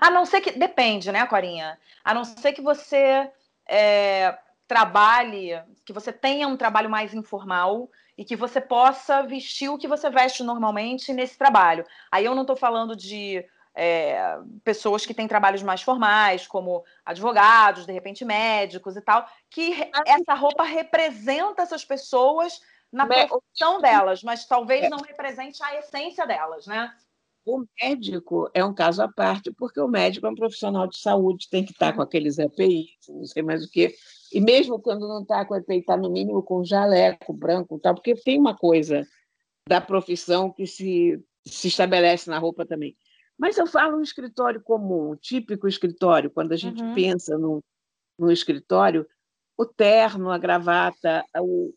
A 0.00 0.10
não 0.10 0.24
ser 0.24 0.40
que. 0.40 0.52
Depende, 0.52 1.10
né, 1.12 1.26
Corinha? 1.26 1.78
A 2.04 2.12
não 2.14 2.24
ser 2.24 2.52
que 2.52 2.62
você 2.62 3.30
é, 3.68 4.36
trabalhe, 4.68 5.60
que 5.84 5.92
você 5.92 6.12
tenha 6.12 6.48
um 6.48 6.56
trabalho 6.56 6.90
mais 6.90 7.14
informal 7.14 7.90
e 8.16 8.24
que 8.24 8.36
você 8.36 8.60
possa 8.60 9.22
vestir 9.22 9.68
o 9.68 9.78
que 9.78 9.88
você 9.88 10.10
veste 10.10 10.42
normalmente 10.42 11.12
nesse 11.12 11.36
trabalho. 11.38 11.84
Aí 12.10 12.24
eu 12.24 12.34
não 12.34 12.42
estou 12.42 12.56
falando 12.56 12.94
de 12.94 13.44
é, 13.74 14.36
pessoas 14.62 15.06
que 15.06 15.14
têm 15.14 15.26
trabalhos 15.26 15.62
mais 15.62 15.82
formais, 15.82 16.46
como 16.46 16.84
advogados, 17.04 17.86
de 17.86 17.92
repente 17.92 18.24
médicos 18.24 18.96
e 18.96 19.00
tal, 19.00 19.26
que 19.48 19.70
re- 19.70 19.90
essa 20.06 20.34
roupa 20.34 20.62
representa 20.62 21.62
essas 21.62 21.84
pessoas 21.84 22.60
na 22.92 23.06
Me- 23.06 23.26
profissão 23.26 23.80
delas, 23.80 24.22
mas 24.22 24.44
talvez 24.44 24.88
não 24.90 24.98
represente 24.98 25.62
a 25.64 25.76
essência 25.76 26.26
delas, 26.26 26.66
né? 26.66 26.94
O 27.44 27.64
médico 27.80 28.48
é 28.54 28.64
um 28.64 28.72
caso 28.72 29.02
à 29.02 29.08
parte, 29.08 29.50
porque 29.52 29.80
o 29.80 29.88
médico 29.88 30.26
é 30.26 30.30
um 30.30 30.34
profissional 30.34 30.86
de 30.86 30.96
saúde, 30.98 31.48
tem 31.50 31.64
que 31.64 31.72
estar 31.72 31.92
com 31.92 32.00
aqueles 32.02 32.38
EPIs, 32.38 32.90
não 33.08 33.24
sei 33.24 33.42
mais 33.42 33.64
o 33.64 33.70
quê. 33.70 33.94
E 34.32 34.40
mesmo 34.40 34.80
quando 34.80 35.08
não 35.08 35.22
está 35.22 35.44
com 35.44 35.56
EPI, 35.56 35.78
está 35.78 35.96
no 35.96 36.10
mínimo 36.10 36.42
com 36.42 36.64
jaleco 36.64 37.32
branco, 37.32 37.78
tal, 37.80 37.94
porque 37.94 38.14
tem 38.14 38.38
uma 38.38 38.56
coisa 38.56 39.06
da 39.68 39.80
profissão 39.80 40.50
que 40.52 40.66
se, 40.66 41.20
se 41.44 41.68
estabelece 41.68 42.30
na 42.30 42.38
roupa 42.38 42.64
também. 42.64 42.96
Mas 43.36 43.58
eu 43.58 43.66
falo 43.66 43.98
um 43.98 44.02
escritório 44.02 44.62
comum, 44.62 45.12
um 45.12 45.16
típico 45.16 45.66
escritório, 45.66 46.30
quando 46.30 46.52
a 46.52 46.56
gente 46.56 46.82
Uhum. 46.84 46.94
pensa 46.94 47.36
no, 47.36 47.62
no 48.18 48.30
escritório, 48.30 49.06
o 49.58 49.66
terno, 49.66 50.30
a 50.30 50.38
gravata, 50.38 51.24
o, 51.38 51.74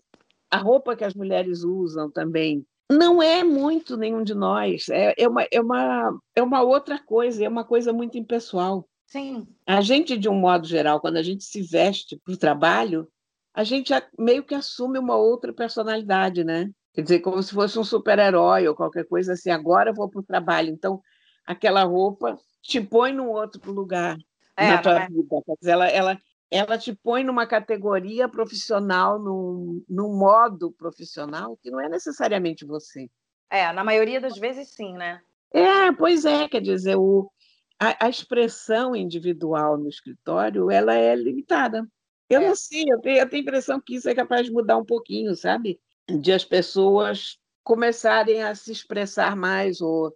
a 0.49 0.57
roupa 0.57 0.95
que 0.95 1.03
as 1.03 1.13
mulheres 1.13 1.63
usam 1.63 2.11
também, 2.11 2.65
não 2.91 3.21
é 3.21 3.43
muito 3.43 3.97
nenhum 3.97 4.23
de 4.23 4.33
nós. 4.35 4.89
É, 4.89 5.13
é, 5.17 5.27
uma, 5.27 5.43
é, 5.51 5.61
uma, 5.61 6.19
é 6.35 6.43
uma 6.43 6.61
outra 6.61 6.99
coisa, 6.99 7.43
é 7.43 7.49
uma 7.49 7.63
coisa 7.63 7.91
muito 7.91 8.17
impessoal. 8.17 8.87
Sim. 9.07 9.47
A 9.65 9.81
gente, 9.81 10.17
de 10.17 10.27
um 10.27 10.35
modo 10.35 10.67
geral, 10.67 10.99
quando 10.99 11.17
a 11.17 11.23
gente 11.23 11.43
se 11.43 11.61
veste 11.61 12.19
para 12.23 12.33
o 12.33 12.37
trabalho, 12.37 13.07
a 13.53 13.63
gente 13.63 13.93
meio 14.17 14.43
que 14.43 14.53
assume 14.53 14.99
uma 14.99 15.15
outra 15.15 15.53
personalidade, 15.53 16.43
né? 16.43 16.69
Quer 16.93 17.01
dizer, 17.01 17.19
como 17.19 17.41
se 17.41 17.53
fosse 17.53 17.77
um 17.77 17.83
super-herói 17.83 18.67
ou 18.67 18.75
qualquer 18.75 19.05
coisa 19.05 19.33
assim. 19.33 19.49
Agora 19.49 19.89
eu 19.89 19.93
vou 19.93 20.09
para 20.09 20.19
o 20.19 20.23
trabalho. 20.23 20.69
Então, 20.69 21.01
aquela 21.45 21.83
roupa 21.83 22.37
te 22.61 22.81
põe 22.81 23.13
num 23.13 23.29
outro 23.29 23.71
lugar 23.71 24.17
É, 24.57 24.69
na 24.69 24.77
tua 24.79 25.03
é? 25.03 25.07
vida. 25.07 25.41
Ela, 25.63 25.87
ela, 25.87 26.21
ela 26.49 26.77
te 26.77 26.93
põe 26.93 27.23
numa 27.23 27.47
categoria 27.47 28.29
profissional, 28.29 29.19
num, 29.19 29.83
num 29.89 30.15
modo 30.17 30.71
profissional 30.71 31.57
que 31.57 31.71
não 31.71 31.79
é 31.79 31.89
necessariamente 31.89 32.65
você. 32.65 33.09
É, 33.49 33.71
na 33.71 33.83
maioria 33.83 34.19
das 34.19 34.37
vezes 34.37 34.69
sim, 34.73 34.93
né? 34.93 35.21
É, 35.51 35.91
pois 35.91 36.25
é, 36.25 36.47
quer 36.47 36.61
dizer, 36.61 36.95
o, 36.97 37.31
a, 37.79 38.05
a 38.05 38.09
expressão 38.09 38.95
individual 38.95 39.77
no 39.77 39.87
escritório 39.89 40.69
ela 40.69 40.95
é 40.95 41.15
limitada. 41.15 41.87
Eu 42.29 42.41
É. 42.41 42.47
não 42.49 42.55
sei, 42.55 42.83
eu 42.87 42.99
tenho, 43.01 43.19
eu 43.19 43.29
tenho 43.29 43.41
a 43.41 43.43
impressão 43.43 43.79
que 43.79 43.95
isso 43.95 44.09
é 44.09 44.15
capaz 44.15 44.45
de 44.45 44.51
mudar 44.51 44.77
um 44.77 44.85
pouquinho, 44.85 45.35
sabe? 45.35 45.79
De 46.07 46.31
as 46.31 46.43
pessoas 46.43 47.37
começarem 47.63 48.43
a 48.43 48.53
se 48.55 48.71
expressar 48.71 49.35
mais, 49.35 49.81
ou, 49.81 50.15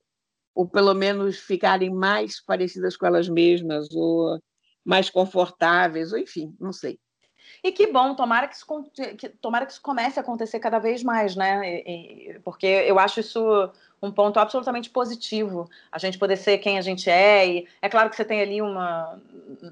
ou 0.55 0.67
pelo 0.67 0.93
menos 0.93 1.37
ficarem 1.39 1.93
mais 1.93 2.43
parecidas 2.43 2.97
com 2.97 3.05
elas 3.05 3.29
mesmas, 3.29 3.87
ou 3.93 4.39
mais 4.89 5.07
confortáveis, 5.07 6.11
ou 6.11 6.17
enfim, 6.17 6.55
não 6.59 6.73
sei. 6.73 6.99
E 7.63 7.71
que 7.71 7.85
bom, 7.91 8.15
tomara 8.15 8.47
que 8.47 8.55
isso, 8.55 8.65
que, 9.17 9.29
tomara 9.29 9.65
que 9.67 9.71
isso 9.73 9.81
comece 9.81 10.17
a 10.19 10.23
acontecer 10.23 10.59
cada 10.59 10.79
vez 10.79 11.03
mais, 11.03 11.35
né? 11.35 11.61
E- 11.63 12.31
e- 12.31 12.39
porque 12.39 12.65
eu 12.65 12.97
acho 12.97 13.19
isso 13.19 13.71
um 14.01 14.11
ponto 14.11 14.39
absolutamente 14.39 14.89
positivo, 14.89 15.69
a 15.91 15.97
gente 15.97 16.17
poder 16.17 16.37
ser 16.37 16.57
quem 16.59 16.77
a 16.77 16.81
gente 16.81 17.09
é. 17.09 17.47
E 17.47 17.67
é 17.81 17.89
claro 17.89 18.09
que 18.09 18.15
você 18.15 18.25
tem 18.25 18.41
ali 18.41 18.61
uma, 18.61 19.19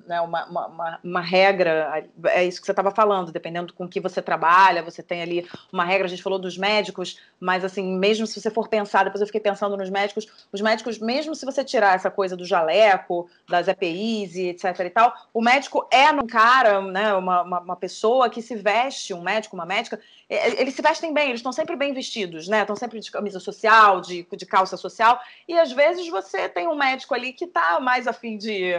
né, 0.05 0.19
uma, 0.21 0.45
uma, 0.45 0.99
uma, 1.03 1.21
regra, 1.21 2.05
é 2.25 2.43
isso 2.43 2.59
que 2.59 2.65
você 2.65 2.71
estava 2.71 2.91
falando, 2.91 3.31
dependendo 3.31 3.73
com 3.73 3.87
que 3.87 3.99
você 3.99 4.21
trabalha, 4.21 4.83
você 4.83 5.01
tem 5.01 5.21
ali 5.21 5.47
uma 5.71 5.85
regra, 5.85 6.05
a 6.05 6.09
gente 6.09 6.23
falou 6.23 6.39
dos 6.39 6.57
médicos, 6.57 7.19
mas 7.39 7.63
assim, 7.63 7.97
mesmo 7.97 8.27
se 8.27 8.39
você 8.39 8.51
for 8.51 8.67
pensar, 8.67 9.03
depois 9.03 9.21
eu 9.21 9.27
fiquei 9.27 9.41
pensando 9.41 9.77
nos 9.77 9.89
médicos, 9.89 10.27
os 10.51 10.61
médicos, 10.61 10.99
mesmo 10.99 11.35
se 11.35 11.45
você 11.45 11.63
tirar 11.63 11.95
essa 11.95 12.11
coisa 12.11 12.35
do 12.35 12.45
jaleco, 12.45 13.29
das 13.47 13.67
EPIs 13.67 14.35
e 14.35 14.47
etc 14.49 14.79
e 14.79 14.89
tal, 14.89 15.13
o 15.33 15.41
médico 15.41 15.87
é 15.91 16.11
um 16.11 16.27
cara, 16.27 16.81
né, 16.81 17.13
uma, 17.13 17.41
uma, 17.41 17.59
uma 17.59 17.75
pessoa 17.75 18.29
que 18.29 18.41
se 18.41 18.55
veste, 18.55 19.13
um 19.13 19.21
médico, 19.21 19.55
uma 19.55 19.65
médica, 19.65 19.99
eles 20.29 20.73
se 20.73 20.81
vestem 20.81 21.13
bem, 21.13 21.29
eles 21.29 21.39
estão 21.39 21.53
sempre 21.53 21.75
bem 21.75 21.93
vestidos, 21.93 22.47
né? 22.49 22.61
Estão 22.61 22.75
sempre 22.75 22.99
de 22.99 23.09
camisa 23.09 23.39
social, 23.39 24.01
de, 24.01 24.16
de 24.23 24.45
calça 24.45 24.77
social. 24.77 25.19
E 25.47 25.57
às 25.57 25.71
vezes 25.71 26.07
você 26.09 26.47
tem 26.47 26.67
um 26.67 26.75
médico 26.75 27.13
ali 27.13 27.33
que 27.33 27.45
está 27.45 27.79
mais 27.79 28.07
afim 28.07 28.37
de 28.37 28.73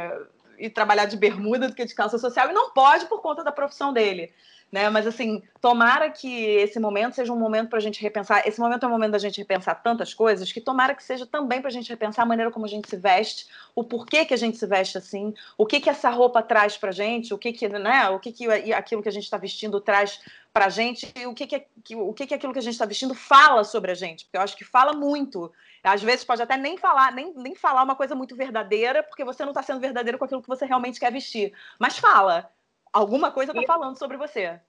ir 0.59 0.71
trabalhar 0.71 1.07
de 1.07 1.17
bermuda 1.17 1.69
do 1.69 1.75
que 1.75 1.85
de 1.85 1.95
calça 1.95 2.19
social 2.19 2.51
e 2.51 2.53
não 2.53 2.71
pode 2.71 3.07
por 3.07 3.21
conta 3.21 3.45
da 3.45 3.53
profissão 3.53 3.93
dele. 3.93 4.33
Né? 4.71 4.91
Mas 4.91 5.07
assim, 5.07 5.43
tomara 5.63 6.11
que 6.11 6.29
esse 6.29 6.79
momento 6.79 7.15
seja 7.15 7.33
um 7.33 7.39
momento 7.39 7.71
para 7.71 7.79
a 7.79 7.83
gente 7.83 8.03
repensar. 8.03 8.47
Esse 8.47 8.61
momento 8.61 8.85
é 8.85 8.87
um 8.87 8.91
momento 8.91 9.13
da 9.13 9.19
gente 9.19 9.39
repensar 9.39 9.83
tantas 9.83 10.13
coisas 10.13 10.53
que 10.53 10.61
tomara 10.61 10.95
que 10.95 11.03
seja 11.03 11.25
também 11.25 11.61
para 11.61 11.69
a 11.69 11.73
gente 11.73 11.89
repensar 11.89 12.23
a 12.23 12.27
maneira 12.27 12.51
como 12.51 12.67
a 12.67 12.69
gente 12.69 12.89
se 12.89 12.97
veste, 12.97 13.47
o 13.75 13.83
porquê 13.83 14.27
que 14.27 14.35
a 14.35 14.37
gente 14.37 14.59
se 14.59 14.67
veste 14.67 14.99
assim, 14.99 15.33
o 15.57 15.65
que 15.65 15.81
que 15.81 15.89
essa 15.89 16.11
roupa 16.11 16.43
traz 16.43 16.77
para 16.77 16.93
gente, 16.93 17.33
o 17.33 17.39
que 17.39 17.53
que, 17.53 17.67
né? 17.69 18.11
O 18.11 18.21
que 18.21 18.31
que 18.31 18.47
aquilo 18.75 19.03
que 19.03 19.09
a 19.09 19.13
gente 19.13 19.25
está 19.25 19.39
vestindo 19.39 19.81
traz 19.81 20.21
para 20.53 20.67
a 20.67 20.69
gente 20.69 21.11
e 21.17 21.27
o 21.27 21.33
que 21.33 21.47
que, 21.47 21.67
o 21.95 22.13
que 22.13 22.27
que 22.27 22.35
aquilo 22.35 22.53
que 22.53 22.59
a 22.59 22.63
gente 22.63 22.75
está 22.75 22.85
vestindo 22.85 23.15
fala 23.15 23.65
sobre 23.65 23.91
a 23.91 23.95
gente, 23.95 24.25
porque 24.25 24.37
eu 24.37 24.43
acho 24.43 24.57
que 24.57 24.65
fala 24.65 24.93
muito. 24.93 25.51
Às 25.83 26.03
vezes 26.03 26.25
pode 26.25 26.43
até 26.43 26.57
nem 26.57 26.77
falar, 26.77 27.13
nem, 27.13 27.33
nem 27.35 27.55
falar 27.55 27.83
uma 27.83 27.95
coisa 27.95 28.15
muito 28.15 28.37
verdadeira, 28.37 29.03
porque 29.03 29.25
você 29.25 29.45
não 29.45 29.53
está 29.53 29.63
sendo 29.63 29.81
verdadeiro 29.81 30.19
com 30.19 30.25
aquilo 30.25 30.43
que 30.43 30.49
você 30.49 30.67
realmente 30.67 31.01
quer 31.01 31.13
vestir. 31.13 31.55
Mas 31.79 31.99
fala 31.99 32.51
alguma 32.93 33.31
coisa 33.31 33.53
está 33.53 33.65
falando 33.67 33.99
sobre 33.99 34.17
você. 34.17 34.61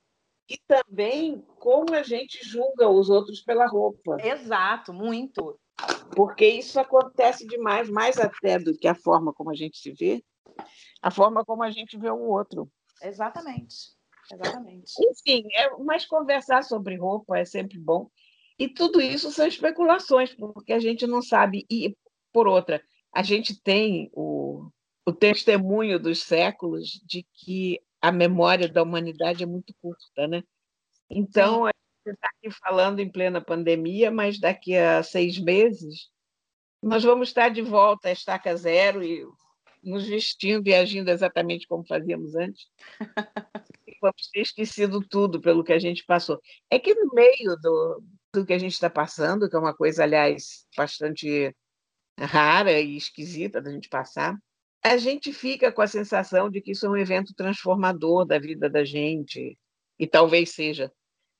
E 0.50 0.58
também 0.68 1.46
como 1.60 1.94
a 1.94 2.02
gente 2.02 2.44
julga 2.44 2.90
os 2.90 3.10
outros 3.10 3.42
pela 3.42 3.68
roupa. 3.68 4.18
Exato, 4.20 4.92
muito. 4.92 5.60
Porque 6.16 6.48
isso 6.48 6.80
acontece 6.80 7.46
demais, 7.46 7.90
mais 7.90 8.20
até 8.20 8.58
do 8.58 8.76
que 8.76 8.88
a 8.88 8.96
forma 8.96 9.32
como 9.32 9.52
a 9.52 9.56
gente 9.56 9.78
se 9.78 9.94
vê, 9.94 10.24
a 11.02 11.12
forma 11.12 11.46
como 11.46 11.64
a 11.64 11.70
gente 11.70 11.98
vê 11.98 12.10
o 12.10 12.20
outro. 12.20 12.70
Exatamente. 13.02 13.76
Exatamente. 14.32 14.92
Enfim, 15.00 15.48
é, 15.54 15.70
mas 15.78 16.06
conversar 16.06 16.64
sobre 16.64 16.96
roupa 16.96 17.38
é 17.38 17.46
sempre 17.46 17.78
bom. 17.78 18.10
E 18.58 18.68
tudo 18.68 19.00
isso 19.02 19.32
são 19.32 19.48
especulações, 19.48 20.34
porque 20.36 20.74
a 20.74 20.80
gente 20.80 21.08
não 21.08 21.22
sabe. 21.22 21.66
E, 21.70 21.96
por 22.32 22.48
outra, 22.48 22.84
a 23.14 23.24
gente 23.24 23.60
tem 23.62 24.10
o, 24.14 24.70
o 25.06 25.14
testemunho 25.14 26.00
dos 26.00 26.22
séculos 26.24 27.02
de 27.06 27.26
que 27.34 27.80
a 28.02 28.12
memória 28.12 28.68
da 28.68 28.84
humanidade 28.84 29.44
é 29.44 29.46
muito 29.46 29.74
curta, 29.82 30.28
né? 30.28 30.44
Então, 31.10 31.64
Sim. 31.64 31.70
a 31.70 31.72
gente 32.08 32.16
está 32.16 32.30
aqui 32.30 32.52
falando 32.52 33.00
em 33.00 33.12
plena 33.12 33.42
pandemia, 33.42 34.12
mas 34.12 34.40
daqui 34.40 34.76
a 34.76 35.04
seis 35.04 35.38
meses 35.38 36.10
nós 36.82 37.04
vamos 37.04 37.30
estar 37.30 37.50
de 37.50 37.62
volta 37.62 38.08
à 38.08 38.12
estaca 38.12 38.56
zero 38.56 39.04
e 39.04 39.26
nos 39.84 40.08
vestindo 40.08 40.68
e 40.68 40.74
agindo 40.74 41.10
exatamente 41.10 41.68
como 41.68 41.86
fazíamos 41.86 42.36
antes. 42.36 42.68
e 43.88 43.98
vamos 44.02 44.30
ter 44.32 44.42
esquecido 44.42 45.02
tudo 45.02 45.42
pelo 45.42 45.64
que 45.64 45.74
a 45.74 45.80
gente 45.80 46.06
passou. 46.06 46.40
É 46.70 46.80
que 46.80 46.94
no 46.94 47.14
meio 47.14 47.56
do, 47.62 48.04
do 48.34 48.46
que 48.46 48.54
a 48.54 48.58
gente 48.58 48.74
está 48.74 48.90
passando, 48.90 49.50
que 49.50 49.56
é 49.56 49.60
uma 49.60 49.76
coisa, 49.76 50.04
aliás, 50.04 50.66
bastante 50.76 51.54
rara 52.18 52.80
e 52.80 52.98
esquisita 52.98 53.62
da 53.62 53.72
gente 53.72 53.90
passar, 53.90 54.38
a 54.84 54.98
gente 54.98 55.34
fica 55.34 55.72
com 55.72 55.82
a 55.82 55.88
sensação 55.88 56.50
de 56.50 56.62
que 56.62 56.72
isso 56.72 56.86
é 56.86 56.90
um 56.90 56.98
evento 56.98 57.34
transformador 57.34 58.26
da 58.26 58.40
vida 58.40 58.70
da 58.70 58.84
gente, 58.84 59.58
e 59.98 60.08
talvez 60.08 60.52
seja. 60.52 60.92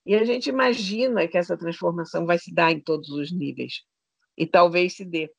E 0.06 0.16
a 0.16 0.24
gente 0.26 0.50
imagina 0.50 1.28
que 1.28 1.38
essa 1.38 1.58
transformação 1.58 2.26
vai 2.26 2.38
se 2.38 2.54
dar 2.54 2.72
em 2.72 2.80
todos 2.80 3.10
os 3.10 3.32
níveis, 3.32 3.84
e 4.38 4.46
talvez 4.46 4.96
se 4.96 5.06
dê. 5.06 5.32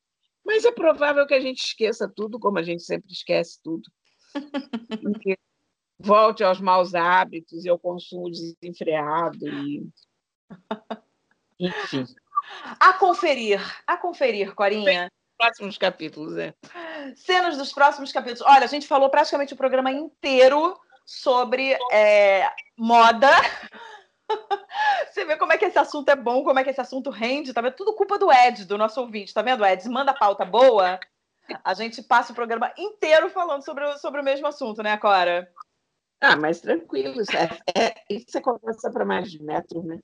Mas 0.43 0.65
é 0.65 0.71
provável 0.71 1.27
que 1.27 1.35
a 1.35 1.39
gente 1.39 1.63
esqueça 1.63 2.11
tudo, 2.13 2.39
como 2.39 2.57
a 2.57 2.63
gente 2.63 2.81
sempre 2.81 3.11
esquece 3.11 3.59
tudo. 3.63 3.83
e 5.25 5.37
volte 5.99 6.43
aos 6.43 6.59
maus 6.59 6.95
hábitos 6.95 7.63
e 7.63 7.69
ao 7.69 7.77
consumo 7.77 8.31
desenfreado. 8.31 9.47
E... 9.47 9.87
Enfim. 11.59 12.05
A 12.79 12.93
conferir, 12.93 13.61
a 13.85 13.95
conferir, 13.95 14.55
Corinha 14.55 15.11
próximos 15.41 15.77
capítulos, 15.77 16.37
é. 16.37 16.53
Cenas 17.15 17.57
dos 17.57 17.73
próximos 17.73 18.11
capítulos. 18.11 18.41
Olha, 18.41 18.63
a 18.63 18.67
gente 18.67 18.87
falou 18.87 19.09
praticamente 19.09 19.55
o 19.55 19.57
programa 19.57 19.91
inteiro 19.91 20.79
sobre 21.03 21.75
é, 21.91 22.47
moda. 22.77 23.27
Você 25.09 25.25
vê 25.25 25.35
como 25.37 25.51
é 25.51 25.57
que 25.57 25.65
esse 25.65 25.79
assunto 25.79 26.09
é 26.09 26.15
bom, 26.15 26.43
como 26.43 26.59
é 26.59 26.63
que 26.63 26.69
esse 26.69 26.79
assunto 26.79 27.09
rende, 27.09 27.53
tá 27.53 27.61
vendo? 27.61 27.73
Tudo 27.73 27.95
culpa 27.95 28.19
do 28.19 28.31
Ed, 28.31 28.65
do 28.65 28.77
nosso 28.77 29.01
ouvinte, 29.01 29.33
tá 29.33 29.41
vendo, 29.41 29.65
Ed? 29.65 29.89
Manda 29.89 30.13
pauta 30.13 30.45
boa, 30.45 30.99
a 31.63 31.73
gente 31.73 32.03
passa 32.03 32.31
o 32.31 32.35
programa 32.35 32.71
inteiro 32.77 33.29
falando 33.29 33.65
sobre, 33.65 33.83
o, 33.83 33.97
sobre 33.97 34.21
o 34.21 34.23
mesmo 34.23 34.45
assunto, 34.45 34.83
né, 34.83 34.95
Cora? 34.97 35.51
Ah, 36.21 36.35
mas 36.35 36.61
tranquilo, 36.61 37.19
é, 37.75 37.81
é, 37.87 37.95
isso 38.07 38.37
é 38.37 38.41
conversa 38.41 38.91
para 38.91 39.03
mais 39.03 39.29
de 39.31 39.41
metro, 39.43 39.81
né? 39.81 39.99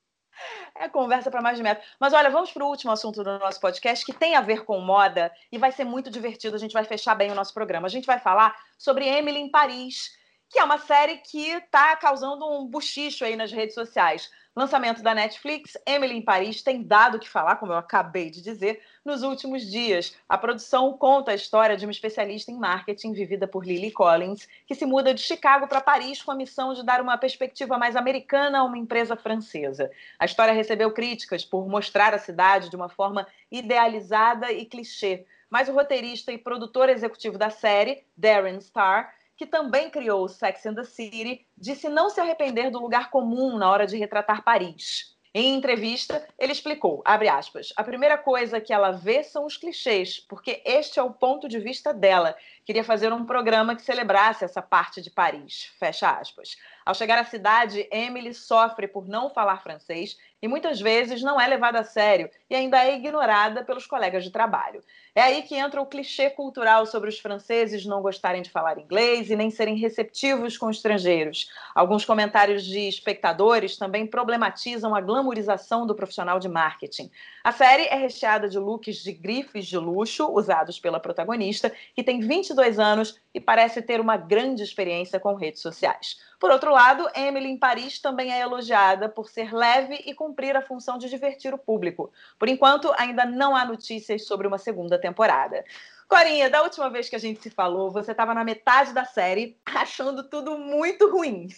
É 0.74 0.88
conversa 0.88 1.30
para 1.30 1.42
mais 1.42 1.56
de 1.56 1.62
metro. 1.62 1.84
Mas 1.98 2.12
olha, 2.12 2.30
vamos 2.30 2.50
para 2.50 2.64
o 2.64 2.68
último 2.68 2.92
assunto 2.92 3.22
do 3.22 3.38
nosso 3.38 3.60
podcast, 3.60 4.04
que 4.04 4.12
tem 4.12 4.34
a 4.36 4.40
ver 4.40 4.64
com 4.64 4.80
moda 4.80 5.32
e 5.50 5.58
vai 5.58 5.72
ser 5.72 5.84
muito 5.84 6.10
divertido. 6.10 6.56
A 6.56 6.58
gente 6.58 6.72
vai 6.72 6.84
fechar 6.84 7.14
bem 7.14 7.30
o 7.30 7.34
nosso 7.34 7.52
programa. 7.52 7.86
A 7.86 7.90
gente 7.90 8.06
vai 8.06 8.18
falar 8.18 8.54
sobre 8.76 9.06
Emily 9.06 9.38
em 9.38 9.50
Paris, 9.50 10.10
que 10.48 10.58
é 10.58 10.64
uma 10.64 10.78
série 10.78 11.18
que 11.18 11.50
está 11.50 11.94
causando 11.96 12.46
um 12.50 12.66
buchicho 12.66 13.24
aí 13.24 13.36
nas 13.36 13.52
redes 13.52 13.74
sociais. 13.74 14.30
Lançamento 14.58 15.04
da 15.04 15.14
Netflix, 15.14 15.78
Emily 15.86 16.16
em 16.16 16.20
Paris 16.20 16.62
tem 16.62 16.82
dado 16.82 17.16
o 17.16 17.20
que 17.20 17.28
falar, 17.28 17.56
como 17.56 17.72
eu 17.72 17.76
acabei 17.76 18.28
de 18.28 18.42
dizer, 18.42 18.82
nos 19.04 19.22
últimos 19.22 19.70
dias. 19.70 20.16
A 20.28 20.36
produção 20.36 20.92
conta 20.94 21.30
a 21.30 21.34
história 21.36 21.76
de 21.76 21.86
uma 21.86 21.92
especialista 21.92 22.50
em 22.50 22.58
marketing 22.58 23.12
vivida 23.12 23.46
por 23.46 23.64
Lily 23.64 23.92
Collins, 23.92 24.48
que 24.66 24.74
se 24.74 24.84
muda 24.84 25.14
de 25.14 25.20
Chicago 25.20 25.68
para 25.68 25.80
Paris 25.80 26.22
com 26.22 26.32
a 26.32 26.34
missão 26.34 26.74
de 26.74 26.84
dar 26.84 27.00
uma 27.00 27.16
perspectiva 27.16 27.78
mais 27.78 27.94
americana 27.94 28.58
a 28.58 28.64
uma 28.64 28.76
empresa 28.76 29.14
francesa. 29.14 29.92
A 30.18 30.24
história 30.24 30.52
recebeu 30.52 30.92
críticas 30.92 31.44
por 31.44 31.68
mostrar 31.68 32.12
a 32.12 32.18
cidade 32.18 32.68
de 32.68 32.74
uma 32.74 32.88
forma 32.88 33.28
idealizada 33.52 34.50
e 34.50 34.64
clichê. 34.64 35.24
Mas 35.48 35.68
o 35.68 35.72
roteirista 35.72 36.32
e 36.32 36.36
produtor 36.36 36.88
executivo 36.88 37.38
da 37.38 37.48
série, 37.48 38.04
Darren 38.16 38.60
Star, 38.60 39.14
que 39.38 39.46
também 39.46 39.88
criou 39.88 40.24
o 40.24 40.28
Sex 40.28 40.66
and 40.66 40.74
the 40.74 40.84
City, 40.84 41.46
disse 41.56 41.88
não 41.88 42.10
se 42.10 42.20
arrepender 42.20 42.70
do 42.72 42.80
lugar 42.80 43.08
comum 43.08 43.56
na 43.56 43.70
hora 43.70 43.86
de 43.86 43.96
retratar 43.96 44.42
Paris. 44.42 45.16
Em 45.34 45.54
entrevista, 45.54 46.26
ele 46.36 46.52
explicou, 46.52 47.02
aspas, 47.04 47.72
a 47.76 47.84
primeira 47.84 48.18
coisa 48.18 48.60
que 48.60 48.72
ela 48.72 48.90
vê 48.90 49.22
são 49.22 49.44
os 49.44 49.56
clichês, 49.56 50.18
porque 50.18 50.60
este 50.64 50.98
é 50.98 51.02
o 51.02 51.12
ponto 51.12 51.46
de 51.46 51.60
vista 51.60 51.94
dela. 51.94 52.34
Queria 52.64 52.82
fazer 52.82 53.12
um 53.12 53.24
programa 53.24 53.76
que 53.76 53.82
celebrasse 53.82 54.44
essa 54.44 54.60
parte 54.60 55.00
de 55.00 55.10
Paris, 55.10 55.70
fecha 55.78 56.10
aspas. 56.10 56.56
Ao 56.84 56.94
chegar 56.94 57.18
à 57.18 57.24
cidade, 57.24 57.86
Emily 57.92 58.34
sofre 58.34 58.88
por 58.88 59.06
não 59.06 59.30
falar 59.30 59.62
francês 59.62 60.16
e 60.40 60.48
muitas 60.48 60.80
vezes 60.80 61.22
não 61.22 61.40
é 61.40 61.46
levada 61.46 61.80
a 61.80 61.84
sério 61.84 62.30
e 62.48 62.54
ainda 62.54 62.84
é 62.84 62.94
ignorada 62.94 63.64
pelos 63.64 63.86
colegas 63.86 64.24
de 64.24 64.30
trabalho. 64.30 64.82
É 65.14 65.22
aí 65.22 65.42
que 65.42 65.56
entra 65.56 65.80
o 65.80 65.86
clichê 65.86 66.30
cultural 66.30 66.86
sobre 66.86 67.08
os 67.08 67.18
franceses 67.18 67.84
não 67.84 68.00
gostarem 68.00 68.40
de 68.40 68.50
falar 68.50 68.78
inglês 68.78 69.30
e 69.30 69.36
nem 69.36 69.50
serem 69.50 69.76
receptivos 69.76 70.56
com 70.56 70.70
estrangeiros. 70.70 71.50
Alguns 71.74 72.04
comentários 72.04 72.64
de 72.64 72.88
espectadores 72.88 73.76
também 73.76 74.06
problematizam 74.06 74.94
a 74.94 75.00
glamorização 75.00 75.86
do 75.86 75.94
profissional 75.94 76.38
de 76.38 76.48
marketing. 76.48 77.10
A 77.42 77.50
série 77.50 77.84
é 77.84 77.96
recheada 77.96 78.48
de 78.48 78.58
looks 78.58 79.02
de 79.02 79.12
grifes 79.12 79.66
de 79.66 79.76
luxo 79.76 80.30
usados 80.32 80.78
pela 80.78 81.00
protagonista, 81.00 81.72
que 81.94 82.04
tem 82.04 82.20
22 82.20 82.78
anos 82.78 83.20
e 83.34 83.40
parece 83.40 83.82
ter 83.82 84.00
uma 84.00 84.16
grande 84.16 84.62
experiência 84.62 85.18
com 85.18 85.34
redes 85.34 85.62
sociais. 85.62 86.16
Por 86.38 86.50
outro 86.50 86.72
lado, 86.72 87.08
Emily 87.14 87.48
em 87.48 87.58
Paris 87.58 87.98
também 87.98 88.32
é 88.32 88.40
elogiada 88.40 89.08
por 89.08 89.28
ser 89.28 89.52
leve 89.52 90.02
e 90.06 90.14
cumprir 90.14 90.56
a 90.56 90.62
função 90.62 90.96
de 90.96 91.08
divertir 91.08 91.52
o 91.52 91.58
público. 91.58 92.12
Por 92.38 92.48
enquanto, 92.48 92.92
ainda 92.96 93.24
não 93.24 93.56
há 93.56 93.64
notícias 93.64 94.24
sobre 94.24 94.46
uma 94.46 94.58
segunda 94.58 94.98
temporada. 94.98 95.64
Corinha, 96.08 96.48
da 96.48 96.62
última 96.62 96.88
vez 96.88 97.06
que 97.06 97.16
a 97.16 97.18
gente 97.18 97.42
se 97.42 97.50
falou, 97.50 97.90
você 97.90 98.12
estava 98.12 98.32
na 98.32 98.42
metade 98.42 98.94
da 98.94 99.04
série, 99.04 99.58
achando 99.66 100.24
tudo 100.24 100.56
muito 100.56 101.10
ruim. 101.10 101.48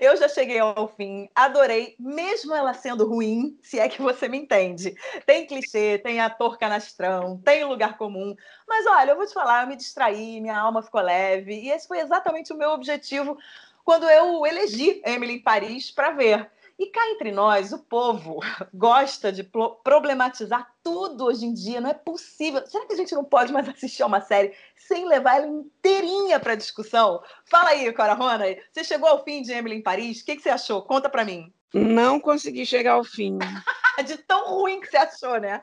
Eu 0.00 0.16
já 0.16 0.28
cheguei 0.28 0.58
ao 0.58 0.88
fim, 0.88 1.28
adorei, 1.32 1.94
mesmo 1.96 2.52
ela 2.52 2.74
sendo 2.74 3.06
ruim, 3.06 3.56
se 3.62 3.78
é 3.78 3.88
que 3.88 4.02
você 4.02 4.28
me 4.28 4.36
entende. 4.36 4.96
Tem 5.24 5.46
clichê, 5.46 5.96
tem 5.98 6.20
ator 6.20 6.58
canastrão, 6.58 7.40
tem 7.44 7.64
lugar 7.64 7.96
comum. 7.96 8.34
Mas 8.66 8.84
olha, 8.84 9.12
eu 9.12 9.16
vou 9.16 9.26
te 9.26 9.32
falar, 9.32 9.62
eu 9.62 9.68
me 9.68 9.76
distraí, 9.76 10.40
minha 10.40 10.58
alma 10.58 10.82
ficou 10.82 11.00
leve, 11.00 11.54
e 11.54 11.70
esse 11.70 11.86
foi 11.86 12.00
exatamente 12.00 12.52
o 12.52 12.56
meu 12.56 12.70
objetivo 12.70 13.38
quando 13.84 14.08
eu 14.08 14.46
elegi 14.46 15.02
Emily 15.04 15.34
em 15.34 15.42
Paris 15.42 15.90
para 15.90 16.10
ver. 16.10 16.50
E 16.76 16.86
cá 16.86 17.08
entre 17.10 17.30
nós, 17.30 17.72
o 17.72 17.78
povo 17.78 18.40
gosta 18.74 19.30
de 19.30 19.44
problematizar 19.84 20.74
tudo 20.82 21.26
hoje 21.26 21.46
em 21.46 21.54
dia. 21.54 21.80
Não 21.80 21.90
é 21.90 21.94
possível. 21.94 22.66
Será 22.66 22.84
que 22.86 22.94
a 22.94 22.96
gente 22.96 23.14
não 23.14 23.24
pode 23.24 23.52
mais 23.52 23.68
assistir 23.68 24.02
a 24.02 24.06
uma 24.06 24.20
série 24.20 24.54
sem 24.76 25.06
levar 25.06 25.36
ela 25.36 25.46
inteirinha 25.46 26.40
para 26.40 26.56
discussão? 26.56 27.22
Fala 27.44 27.70
aí, 27.70 27.92
Cora 27.92 28.14
Rona. 28.14 28.44
Você 28.72 28.82
chegou 28.82 29.08
ao 29.08 29.22
fim 29.22 29.42
de 29.42 29.52
Emily 29.52 29.76
em 29.76 29.82
Paris. 29.82 30.20
O 30.20 30.24
que, 30.24 30.36
que 30.36 30.42
você 30.42 30.50
achou? 30.50 30.82
Conta 30.82 31.08
para 31.08 31.24
mim. 31.24 31.52
Não 31.72 32.18
consegui 32.18 32.66
chegar 32.66 32.92
ao 32.94 33.04
fim. 33.04 33.38
de 34.04 34.16
tão 34.18 34.48
ruim 34.48 34.80
que 34.80 34.88
você 34.88 34.96
achou, 34.96 35.38
né? 35.38 35.62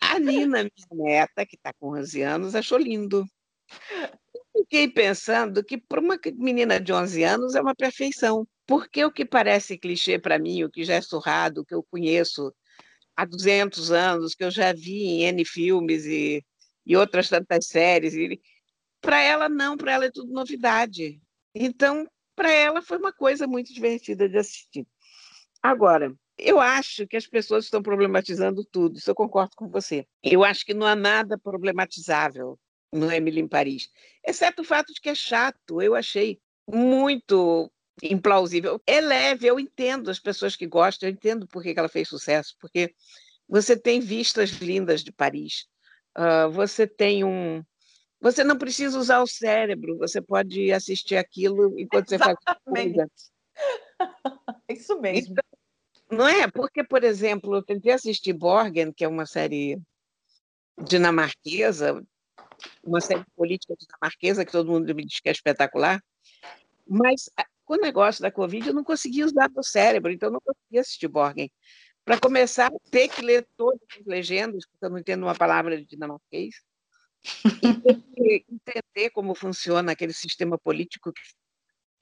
a 0.00 0.18
Nina, 0.18 0.64
minha 0.64 1.20
neta, 1.20 1.46
que 1.46 1.56
está 1.56 1.72
com 1.72 1.96
11 1.96 2.22
anos, 2.22 2.54
achou 2.54 2.76
lindo. 2.76 3.24
Fiquei 4.60 4.88
pensando 4.88 5.64
que 5.64 5.78
para 5.78 6.00
uma 6.00 6.18
menina 6.36 6.78
de 6.78 6.92
11 6.92 7.24
anos 7.24 7.54
é 7.54 7.62
uma 7.62 7.74
perfeição. 7.74 8.46
Porque 8.66 9.02
o 9.02 9.10
que 9.10 9.24
parece 9.24 9.78
clichê 9.78 10.18
para 10.18 10.38
mim, 10.38 10.62
o 10.62 10.70
que 10.70 10.84
já 10.84 10.94
é 10.94 11.00
surrado, 11.00 11.64
que 11.64 11.74
eu 11.74 11.82
conheço 11.82 12.54
há 13.16 13.24
200 13.24 13.90
anos, 13.90 14.34
que 14.34 14.44
eu 14.44 14.50
já 14.50 14.72
vi 14.72 15.02
em 15.02 15.22
N 15.24 15.44
filmes 15.46 16.04
e, 16.04 16.44
e 16.86 16.94
outras 16.94 17.28
tantas 17.28 17.66
séries, 17.66 18.14
para 19.00 19.20
ela 19.22 19.48
não, 19.48 19.78
para 19.78 19.92
ela 19.92 20.04
é 20.04 20.10
tudo 20.10 20.30
novidade. 20.30 21.20
Então, 21.54 22.06
para 22.36 22.52
ela 22.52 22.82
foi 22.82 22.98
uma 22.98 23.12
coisa 23.12 23.46
muito 23.46 23.72
divertida 23.72 24.28
de 24.28 24.36
assistir. 24.36 24.86
Agora, 25.62 26.14
eu 26.38 26.60
acho 26.60 27.06
que 27.06 27.16
as 27.16 27.26
pessoas 27.26 27.64
estão 27.64 27.82
problematizando 27.82 28.62
tudo, 28.64 28.98
isso 28.98 29.10
eu 29.10 29.14
concordo 29.14 29.56
com 29.56 29.68
você. 29.68 30.06
Eu 30.22 30.44
acho 30.44 30.66
que 30.66 30.74
não 30.74 30.86
há 30.86 30.94
nada 30.94 31.38
problematizável 31.38 32.58
no 32.92 33.10
Emily 33.10 33.40
em 33.40 33.48
Paris, 33.48 33.88
exceto 34.26 34.62
o 34.62 34.64
fato 34.64 34.92
de 34.92 35.00
que 35.00 35.08
é 35.08 35.14
chato. 35.14 35.80
Eu 35.80 35.94
achei 35.94 36.40
muito 36.68 37.70
implausível. 38.02 38.80
É 38.86 39.00
leve, 39.00 39.46
eu 39.46 39.60
entendo 39.60 40.10
as 40.10 40.18
pessoas 40.18 40.56
que 40.56 40.66
gostam, 40.66 41.08
eu 41.08 41.12
entendo 41.12 41.46
por 41.46 41.62
que 41.62 41.74
ela 41.76 41.88
fez 41.88 42.08
sucesso, 42.08 42.56
porque 42.60 42.94
você 43.48 43.76
tem 43.76 44.00
vistas 44.00 44.50
lindas 44.50 45.02
de 45.02 45.12
Paris, 45.12 45.66
uh, 46.16 46.50
você 46.50 46.86
tem 46.86 47.24
um. 47.24 47.62
Você 48.20 48.44
não 48.44 48.58
precisa 48.58 48.98
usar 48.98 49.20
o 49.22 49.26
cérebro, 49.26 49.96
você 49.96 50.20
pode 50.20 50.70
assistir 50.72 51.16
aquilo 51.16 51.78
enquanto 51.78 52.12
Exatamente. 52.12 52.38
você 52.44 52.46
faz 52.46 52.58
coisa. 52.64 53.10
Isso 54.68 55.00
mesmo. 55.00 55.32
Então, 55.32 56.18
não 56.18 56.28
é? 56.28 56.46
Porque, 56.48 56.84
por 56.84 57.02
exemplo, 57.02 57.56
eu 57.56 57.62
tentei 57.62 57.92
assistir 57.92 58.32
Borgen, 58.32 58.92
que 58.92 59.04
é 59.04 59.08
uma 59.08 59.24
série 59.24 59.80
dinamarquesa, 60.82 62.02
uma 62.82 63.00
série 63.00 63.24
política 63.36 63.74
dinamarquesa, 63.78 64.44
que 64.44 64.52
todo 64.52 64.70
mundo 64.70 64.94
me 64.94 65.04
diz 65.04 65.20
que 65.20 65.28
é 65.28 65.32
espetacular, 65.32 66.02
mas 66.86 67.30
com 67.64 67.74
o 67.74 67.80
negócio 67.80 68.20
da 68.20 68.32
Covid, 68.32 68.68
eu 68.68 68.74
não 68.74 68.82
conseguia 68.82 69.24
usar 69.24 69.50
o 69.54 69.62
cérebro, 69.62 70.10
então 70.10 70.28
eu 70.28 70.32
não 70.32 70.40
conseguia 70.40 70.80
assistir 70.80 71.06
Borgen. 71.06 71.50
Para 72.04 72.18
começar, 72.18 72.70
ter 72.90 73.08
que 73.08 73.22
ler 73.22 73.46
todas 73.56 73.80
as 73.96 74.04
legendas, 74.06 74.66
porque 74.66 74.84
eu 74.84 74.90
não 74.90 74.98
entendo 74.98 75.22
uma 75.22 75.34
palavra 75.34 75.76
de 75.76 75.84
dinamarquês, 75.84 76.56
e 78.18 78.44
entender 78.50 79.10
como 79.10 79.34
funciona 79.34 79.92
aquele 79.92 80.12
sistema 80.12 80.58
político. 80.58 81.12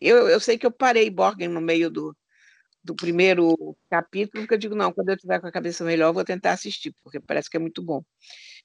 Eu, 0.00 0.28
eu 0.28 0.40
sei 0.40 0.56
que 0.56 0.64
eu 0.64 0.70
parei 0.70 1.10
Borgen 1.10 1.48
no 1.48 1.60
meio 1.60 1.90
do, 1.90 2.16
do 2.82 2.94
primeiro 2.94 3.76
capítulo, 3.90 4.42
porque 4.42 4.54
eu 4.54 4.58
digo, 4.58 4.74
não, 4.74 4.92
quando 4.92 5.10
eu 5.10 5.16
tiver 5.16 5.40
com 5.40 5.46
a 5.46 5.52
cabeça 5.52 5.84
melhor, 5.84 6.08
eu 6.08 6.14
vou 6.14 6.24
tentar 6.24 6.52
assistir, 6.52 6.94
porque 7.02 7.20
parece 7.20 7.50
que 7.50 7.56
é 7.56 7.60
muito 7.60 7.82
bom. 7.82 8.02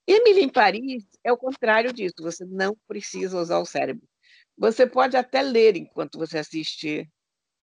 Emily 0.08 0.42
em 0.42 0.50
Paris 0.50 1.06
é 1.24 1.32
o 1.32 1.38
contrário 1.38 1.94
disso, 1.94 2.16
você 2.20 2.46
não 2.46 2.76
precisa 2.88 3.40
usar 3.40 3.60
o 3.60 3.66
cérebro. 3.66 4.08
Você 4.58 4.86
pode 4.86 5.18
até 5.18 5.42
ler 5.42 5.76
enquanto 5.76 6.18
você 6.18 6.38
assiste 6.38 7.10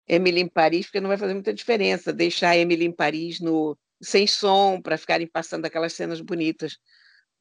Emily 0.06 0.40
em 0.40 0.48
Paris, 0.48 0.86
porque 0.86 1.00
não 1.00 1.08
vai 1.08 1.18
fazer 1.18 1.34
muita 1.34 1.52
diferença 1.52 2.12
deixar 2.12 2.56
Emily 2.56 2.86
em 2.86 2.92
Paris 2.92 3.40
no 3.40 3.76
sem 4.00 4.26
som 4.26 4.80
para 4.80 4.96
ficarem 4.96 5.26
passando 5.26 5.66
aquelas 5.66 5.92
cenas 5.92 6.20
bonitas 6.20 6.78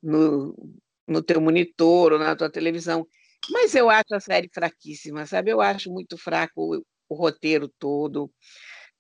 no, 0.02 0.56
no 1.08 1.22
teu 1.22 1.40
monitor 1.40 2.14
ou 2.14 2.20
na 2.20 2.36
tua 2.36 2.50
televisão. 2.50 3.08
Mas 3.50 3.76
eu 3.76 3.90
acho 3.90 4.14
a 4.14 4.20
série 4.20 4.50
fraquíssima, 4.54 5.26
sabe? 5.26 5.52
Eu 5.52 5.62
acho 5.62 5.92
muito 5.92 6.18
fraco 6.18 6.76
o, 6.76 6.84
o 7.08 7.16
roteiro 7.16 7.72
todo. 7.80 8.30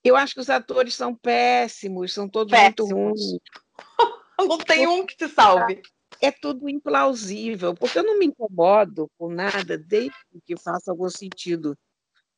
Eu 0.03 0.15
acho 0.15 0.35
que 0.35 0.39
os 0.39 0.49
atores 0.49 0.93
são 0.93 1.15
péssimos, 1.15 2.13
são 2.13 2.29
todos 2.29 2.51
péssimos. 2.51 2.79
muito 2.79 2.93
ruins. 2.93 3.39
Não 4.39 4.57
tem 4.57 4.87
um 4.87 5.05
que 5.05 5.15
te 5.15 5.27
salve 5.27 5.81
é 6.21 6.31
tudo 6.31 6.69
implausível, 6.69 7.73
porque 7.73 7.99
eu 7.99 8.03
não 8.03 8.17
me 8.17 8.25
incomodo 8.25 9.09
com 9.17 9.29
nada 9.29 9.77
desde 9.77 10.13
que 10.45 10.57
faça 10.57 10.91
algum 10.91 11.09
sentido 11.09 11.77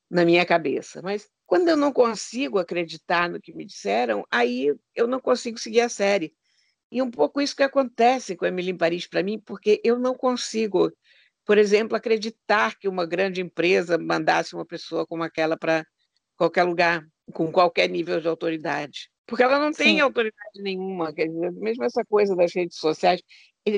na 0.09 0.25
minha 0.25 0.45
cabeça. 0.45 1.01
Mas 1.01 1.29
quando 1.45 1.69
eu 1.69 1.77
não 1.77 1.91
consigo 1.91 2.57
acreditar 2.57 3.29
no 3.29 3.39
que 3.39 3.53
me 3.53 3.65
disseram, 3.65 4.25
aí 4.29 4.75
eu 4.95 5.07
não 5.07 5.19
consigo 5.19 5.57
seguir 5.57 5.81
a 5.81 5.89
série. 5.89 6.33
E 6.91 7.01
um 7.01 7.11
pouco 7.11 7.39
isso 7.39 7.55
que 7.55 7.63
acontece 7.63 8.35
com 8.35 8.45
Emily 8.45 8.71
em 8.71 8.77
Paris 8.77 9.07
para 9.07 9.23
mim, 9.23 9.39
porque 9.39 9.79
eu 9.83 9.99
não 9.99 10.15
consigo, 10.15 10.91
por 11.45 11.57
exemplo, 11.57 11.95
acreditar 11.95 12.77
que 12.77 12.87
uma 12.87 13.05
grande 13.05 13.41
empresa 13.41 13.97
mandasse 13.97 14.55
uma 14.55 14.65
pessoa 14.65 15.05
como 15.05 15.23
aquela 15.23 15.55
para 15.55 15.85
qualquer 16.35 16.63
lugar, 16.63 17.05
com 17.31 17.51
qualquer 17.51 17.87
nível 17.89 18.19
de 18.19 18.27
autoridade. 18.27 19.11
Porque 19.29 19.43
ela 19.43 19.59
não 19.59 19.71
tem 19.71 19.95
Sim. 19.95 19.99
autoridade 20.01 20.61
nenhuma, 20.61 21.13
quer 21.13 21.27
dizer, 21.27 21.51
mesmo 21.53 21.83
essa 21.83 22.03
coisa 22.03 22.35
das 22.35 22.53
redes 22.53 22.77
sociais, 22.77 23.21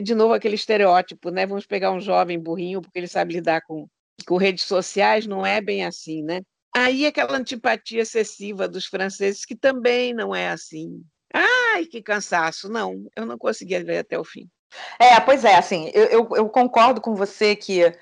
de 0.01 0.15
novo 0.15 0.33
aquele 0.33 0.55
estereótipo, 0.55 1.29
né? 1.29 1.45
Vamos 1.45 1.65
pegar 1.65 1.91
um 1.91 1.99
jovem 1.99 2.39
burrinho 2.39 2.81
porque 2.81 2.97
ele 2.97 3.07
sabe 3.07 3.33
lidar 3.33 3.61
com, 3.61 3.87
com 4.25 4.37
redes 4.37 4.63
sociais, 4.63 5.27
não 5.27 5.45
é 5.45 5.59
bem 5.59 5.85
assim, 5.85 6.23
né? 6.23 6.41
Aí 6.73 7.05
aquela 7.05 7.37
antipatia 7.37 8.01
excessiva 8.01 8.67
dos 8.67 8.85
franceses, 8.85 9.43
que 9.43 9.55
também 9.55 10.13
não 10.13 10.33
é 10.33 10.49
assim. 10.49 11.03
Ai, 11.33 11.85
que 11.85 12.01
cansaço! 12.01 12.69
Não, 12.69 13.05
eu 13.15 13.25
não 13.25 13.37
conseguia 13.37 13.83
ver 13.83 13.99
até 13.99 14.17
o 14.17 14.23
fim. 14.23 14.49
É, 14.97 15.19
pois 15.19 15.43
é, 15.43 15.55
assim, 15.55 15.91
eu, 15.93 16.05
eu, 16.05 16.29
eu 16.33 16.49
concordo 16.49 17.01
com 17.01 17.13
você 17.13 17.57
que 17.57 17.93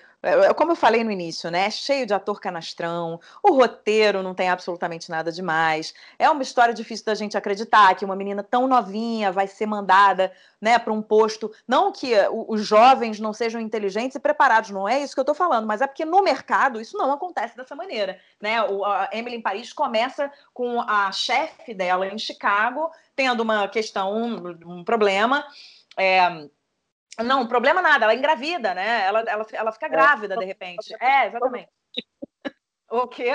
como 0.55 0.71
eu 0.73 0.75
falei 0.75 1.03
no 1.03 1.11
início, 1.11 1.49
né? 1.49 1.67
É 1.67 1.71
cheio 1.71 2.05
de 2.05 2.13
ator 2.13 2.41
canastrão, 2.41 3.19
o 3.41 3.53
roteiro 3.53 4.21
não 4.21 4.33
tem 4.33 4.49
absolutamente 4.49 5.09
nada 5.09 5.31
demais. 5.31 5.93
É 6.17 6.29
uma 6.29 6.43
história 6.43 6.73
difícil 6.73 7.05
da 7.05 7.15
gente 7.15 7.37
acreditar 7.37 7.95
que 7.95 8.03
uma 8.03 8.15
menina 8.15 8.43
tão 8.43 8.67
novinha 8.67 9.31
vai 9.31 9.47
ser 9.47 9.65
mandada 9.65 10.31
né, 10.59 10.77
para 10.77 10.91
um 10.91 11.01
posto. 11.01 11.51
Não 11.65 11.91
que 11.91 12.13
os 12.47 12.65
jovens 12.65 13.19
não 13.19 13.31
sejam 13.31 13.61
inteligentes 13.61 14.15
e 14.15 14.19
preparados, 14.19 14.71
não 14.71 14.87
é 14.87 15.01
isso 15.01 15.13
que 15.13 15.19
eu 15.19 15.23
estou 15.23 15.35
falando, 15.35 15.65
mas 15.65 15.81
é 15.81 15.87
porque 15.87 16.03
no 16.03 16.21
mercado 16.21 16.81
isso 16.81 16.97
não 16.97 17.13
acontece 17.13 17.55
dessa 17.55 17.75
maneira. 17.75 18.19
Né? 18.41 18.61
O, 18.63 18.83
a 18.83 19.09
Emily 19.13 19.37
em 19.37 19.41
Paris 19.41 19.71
começa 19.71 20.29
com 20.53 20.81
a 20.81 21.11
chefe 21.13 21.73
dela 21.73 22.07
em 22.07 22.17
Chicago 22.17 22.91
tendo 23.15 23.41
uma 23.41 23.67
questão, 23.67 24.13
um, 24.13 24.57
um 24.65 24.83
problema. 24.83 25.45
É, 25.97 26.47
não, 27.23 27.47
problema 27.47 27.81
nada, 27.81 28.05
ela 28.05 28.15
engravida, 28.15 28.73
né? 28.73 29.05
Ela, 29.05 29.21
ela, 29.21 29.45
ela 29.51 29.71
fica 29.71 29.87
é. 29.87 29.89
grávida 29.89 30.37
de 30.37 30.45
repente. 30.45 30.95
É, 30.99 31.27
exatamente. 31.27 31.69
O 32.91 33.07
quê? 33.07 33.33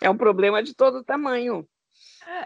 É 0.00 0.08
um 0.08 0.16
problema 0.16 0.62
de 0.62 0.72
todo 0.72 1.02
tamanho. 1.02 1.68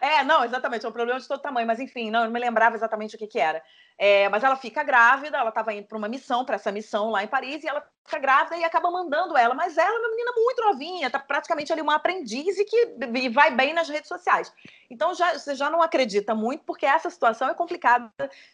É, 0.00 0.24
não, 0.24 0.44
exatamente, 0.44 0.84
é 0.84 0.88
um 0.88 0.92
problema 0.92 1.20
de 1.20 1.28
todo 1.28 1.40
tamanho, 1.40 1.66
mas 1.66 1.78
enfim, 1.78 2.10
não, 2.10 2.20
eu 2.20 2.24
não 2.26 2.32
me 2.32 2.40
lembrava 2.40 2.74
exatamente 2.74 3.16
o 3.16 3.18
que, 3.18 3.26
que 3.26 3.38
era. 3.38 3.62
É, 4.02 4.30
mas 4.30 4.42
ela 4.42 4.56
fica 4.56 4.82
grávida, 4.82 5.36
ela 5.36 5.50
estava 5.50 5.74
indo 5.74 5.86
para 5.86 5.98
uma 5.98 6.08
missão, 6.08 6.42
para 6.42 6.54
essa 6.54 6.72
missão 6.72 7.10
lá 7.10 7.22
em 7.22 7.26
Paris, 7.26 7.62
e 7.62 7.68
ela 7.68 7.84
fica 8.02 8.18
grávida 8.18 8.56
e 8.56 8.64
acaba 8.64 8.90
mandando 8.90 9.36
ela. 9.36 9.54
Mas 9.54 9.76
ela 9.76 9.94
é 9.94 9.98
uma 9.98 10.08
menina 10.08 10.32
muito 10.34 10.62
novinha, 10.62 11.10
tá 11.10 11.18
praticamente 11.18 11.70
ali 11.70 11.82
uma 11.82 11.96
aprendiz 11.96 12.58
e 12.58 12.64
que 12.64 13.28
vai 13.28 13.50
bem 13.50 13.74
nas 13.74 13.90
redes 13.90 14.08
sociais. 14.08 14.50
Então 14.90 15.14
já, 15.14 15.38
você 15.38 15.54
já 15.54 15.68
não 15.68 15.82
acredita 15.82 16.34
muito, 16.34 16.64
porque 16.64 16.86
essa 16.86 17.10
situação 17.10 17.48
é 17.48 17.54
complicada 17.54 18.10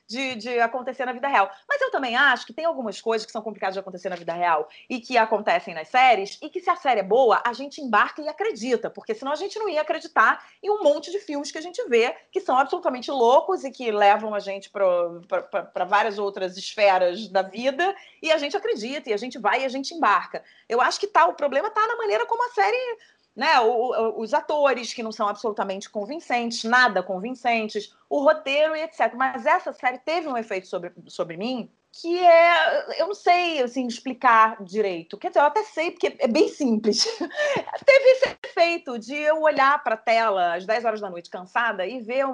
de, 0.07 0.35
de 0.35 0.59
acontecer 0.59 1.07
na 1.07 1.13
vida 1.13 1.29
real. 1.29 1.51
Mas 1.69 1.81
eu 1.81 1.93
também 1.93 2.17
acho 2.17 2.45
que 2.45 2.53
tem 2.53 2.65
algumas 2.65 3.01
coisas 3.01 3.25
que 3.25 3.33
são 3.33 3.41
complicadas 3.41 3.75
de 3.75 3.81
acontecer 3.81 4.09
na 4.09 4.17
vida 4.17 4.35
real 4.35 4.69
e 4.91 5.01
que 5.01 5.17
acontecem 5.17 5.73
nas 5.75 5.89
séries, 5.89 6.39
e 6.43 6.51
que 6.51 6.61
se 6.61 6.69
a 6.69 6.77
série 6.77 7.01
é 7.01 7.05
boa, 7.05 7.41
a 7.47 7.53
gente 7.53 7.81
embarca 7.81 8.21
e 8.21 8.29
acredita, 8.29 8.91
porque 8.91 9.15
senão 9.15 9.33
a 9.33 9.37
gente 9.37 9.59
não 9.59 9.69
ia 9.69 9.81
acreditar 9.81 10.45
em 10.63 10.71
um 10.71 10.83
monte 10.83 11.11
de 11.11 11.21
filmes 11.21 11.51
que 11.51 11.59
a 11.59 11.63
gente 11.63 11.83
vê 11.89 12.15
que 12.31 12.41
são 12.41 12.59
absolutamente 12.59 13.11
loucos 13.11 13.65
e 13.65 13.71
que 13.71 13.91
levam 13.91 14.35
a 14.35 14.41
gente 14.41 14.69
para 14.69 15.36
para 15.43 15.85
várias 15.85 16.19
outras 16.19 16.57
esferas 16.57 17.29
da 17.29 17.43
vida 17.43 17.95
e 18.23 18.31
a 18.31 18.39
gente 18.39 18.57
acredita 18.57 19.11
e 19.11 19.13
a 19.13 19.17
gente 19.17 19.39
vai 19.39 19.63
e 19.63 19.65
a 19.65 19.69
gente 19.69 19.95
embarca. 19.95 20.43
Eu 20.69 20.81
acho 20.81 20.99
que 21.01 21.07
tá, 21.07 21.27
o 21.27 21.35
problema 21.35 21.69
está 21.69 21.87
na 21.87 21.97
maneira 21.97 22.27
como 22.27 22.45
a 22.45 22.55
série 22.55 22.99
né, 23.37 23.61
o, 23.61 24.19
os 24.19 24.33
atores 24.33 24.95
que 24.95 25.03
não 25.03 25.13
são 25.13 25.29
absolutamente 25.29 25.91
convincentes, 25.91 26.65
nada 26.65 27.03
convincentes, 27.03 27.95
o 28.09 28.23
roteiro 28.23 28.75
e 28.75 28.83
etc. 28.83 29.13
Mas 29.15 29.45
essa 29.45 29.75
série 29.75 29.99
teve 29.99 30.27
um 30.27 30.39
efeito 30.39 30.67
sobre, 30.67 30.91
sobre 31.07 31.37
mim 31.37 31.71
que 32.01 32.19
é, 32.19 33.01
eu 33.01 33.07
não 33.07 33.15
sei 33.15 33.63
assim 33.63 33.87
explicar 33.87 34.63
direito. 34.63 35.17
Quer 35.17 35.29
dizer, 35.29 35.41
eu 35.41 35.45
até 35.45 35.63
sei 35.63 35.91
porque 35.91 36.15
é 36.19 36.29
bem 36.29 36.49
simples. 36.49 37.05
teve 37.85 38.11
esse 38.11 38.37
efeito 38.45 38.99
de 38.99 39.15
eu 39.15 39.41
olhar 39.43 39.83
para 39.83 39.95
a 39.95 39.99
tela 39.99 40.55
às 40.55 40.67
10 40.67 40.85
horas 40.85 41.01
da 41.01 41.09
noite 41.09 41.31
cansada 41.31 41.87
e 41.87 42.01
ver 42.01 42.25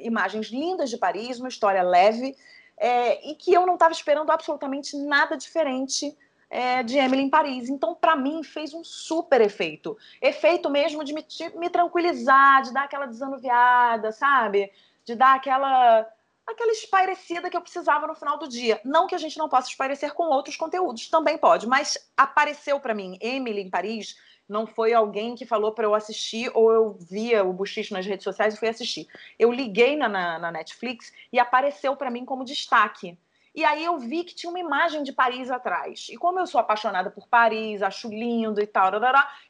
imagens 0.00 0.48
lindas 0.48 0.88
de 0.88 0.96
Paris, 0.96 1.38
uma 1.38 1.48
história 1.48 1.82
leve, 1.82 2.34
é, 2.78 3.30
e 3.30 3.34
que 3.34 3.52
eu 3.52 3.66
não 3.66 3.74
estava 3.74 3.92
esperando 3.92 4.30
absolutamente 4.30 4.96
nada 4.96 5.36
diferente 5.36 6.16
é, 6.48 6.82
de 6.82 6.96
Emily 6.96 7.22
em 7.24 7.30
Paris. 7.30 7.68
Então, 7.68 7.94
para 7.94 8.16
mim, 8.16 8.42
fez 8.42 8.72
um 8.72 8.82
super 8.82 9.42
efeito. 9.42 9.98
Efeito 10.20 10.70
mesmo 10.70 11.04
de 11.04 11.12
me, 11.12 11.22
de 11.22 11.56
me 11.58 11.68
tranquilizar, 11.68 12.62
de 12.62 12.72
dar 12.72 12.84
aquela 12.84 13.06
desanuviada, 13.06 14.12
sabe? 14.12 14.72
De 15.04 15.14
dar 15.14 15.34
aquela 15.34 16.06
aquela 16.50 16.72
espairecida 16.72 17.48
que 17.48 17.56
eu 17.56 17.60
precisava 17.60 18.06
no 18.06 18.14
final 18.14 18.38
do 18.38 18.48
dia. 18.48 18.80
Não 18.84 19.06
que 19.06 19.14
a 19.14 19.18
gente 19.18 19.38
não 19.38 19.48
possa 19.48 19.68
espairecer 19.68 20.14
com 20.14 20.24
outros 20.24 20.56
conteúdos, 20.56 21.08
também 21.08 21.38
pode, 21.38 21.66
mas 21.66 21.96
apareceu 22.16 22.78
para 22.80 22.94
mim 22.94 23.18
Emily 23.20 23.62
em 23.62 23.70
Paris 23.70 24.16
não 24.50 24.66
foi 24.66 24.92
alguém 24.92 25.36
que 25.36 25.46
falou 25.46 25.72
para 25.72 25.84
eu 25.84 25.94
assistir 25.94 26.50
ou 26.54 26.72
eu 26.72 26.98
via 27.08 27.44
o 27.44 27.52
Buchicho 27.52 27.94
nas 27.94 28.04
redes 28.04 28.24
sociais 28.24 28.52
e 28.52 28.56
fui 28.56 28.68
assistir. 28.68 29.06
Eu 29.38 29.52
liguei 29.52 29.96
na, 29.96 30.08
na, 30.08 30.38
na 30.40 30.50
Netflix 30.50 31.12
e 31.32 31.38
apareceu 31.38 31.94
para 31.94 32.10
mim 32.10 32.24
como 32.24 32.44
destaque. 32.44 33.16
E 33.54 33.64
aí 33.64 33.84
eu 33.84 33.98
vi 33.98 34.22
que 34.22 34.34
tinha 34.34 34.50
uma 34.50 34.60
imagem 34.60 35.02
de 35.02 35.12
Paris 35.12 35.50
atrás. 35.50 36.06
E 36.08 36.16
como 36.16 36.38
eu 36.38 36.46
sou 36.46 36.60
apaixonada 36.60 37.10
por 37.10 37.26
Paris, 37.26 37.82
acho 37.82 38.08
lindo 38.08 38.60
e 38.60 38.66
tal, 38.66 38.92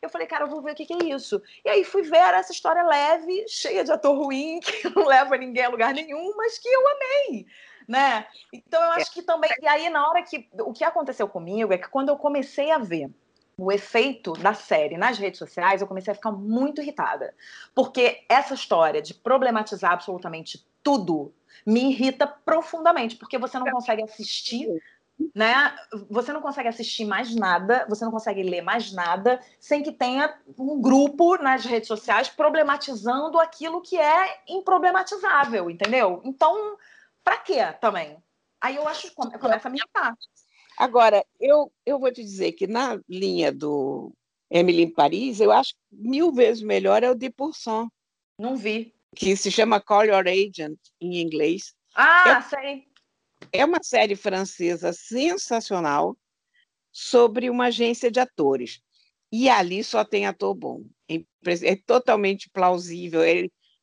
eu 0.01 0.09
falei, 0.09 0.27
cara, 0.27 0.45
eu 0.45 0.49
vou 0.49 0.63
ver 0.63 0.73
o 0.73 0.75
que, 0.75 0.87
que 0.87 0.95
é 0.95 1.15
isso. 1.15 1.41
E 1.65 1.69
aí 1.69 1.85
fui 1.85 2.03
ver 2.03 2.35
essa 2.35 2.53
história 2.53 2.83
leve, 2.83 3.45
cheia 3.47 3.85
de 3.85 3.93
ator 3.93 4.17
ruim, 4.17 4.61
que 4.65 4.89
não 4.89 5.07
leva 5.07 5.37
ninguém 5.37 5.65
a 5.65 5.69
lugar 5.69 5.93
nenhum, 5.93 6.35
mas 6.37 6.59
que 6.59 6.69
eu 6.69 6.83
amei. 6.89 7.47
Né? 7.87 8.27
Então 8.53 8.83
eu 8.83 8.91
acho 8.93 9.13
que 9.13 9.23
também. 9.23 9.51
E 9.61 9.67
aí, 9.67 9.91
na 9.91 10.09
hora 10.09 10.23
que. 10.23 10.49
O 10.61 10.73
que 10.73 10.85
aconteceu 10.85 11.29
comigo 11.29 11.73
é 11.73 11.79
que 11.79 11.89
quando 11.89 12.09
eu 12.09 12.17
comecei 12.17 12.71
a 12.71 12.79
ver 12.79 13.11
o 13.61 13.71
efeito 13.71 14.33
da 14.35 14.55
série 14.55 14.97
nas 14.97 15.19
redes 15.19 15.39
sociais, 15.39 15.83
eu 15.83 15.89
comecei 15.89 16.13
a 16.13 16.15
ficar 16.15 16.33
muito 16.33 16.81
irritada. 16.81 17.35
Porque 17.75 18.25
essa 18.29 18.55
história 18.55 19.03
de 19.03 19.13
problematizar 19.13 19.93
absolutamente 19.93 20.65
tudo 20.83 21.35
me 21.67 21.91
irrita 21.91 22.27
profundamente, 22.27 23.17
porque 23.17 23.39
você 23.39 23.59
não 23.59 23.71
consegue 23.71 24.03
assistir, 24.03 24.69
né? 25.35 25.77
Você 26.09 26.33
não 26.33 26.41
consegue 26.41 26.69
assistir 26.69 27.05
mais 27.05 27.35
nada, 27.35 27.87
você 27.89 28.05
não 28.05 28.13
consegue 28.13 28.43
ler 28.43 28.63
mais 28.63 28.93
nada 28.93 29.41
sem 29.59 29.83
que 29.83 29.93
tenha 29.93 30.39
um 30.59 30.81
grupo 30.81 31.37
nas 31.37 31.65
redes 31.65 31.89
sociais 31.89 32.29
problematizando 32.29 33.39
aquilo 33.39 33.83
que 33.83 33.99
é 33.99 34.43
improblematizável, 34.49 35.71
entendeu? 35.71 36.21
Então, 36.25 36.77
para 37.23 37.37
quê 37.39 37.73
também? 37.81 38.17
Aí 38.61 38.77
eu 38.77 38.87
acho 38.89 39.09
que 39.09 39.15
começa 39.15 39.69
a 39.69 39.71
me 39.71 39.79
irritar. 39.79 40.15
Agora, 40.79 41.25
eu, 41.39 41.71
eu 41.85 41.99
vou 41.99 42.11
te 42.11 42.23
dizer 42.23 42.53
que 42.53 42.67
na 42.67 42.99
linha 43.09 43.53
do 43.53 44.13
Emily 44.51 44.83
em 44.83 44.91
Paris, 44.91 45.41
eu 45.41 45.53
acho 45.53 45.75
mil 45.93 46.33
vezes 46.33 46.63
melhor 46.63 47.03
é 47.03 47.11
o 47.11 47.15
de 47.15 47.31
Pourcent. 47.31 47.89
Não 48.39 48.57
vi. 48.57 48.95
Que 49.15 49.37
se 49.37 49.51
chama 49.51 49.81
Call 49.81 50.05
Your 50.05 50.27
Agent, 50.27 50.79
em 51.01 51.21
inglês. 51.21 51.75
Ah, 51.95 52.39
é, 52.39 52.43
sei. 52.43 52.85
É 53.53 53.65
uma 53.65 53.83
série 53.83 54.15
francesa 54.15 54.93
sensacional 54.93 56.17
sobre 56.93 57.51
uma 57.51 57.67
agência 57.67 58.11
de 58.11 58.21
atores. 58.21 58.81
E 59.33 59.49
ali 59.49 59.83
só 59.85 60.05
tem 60.05 60.27
ator 60.27 60.55
bom. 60.55 60.85
É, 61.09 61.17
é 61.63 61.77
totalmente 61.77 62.49
plausível. 62.51 63.21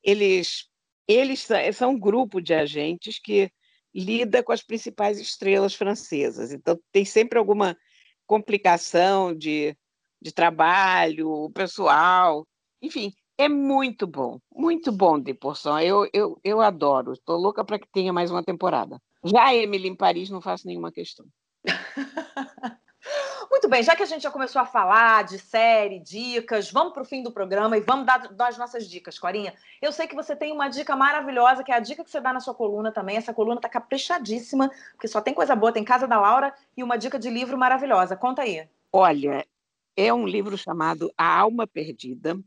Eles, 0.04 0.70
eles 1.08 1.48
são 1.74 1.92
um 1.92 2.00
grupo 2.00 2.42
de 2.42 2.54
agentes 2.54 3.20
que 3.20 3.52
lida 3.94 4.44
com 4.44 4.52
as 4.52 4.62
principais 4.62 5.20
estrelas 5.20 5.74
francesas. 5.74 6.52
Então, 6.52 6.80
tem 6.92 7.06
sempre 7.06 7.40
alguma 7.40 7.78
complicação 8.26 9.34
de, 9.36 9.76
de 10.22 10.32
trabalho, 10.32 11.50
pessoal. 11.52 12.46
Enfim, 12.82 13.14
é 13.38 13.48
muito 13.48 14.08
bom, 14.08 14.40
muito 14.52 14.92
bom 14.92 15.20
de 15.20 15.34
porção. 15.34 15.80
Eu, 15.80 16.10
eu, 16.12 16.40
eu 16.44 16.62
adoro. 16.62 17.14
Estou 17.14 17.38
louca 17.38 17.64
para 17.64 17.78
que 17.78 17.88
tenha 17.88 18.12
mais 18.12 18.32
uma 18.32 18.44
temporada. 18.44 19.00
Já 19.24 19.54
Emily 19.54 19.90
em 19.90 19.96
Paris, 19.96 20.30
não 20.30 20.42
faço 20.42 20.66
nenhuma 20.66 20.92
questão. 20.92 21.26
Muito 23.50 23.70
bem, 23.70 23.82
já 23.82 23.96
que 23.96 24.04
a 24.04 24.06
gente 24.06 24.24
já 24.24 24.32
começou 24.32 24.62
a 24.62 24.66
falar 24.66 25.24
de 25.24 25.40
série, 25.40 26.00
dicas, 26.00 26.70
vamos 26.70 26.94
para 26.94 27.04
o 27.04 27.06
fim 27.06 27.24
do 27.24 27.32
programa 27.32 27.78
e 27.78 27.82
vamos 27.82 28.06
dar, 28.06 28.28
dar 28.34 28.50
as 28.50 28.58
nossas 28.58 28.88
dicas, 28.90 29.18
Corinha. 29.18 29.54
Eu 29.82 29.92
sei 29.92 30.08
que 30.08 30.16
você 30.16 30.36
tem 30.36 30.52
uma 30.52 30.68
dica 30.68 30.96
maravilhosa, 30.96 31.64
que 31.64 31.72
é 31.72 31.76
a 31.76 31.80
dica 31.80 32.04
que 32.04 32.12
você 32.12 32.20
dá 32.20 32.34
na 32.34 32.40
sua 32.40 32.54
coluna 32.54 32.92
também. 32.92 33.16
Essa 33.16 33.34
coluna 33.34 33.62
tá 33.62 33.70
caprichadíssima, 33.70 34.70
porque 34.92 35.08
só 35.08 35.22
tem 35.22 35.34
coisa 35.34 35.56
boa, 35.56 35.72
tem 35.72 35.84
Casa 35.84 36.08
da 36.08 36.20
Laura 36.20 36.54
e 36.76 36.84
uma 36.84 36.98
dica 36.98 37.18
de 37.18 37.30
livro 37.30 37.58
maravilhosa. 37.58 38.18
Conta 38.18 38.42
aí. 38.42 38.68
Olha, 38.92 39.46
é 39.96 40.14
um 40.14 40.28
livro 40.28 40.58
chamado 40.58 41.12
A 41.18 41.40
Alma 41.40 41.66
Perdida, 41.66 42.38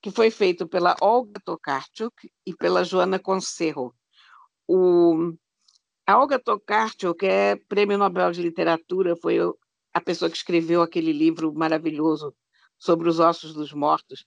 que 0.00 0.10
foi 0.10 0.30
feito 0.30 0.68
pela 0.68 0.96
Olga 1.00 1.40
Tokarczuk 1.44 2.30
e 2.46 2.54
pela 2.54 2.84
Joana 2.84 3.18
Conserro. 3.18 3.94
O... 4.66 5.32
A 6.06 6.18
Olga 6.18 6.38
Tokarczuk 6.38 7.24
é 7.26 7.56
prêmio 7.56 7.98
Nobel 7.98 8.32
de 8.32 8.42
Literatura, 8.42 9.16
foi 9.16 9.38
a 9.92 10.00
pessoa 10.00 10.30
que 10.30 10.36
escreveu 10.36 10.80
aquele 10.80 11.12
livro 11.12 11.52
maravilhoso 11.52 12.34
sobre 12.78 13.08
os 13.08 13.18
ossos 13.18 13.52
dos 13.52 13.72
mortos. 13.72 14.24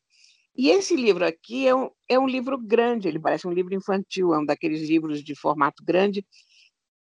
E 0.56 0.70
esse 0.70 0.96
livro 0.96 1.26
aqui 1.26 1.68
é 1.68 1.74
um, 1.74 1.90
é 2.10 2.20
um 2.20 2.28
livro 2.28 2.58
grande, 2.58 3.08
ele 3.08 3.20
parece 3.20 3.48
um 3.48 3.54
livro 3.54 3.74
infantil, 3.74 4.34
é 4.34 4.40
um 4.40 4.46
daqueles 4.46 4.88
livros 4.88 5.24
de 5.24 5.34
formato 5.34 5.84
grande. 5.84 6.26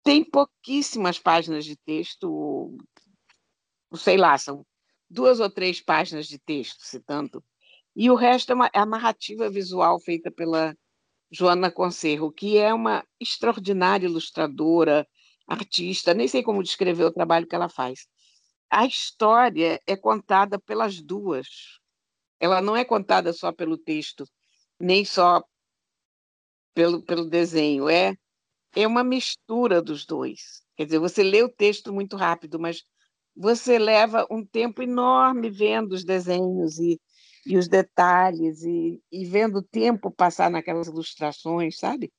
Tem 0.02 0.22
pouquíssimas 0.22 1.18
páginas 1.18 1.64
de 1.64 1.76
texto, 1.76 2.76
sei 3.94 4.16
lá, 4.18 4.36
são 4.36 4.64
duas 5.08 5.40
ou 5.40 5.50
três 5.50 5.80
páginas 5.80 6.26
de 6.26 6.38
texto, 6.38 6.80
se 6.82 7.00
tanto. 7.00 7.42
E 7.94 8.10
o 8.10 8.14
resto 8.14 8.52
é, 8.52 8.54
uma, 8.54 8.70
é 8.72 8.78
a 8.78 8.86
narrativa 8.86 9.50
visual 9.50 10.00
feita 10.00 10.30
pela 10.30 10.74
Joana 11.30 11.70
Conserro, 11.70 12.32
que 12.32 12.58
é 12.58 12.72
uma 12.72 13.04
extraordinária 13.20 14.06
ilustradora, 14.06 15.06
artista, 15.46 16.14
nem 16.14 16.28
sei 16.28 16.42
como 16.42 16.62
descrever 16.62 17.04
o 17.04 17.12
trabalho 17.12 17.46
que 17.46 17.54
ela 17.54 17.68
faz 17.68 18.06
a 18.70 18.86
história 18.86 19.80
é 19.84 19.96
contada 19.96 20.58
pelas 20.58 21.02
duas. 21.02 21.48
Ela 22.38 22.62
não 22.62 22.76
é 22.76 22.84
contada 22.84 23.32
só 23.32 23.52
pelo 23.52 23.76
texto, 23.76 24.24
nem 24.78 25.04
só 25.04 25.42
pelo, 26.72 27.02
pelo 27.02 27.28
desenho. 27.28 27.88
É, 27.88 28.14
é 28.76 28.86
uma 28.86 29.02
mistura 29.02 29.82
dos 29.82 30.06
dois. 30.06 30.62
Quer 30.76 30.84
dizer, 30.84 30.98
você 31.00 31.22
lê 31.22 31.42
o 31.42 31.48
texto 31.48 31.92
muito 31.92 32.16
rápido, 32.16 32.60
mas 32.60 32.84
você 33.34 33.78
leva 33.78 34.26
um 34.30 34.46
tempo 34.46 34.82
enorme 34.82 35.50
vendo 35.50 35.92
os 35.92 36.04
desenhos 36.04 36.78
e, 36.78 36.98
e 37.46 37.56
os 37.56 37.68
detalhes 37.68 38.62
e, 38.62 39.00
e 39.10 39.24
vendo 39.24 39.58
o 39.58 39.62
tempo 39.62 40.10
passar 40.10 40.50
naquelas 40.50 40.88
ilustrações, 40.88 41.78
sabe? 41.78 42.12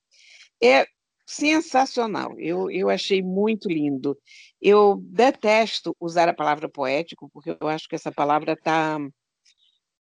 É, 0.62 0.86
sensacional. 1.26 2.38
Eu, 2.38 2.70
eu 2.70 2.88
achei 2.88 3.22
muito 3.22 3.68
lindo. 3.68 4.18
Eu 4.60 4.96
detesto 5.04 5.96
usar 6.00 6.28
a 6.28 6.34
palavra 6.34 6.68
poético, 6.68 7.30
porque 7.32 7.56
eu 7.58 7.68
acho 7.68 7.88
que 7.88 7.94
essa 7.94 8.12
palavra 8.12 8.56
tá, 8.56 8.98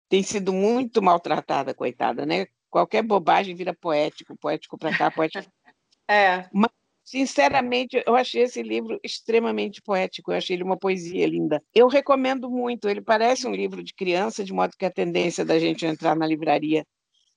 tem 0.09 0.23
sido 0.23 0.53
muito 0.53 1.03
maltratada, 1.03 1.75
coitada, 1.75 2.25
né? 2.25 2.47
Qualquer 2.71 3.03
bobagem 3.03 3.55
vira 3.55 3.75
poético, 3.75 4.37
poético 4.37 4.79
para 4.79 4.97
cá, 4.97 5.11
poético. 5.11 5.51
é. 6.09 6.49
Mas, 6.53 6.71
sinceramente, 7.07 8.03
eu 8.05 8.17
achei 8.17 8.43
esse 8.43 8.61
livro 8.61 8.99
extremamente 9.03 9.81
poético, 9.81 10.33
eu 10.33 10.37
achei 10.37 10.57
ele 10.57 10.65
uma 10.65 10.77
poesia 10.77 11.25
linda. 11.25 11.63
Eu 11.73 11.87
recomendo 11.87 12.51
muito, 12.51 12.89
ele 12.89 13.01
parece 13.01 13.47
um 13.47 13.55
livro 13.55 13.83
de 13.83 13.95
criança, 13.95 14.43
de 14.43 14.53
modo 14.53 14.77
que 14.77 14.85
a 14.85 14.91
tendência 14.91 15.45
da 15.45 15.57
gente 15.57 15.87
entrar 15.87 16.17
na 16.17 16.27
livraria 16.27 16.85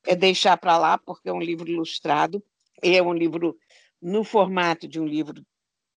é 0.07 0.15
deixar 0.15 0.57
para 0.57 0.75
lá, 0.77 0.97
porque 0.97 1.29
é 1.29 1.33
um 1.33 1.39
livro 1.39 1.69
ilustrado, 1.69 2.43
é 2.81 3.01
um 3.01 3.13
livro 3.13 3.55
no 4.01 4.23
formato 4.23 4.87
de 4.87 4.99
um 4.99 5.05
livro 5.05 5.45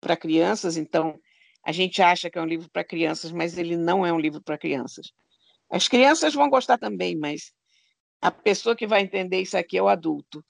para 0.01 0.17
crianças, 0.17 0.75
então 0.75 1.17
a 1.63 1.71
gente 1.71 2.01
acha 2.01 2.29
que 2.29 2.37
é 2.37 2.41
um 2.41 2.45
livro 2.45 2.69
para 2.69 2.83
crianças, 2.83 3.31
mas 3.31 3.57
ele 3.57 3.77
não 3.77 4.05
é 4.05 4.11
um 4.11 4.19
livro 4.19 4.41
para 4.41 4.57
crianças. 4.57 5.13
As 5.69 5.87
crianças 5.87 6.33
vão 6.33 6.49
gostar 6.49 6.77
também, 6.77 7.15
mas 7.15 7.53
a 8.21 8.31
pessoa 8.31 8.75
que 8.75 8.85
vai 8.85 9.01
entender 9.01 9.39
isso 9.39 9.57
aqui 9.57 9.77
é 9.77 9.81
o 9.81 9.87
adulto. 9.87 10.43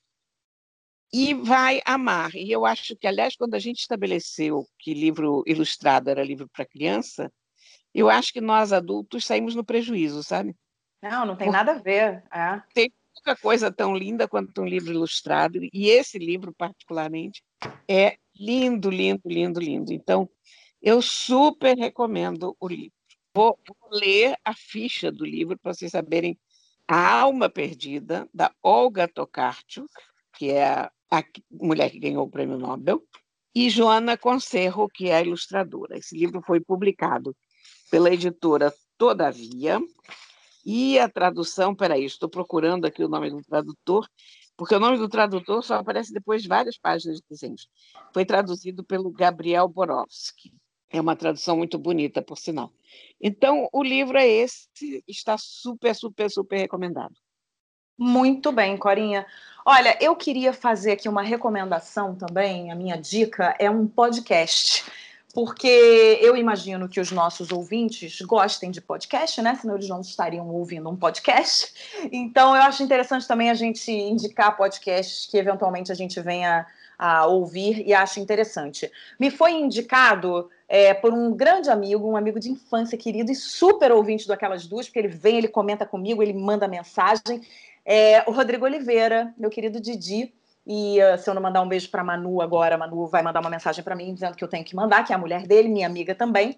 E 1.14 1.34
vai 1.34 1.82
amar. 1.86 2.34
E 2.36 2.52
eu 2.52 2.66
acho 2.66 2.96
que, 2.96 3.06
aliás, 3.06 3.36
quando 3.36 3.56
a 3.56 3.60
gente 3.60 3.80
estabeleceu 3.80 4.66
que 4.80 4.94
livro 4.94 5.44
ilustrado 5.46 6.10
era 6.10 6.24
livro 6.24 6.48
para 6.48 6.66
criança, 6.66 7.32
eu 7.94 8.10
acho 8.10 8.32
que 8.32 8.40
nós 8.40 8.72
adultos 8.72 9.26
saímos 9.26 9.54
no 9.54 9.66
prejuízo, 9.66 10.24
sabe? 10.24 10.56
Não, 11.02 11.26
não 11.26 11.36
tem 11.36 11.48
Porque 11.48 11.58
nada 11.58 11.74
a 11.74 11.82
ver. 11.82 12.24
É. 12.32 12.62
Tem 12.74 12.94
pouca 13.14 13.36
coisa 13.36 13.72
tão 13.72 13.96
linda 13.96 14.28
quanto 14.28 14.62
um 14.62 14.66
livro 14.66 14.92
ilustrado, 14.92 15.60
e 15.62 15.90
esse 15.90 16.18
livro, 16.18 16.54
particularmente, 16.54 17.44
é 17.88 18.18
lindo, 18.36 18.90
lindo, 18.90 19.28
lindo, 19.28 19.60
lindo. 19.60 19.94
Então, 19.94 20.30
eu 20.82 21.02
super 21.02 21.78
recomendo 21.78 22.56
o 22.60 22.68
livro. 22.68 22.94
Vou, 23.36 23.58
vou 23.68 24.00
ler 24.00 24.36
a 24.44 24.54
ficha 24.54 25.12
do 25.12 25.26
livro 25.26 25.58
para 25.58 25.74
vocês 25.74 25.92
saberem 25.92 26.38
A 26.88 27.20
Alma 27.20 27.50
Perdida, 27.50 28.28
da 28.34 28.54
Olga 28.64 29.08
Tokarczuk, 29.08 29.90
que 30.38 30.52
é 30.52 30.90
a, 31.12 31.24
mulher 31.52 31.92
que 31.92 32.00
ganhou 32.00 32.26
o 32.26 32.30
prêmio 32.30 32.58
Nobel, 32.58 33.04
e 33.54 33.70
Joana 33.70 34.18
Conserro, 34.18 34.88
que 34.88 35.10
é 35.10 35.22
ilustradora. 35.22 35.98
Esse 35.98 36.18
livro 36.18 36.42
foi 36.42 36.62
publicado 36.62 37.36
pela 37.92 38.10
editora 38.10 38.74
Todavia, 38.98 39.80
e 40.66 40.98
a 41.00 41.10
tradução, 41.10 41.76
peraí, 41.76 42.06
estou 42.06 42.30
procurando 42.30 42.86
aqui 42.86 43.04
o 43.04 43.10
nome 43.10 43.30
do 43.30 43.42
tradutor, 43.44 44.08
porque 44.56 44.76
o 44.76 44.80
nome 44.80 44.98
do 44.98 45.10
tradutor 45.10 45.64
só 45.64 45.76
aparece 45.76 46.14
depois 46.14 46.44
de 46.44 46.48
várias 46.48 46.78
páginas 46.78 47.18
de 47.18 47.24
desenhos. 47.30 47.68
Foi 48.14 48.24
traduzido 48.24 48.84
pelo 48.84 49.12
Gabriel 49.12 49.68
Borowski. 49.68 50.54
É 50.90 51.02
uma 51.02 51.16
tradução 51.16 51.58
muito 51.58 51.80
bonita, 51.80 52.22
por 52.22 52.38
sinal. 52.38 52.72
Então, 53.20 53.68
o 53.74 53.82
livro 53.82 54.18
é 54.18 54.28
esse, 54.28 54.70
está 55.08 55.36
super, 55.38 55.96
super, 55.96 56.30
super 56.30 56.58
recomendado. 56.58 57.16
Muito 57.98 58.52
bem, 58.52 58.78
Corinha. 58.78 59.26
Olha, 59.66 59.98
eu 60.02 60.16
queria 60.16 60.54
fazer 60.54 60.94
aqui 60.94 61.08
uma 61.08 61.22
recomendação 61.22 62.16
também. 62.16 62.72
A 62.72 62.76
minha 62.76 62.98
dica 62.98 63.56
é 63.60 63.70
um 63.70 63.88
podcast 63.88 64.84
porque 65.34 66.20
eu 66.22 66.36
imagino 66.36 66.90
que 66.90 67.00
os 67.00 67.12
nossos 67.12 67.52
ouvintes 67.52 68.20
gostem 68.22 68.70
de 68.72 68.82
podcast, 68.82 69.42
né? 69.42 69.56
Senão 69.56 69.76
eles 69.76 69.88
não 69.88 70.02
estariam 70.02 70.48
ouvindo 70.50 70.90
um 70.90 70.96
podcast. 70.96 71.74
Então, 72.12 72.56
eu 72.56 72.62
acho 72.64 72.84
interessante 72.84 73.28
também 73.28 73.50
a 73.50 73.54
gente 73.54 73.92
indicar 73.92 74.58
podcasts 74.58 75.28
que 75.28 75.38
eventualmente 75.38 75.92
a 75.92 75.96
gente 75.96 76.20
venha 76.20 76.66
a 76.98 77.26
ouvir 77.26 77.84
e 77.88 77.94
acho 77.94 78.20
interessante. 78.20 78.92
Me 79.20 79.32
foi 79.32 79.54
indicado 79.54 80.50
é, 80.68 80.94
por 80.94 81.12
um 81.14 81.34
grande 81.34 81.70
amigo, 81.70 82.08
um 82.08 82.16
amigo 82.16 82.40
de 82.40 82.52
infância 82.52 82.98
querido 82.98 83.32
e 83.32 83.36
super 83.36 83.92
ouvinte 83.92 84.28
do 84.28 84.34
Aquelas 84.34 84.68
Duas, 84.68 84.88
porque 84.88 85.00
ele 85.00 85.08
vem, 85.08 85.38
ele 85.38 85.48
comenta 85.48 85.86
comigo, 85.86 86.22
ele 86.22 86.34
manda 86.34 86.68
mensagem. 86.68 87.42
É, 87.86 88.24
o 88.28 88.32
Rodrigo 88.32 88.66
Oliveira, 88.66 89.34
meu 89.38 89.50
querido 89.50 89.80
Didi 89.80 90.34
e 90.66 91.00
uh, 91.02 91.18
se 91.18 91.30
eu 91.30 91.34
não 91.34 91.42
mandar 91.42 91.62
um 91.62 91.68
beijo 91.68 91.90
para 91.90 92.04
Manu 92.04 92.42
agora, 92.42 92.76
a 92.76 92.78
Manu 92.78 93.08
vai 93.08 93.24
mandar 93.24 93.40
uma 93.40 93.50
mensagem 93.50 93.84
para 93.84 93.96
mim 93.96 94.14
dizendo 94.14 94.36
que 94.36 94.44
eu 94.44 94.48
tenho 94.48 94.64
que 94.64 94.76
mandar, 94.76 95.04
que 95.04 95.12
é 95.12 95.16
a 95.16 95.20
mulher 95.20 95.48
dele, 95.48 95.68
minha 95.68 95.88
amiga 95.88 96.14
também. 96.14 96.56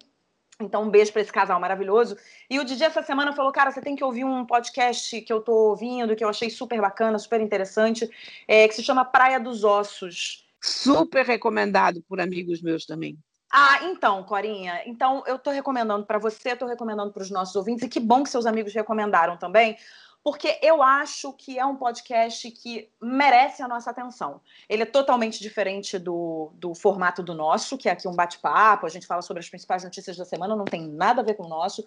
Então, 0.62 0.84
um 0.84 0.90
beijo 0.90 1.12
para 1.12 1.22
esse 1.22 1.32
casal 1.32 1.60
maravilhoso. 1.60 2.16
E 2.50 2.60
o 2.60 2.64
Didi 2.64 2.84
essa 2.84 3.02
semana 3.02 3.34
falou: 3.34 3.52
Cara, 3.52 3.72
você 3.72 3.82
tem 3.82 3.96
que 3.96 4.04
ouvir 4.04 4.24
um 4.24 4.46
podcast 4.46 5.22
que 5.22 5.34
eu 5.34 5.42
tô 5.42 5.70
ouvindo, 5.70 6.16
que 6.16 6.24
eu 6.24 6.30
achei 6.30 6.50
super 6.50 6.80
bacana, 6.80 7.18
super 7.18 7.42
interessante, 7.42 8.10
é, 8.48 8.68
que 8.68 8.76
se 8.76 8.84
chama 8.84 9.04
Praia 9.04 9.40
dos 9.40 9.64
Ossos. 9.64 10.46
Super 10.62 11.26
recomendado 11.26 12.04
por 12.08 12.22
amigos 12.22 12.62
meus 12.62 12.86
também. 12.86 13.18
Ah, 13.52 13.80
então, 13.84 14.24
Corinha, 14.24 14.82
então 14.86 15.24
eu 15.28 15.38
tô 15.38 15.52
recomendando 15.52 16.06
para 16.06 16.18
você, 16.18 16.56
tô 16.56 16.66
recomendando 16.66 17.12
para 17.12 17.22
os 17.22 17.30
nossos 17.30 17.56
ouvintes, 17.56 17.84
e 17.84 17.90
que 17.90 18.00
bom 18.00 18.24
que 18.24 18.30
seus 18.30 18.48
amigos 18.48 18.74
recomendaram 18.74 19.38
também, 19.38 19.78
porque 20.24 20.58
eu 20.62 20.82
acho 20.82 21.34
que 21.34 21.60
é 21.60 21.66
um 21.66 21.76
podcast 21.76 22.50
que 22.52 22.90
merece 23.02 23.62
a 23.62 23.68
nossa 23.68 23.92
atenção. 23.92 24.40
Ele 24.70 24.84
é 24.84 24.86
totalmente 24.86 25.42
diferente 25.42 26.00
do, 26.00 26.50
do 26.54 26.74
formato 26.74 27.22
do 27.22 27.34
nosso, 27.34 27.78
que 27.78 27.90
é 27.90 27.92
aqui 27.92 28.08
um 28.08 28.16
bate-papo, 28.16 28.86
a 28.86 28.90
gente 28.90 29.06
fala 29.06 29.22
sobre 29.22 29.42
as 29.42 29.50
principais 29.50 29.84
notícias 29.84 30.16
da 30.16 30.24
semana, 30.24 30.56
não 30.56 30.64
tem 30.64 30.88
nada 30.88 31.22
a 31.22 31.26
ver 31.26 31.34
com 31.34 31.44
o 31.44 31.50
nosso. 31.50 31.84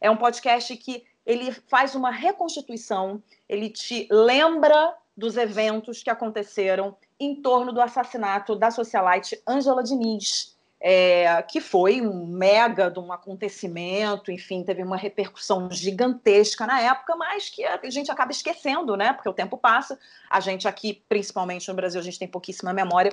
É 0.00 0.08
um 0.08 0.16
podcast 0.16 0.74
que 0.76 1.04
ele 1.26 1.50
faz 1.52 1.96
uma 1.96 2.10
reconstituição, 2.10 3.20
ele 3.48 3.68
te 3.68 4.06
lembra 4.10 4.96
dos 5.16 5.36
eventos 5.36 6.02
que 6.02 6.10
aconteceram 6.10 6.96
em 7.18 7.34
torno 7.34 7.72
do 7.72 7.80
assassinato 7.80 8.54
da 8.54 8.70
socialite 8.70 9.42
Angela 9.46 9.82
Diniz 9.82 10.56
é, 10.80 11.42
que 11.42 11.60
foi 11.60 12.00
um 12.00 12.26
mega 12.26 12.90
de 12.90 12.98
um 12.98 13.12
acontecimento, 13.12 14.32
enfim, 14.32 14.64
teve 14.64 14.82
uma 14.82 14.96
repercussão 14.96 15.70
gigantesca 15.70 16.66
na 16.66 16.80
época, 16.80 17.14
mas 17.16 17.50
que 17.50 17.62
a 17.64 17.78
gente 17.90 18.10
acaba 18.10 18.32
esquecendo, 18.32 18.96
né? 18.96 19.12
Porque 19.12 19.28
o 19.28 19.34
tempo 19.34 19.58
passa. 19.58 19.98
A 20.28 20.40
gente 20.40 20.66
aqui, 20.66 21.04
principalmente 21.08 21.68
no 21.68 21.74
Brasil, 21.74 22.00
a 22.00 22.04
gente 22.04 22.18
tem 22.18 22.26
pouquíssima 22.26 22.72
memória 22.72 23.12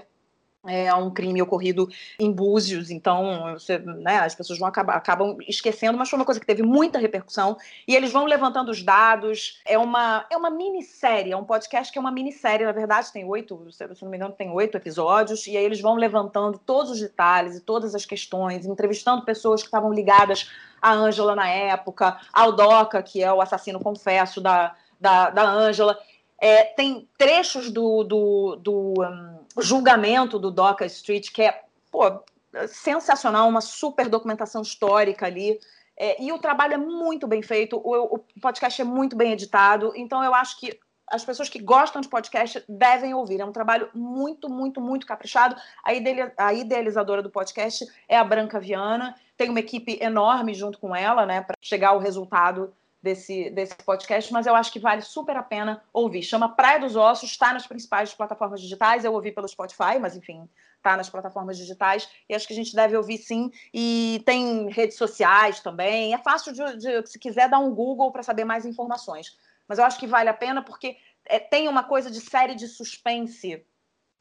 é 0.68 0.93
um 0.93 1.09
crime 1.09 1.41
ocorrido 1.41 1.89
em 2.20 2.32
Búzios, 2.32 2.91
então 2.91 3.53
você, 3.53 3.78
né, 3.78 4.20
as 4.20 4.36
pessoas 4.36 4.59
vão 4.59 4.68
acabar, 4.68 4.95
acabam 4.95 5.38
esquecendo, 5.47 5.97
mas 5.97 6.09
foi 6.09 6.20
uma 6.20 6.26
coisa 6.26 6.39
que 6.39 6.45
teve 6.45 6.63
muita 6.63 6.99
repercussão 6.99 7.57
e 7.88 7.95
eles 7.95 8.11
vão 8.11 8.26
levantando 8.26 8.70
os 8.70 8.84
dados. 8.84 9.59
É 9.65 9.78
uma, 9.78 10.26
é 10.30 10.38
uma 10.38 10.49
minissérie, 10.49 11.32
é 11.32 11.38
um 11.38 11.43
podcast 11.43 11.91
que 11.91 11.97
é 11.97 12.01
uma 12.01 12.11
minissérie, 12.11 12.65
na 12.65 12.72
verdade, 12.72 13.11
tem 13.11 13.26
oito, 13.26 13.68
se 13.72 13.86
não 14.03 14.11
me 14.11 14.18
engano, 14.18 14.34
tem 14.34 14.51
oito 14.51 14.78
episódios, 14.78 15.47
e 15.47 15.55
aí 15.55 15.63
eles 15.63 15.82
vão 15.82 15.95
levantando 15.95 16.57
todos 16.57 16.91
os 16.91 16.99
detalhes 16.99 17.55
e 17.55 17.61
todas 17.61 17.95
as 17.95 18.05
questões, 18.05 18.65
entrevistando 18.65 19.24
pessoas 19.24 19.61
que 19.61 19.68
estavam 19.68 19.91
ligadas 19.93 20.49
à 20.82 20.93
Ângela 20.93 21.36
na 21.36 21.47
época, 21.47 22.18
ao 22.32 22.51
Doca, 22.51 23.01
que 23.01 23.24
é 23.24 23.32
o 23.32 23.41
assassino 23.41 23.80
confesso 23.80 24.41
da, 24.41 24.76
da, 24.99 25.30
da 25.30 25.43
Ângela. 25.43 25.97
É, 26.39 26.63
tem 26.65 27.07
trechos 27.17 27.71
do, 27.71 28.03
do, 28.03 28.55
do 28.57 28.93
um, 29.01 29.61
julgamento 29.61 30.38
do 30.38 30.51
Doca 30.51 30.85
Street, 30.85 31.31
que 31.31 31.41
é 31.41 31.63
pô, 31.91 32.23
sensacional, 32.67 33.47
uma 33.47 33.61
super 33.61 34.07
documentação 34.07 34.61
histórica 34.61 35.25
ali. 35.25 35.59
É, 35.99 36.21
e 36.21 36.31
o 36.31 36.38
trabalho 36.38 36.75
é 36.75 36.77
muito 36.77 37.27
bem 37.27 37.41
feito, 37.41 37.77
o, 37.77 38.15
o, 38.15 38.19
podcast 38.39 38.79
é 38.79 38.85
muito 38.85 39.15
bem 39.15 39.31
editado, 39.31 39.91
então 39.95 40.23
eu 40.23 40.33
acho 40.33 40.59
que 40.59 40.79
as 41.07 41.25
pessoas 41.25 41.49
que 41.49 41.59
gostam 41.59 42.01
de 42.01 42.09
podcast 42.09 42.63
devem 42.67 43.13
ouvir. 43.13 43.39
É 43.39 43.45
um 43.45 43.51
trabalho 43.51 43.89
muito, 43.95 44.49
muito, 44.49 44.81
muito 44.81 45.07
caprichado. 45.07 45.55
A, 45.83 46.45
a 46.45 46.53
idealizadora 46.53 47.23
do 47.23 47.29
podcast 47.29 47.88
é 48.09 48.17
a 48.17 48.23
Branca 48.23 48.59
Viana, 48.59 49.15
tem 49.38 49.49
uma 49.49 49.59
equipe 49.59 49.97
enorme 50.01 50.53
junto 50.53 50.77
com 50.77 50.95
ela, 50.95 51.25
né, 51.25 51.41
para 51.41 51.55
chegar 51.61 51.89
ao 51.89 51.99
resultado 51.99 52.73
desse, 53.01 53.49
desse 53.51 53.75
podcast, 53.75 54.31
mas 54.33 54.45
eu 54.45 54.55
acho 54.55 54.71
que 54.71 54.79
vale 54.79 55.01
super 55.01 55.35
a 55.37 55.43
pena 55.43 55.83
ouvir. 55.93 56.23
Chama 56.23 56.55
Praia 56.55 56.79
dos 56.79 56.95
Ossos, 56.95 57.29
está 57.29 57.53
nas 57.53 57.67
principais 57.67 58.13
plataformas 58.13 58.61
digitais. 58.61 59.05
Eu 59.05 59.13
ouvi 59.13 59.31
pelo 59.31 59.47
Spotify, 59.47 59.99
mas 59.99 60.15
enfim, 60.15 60.49
está 60.75 60.97
nas 60.97 61.09
plataformas 61.09 61.57
digitais. 61.57 62.09
E 62.27 62.35
acho 62.35 62.47
que 62.47 62.53
a 62.53 62.55
gente 62.55 62.75
deve 62.75 62.97
ouvir 62.97 63.17
sim. 63.17 63.51
E 63.73 64.21
tem 64.25 64.69
redes 64.69 64.97
sociais 64.97 65.59
também. 65.59 66.13
É 66.13 66.17
fácil 66.17 66.53
de, 66.53 66.77
de 66.77 67.07
se 67.07 67.19
quiser, 67.19 67.49
dar 67.49 67.59
um 67.59 67.73
Google 67.73 68.11
para 68.11 68.23
saber 68.23 68.45
mais 68.45 68.65
informações. 68.65 69.37
Mas 69.67 69.79
eu 69.79 69.85
acho 69.85 69.99
que 69.99 70.07
vale 70.07 70.29
a 70.29 70.33
pena 70.33 70.63
porque 70.63 70.97
é, 71.25 71.39
tem 71.39 71.67
uma 71.67 71.83
coisa 71.83 72.09
de 72.09 72.21
série 72.21 72.55
de 72.55 72.67
suspense 72.67 73.65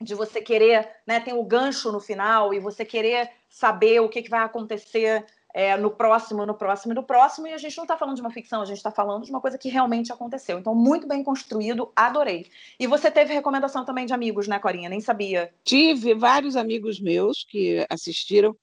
de 0.00 0.14
você 0.14 0.42
querer, 0.42 0.88
né, 1.06 1.20
tem 1.20 1.32
o 1.32 1.42
gancho 1.42 1.90
no 1.90 2.00
final 2.00 2.52
e 2.52 2.60
você 2.60 2.84
querer 2.84 3.30
saber 3.48 4.00
o 4.00 4.08
que, 4.10 4.22
que 4.22 4.28
vai 4.28 4.40
acontecer 4.40 5.24
é, 5.56 5.74
no 5.74 5.90
próximo, 5.90 6.44
no 6.44 6.52
próximo 6.52 6.92
e 6.92 6.94
no 6.94 7.02
próximo, 7.02 7.46
e 7.46 7.54
a 7.54 7.56
gente 7.56 7.74
não 7.78 7.84
está 7.84 7.96
falando 7.96 8.16
de 8.16 8.20
uma 8.20 8.30
ficção, 8.30 8.60
a 8.60 8.66
gente 8.66 8.76
está 8.76 8.90
falando 8.90 9.24
de 9.24 9.30
uma 9.30 9.40
coisa 9.40 9.56
que 9.56 9.70
realmente 9.70 10.12
aconteceu. 10.12 10.58
Então, 10.58 10.74
muito 10.74 11.08
bem 11.08 11.24
construído, 11.24 11.90
adorei. 11.96 12.50
E 12.78 12.86
você 12.86 13.10
teve 13.10 13.32
recomendação 13.32 13.82
também 13.82 14.04
de 14.04 14.12
amigos, 14.12 14.46
né, 14.46 14.58
Corinha? 14.58 14.90
Nem 14.90 15.00
sabia. 15.00 15.50
Tive 15.64 16.12
vários 16.12 16.56
amigos 16.56 17.00
meus 17.00 17.42
que 17.42 17.86
assistiram, 17.88 18.54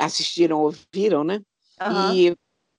assistiram, 0.00 0.58
ouviram, 0.58 1.22
né? 1.22 1.42
Uhum. 1.78 2.14
E, 2.14 2.36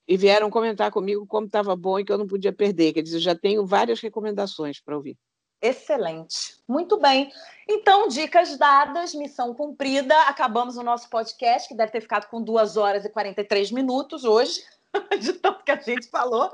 e 0.07 0.17
vieram 0.17 0.49
comentar 0.49 0.89
comigo 0.89 1.23
como 1.27 1.45
estava 1.45 1.75
bom 1.75 1.99
e 1.99 2.03
que 2.03 2.11
eu 2.11 2.17
não 2.17 2.25
podia 2.25 2.51
perder. 2.51 2.93
Quer 2.93 3.03
dizer, 3.03 3.17
eu 3.17 3.21
já 3.21 3.35
tenho 3.35 3.67
várias 3.67 4.01
recomendações 4.01 4.81
para 4.81 4.97
ouvir. 4.97 5.15
Excelente. 5.63 6.61
Muito 6.67 6.99
bem. 6.99 7.31
Então, 7.65 8.09
dicas 8.09 8.57
dadas, 8.57 9.15
missão 9.15 9.53
cumprida. 9.53 10.13
Acabamos 10.23 10.75
o 10.75 10.83
nosso 10.83 11.09
podcast, 11.09 11.69
que 11.69 11.73
deve 11.73 11.93
ter 11.93 12.01
ficado 12.01 12.27
com 12.27 12.43
2 12.43 12.75
horas 12.75 13.05
e 13.05 13.09
43 13.09 13.71
minutos 13.71 14.25
hoje, 14.25 14.61
de 15.21 15.31
tanto 15.31 15.63
que 15.63 15.71
a 15.71 15.79
gente 15.79 16.09
falou. 16.09 16.51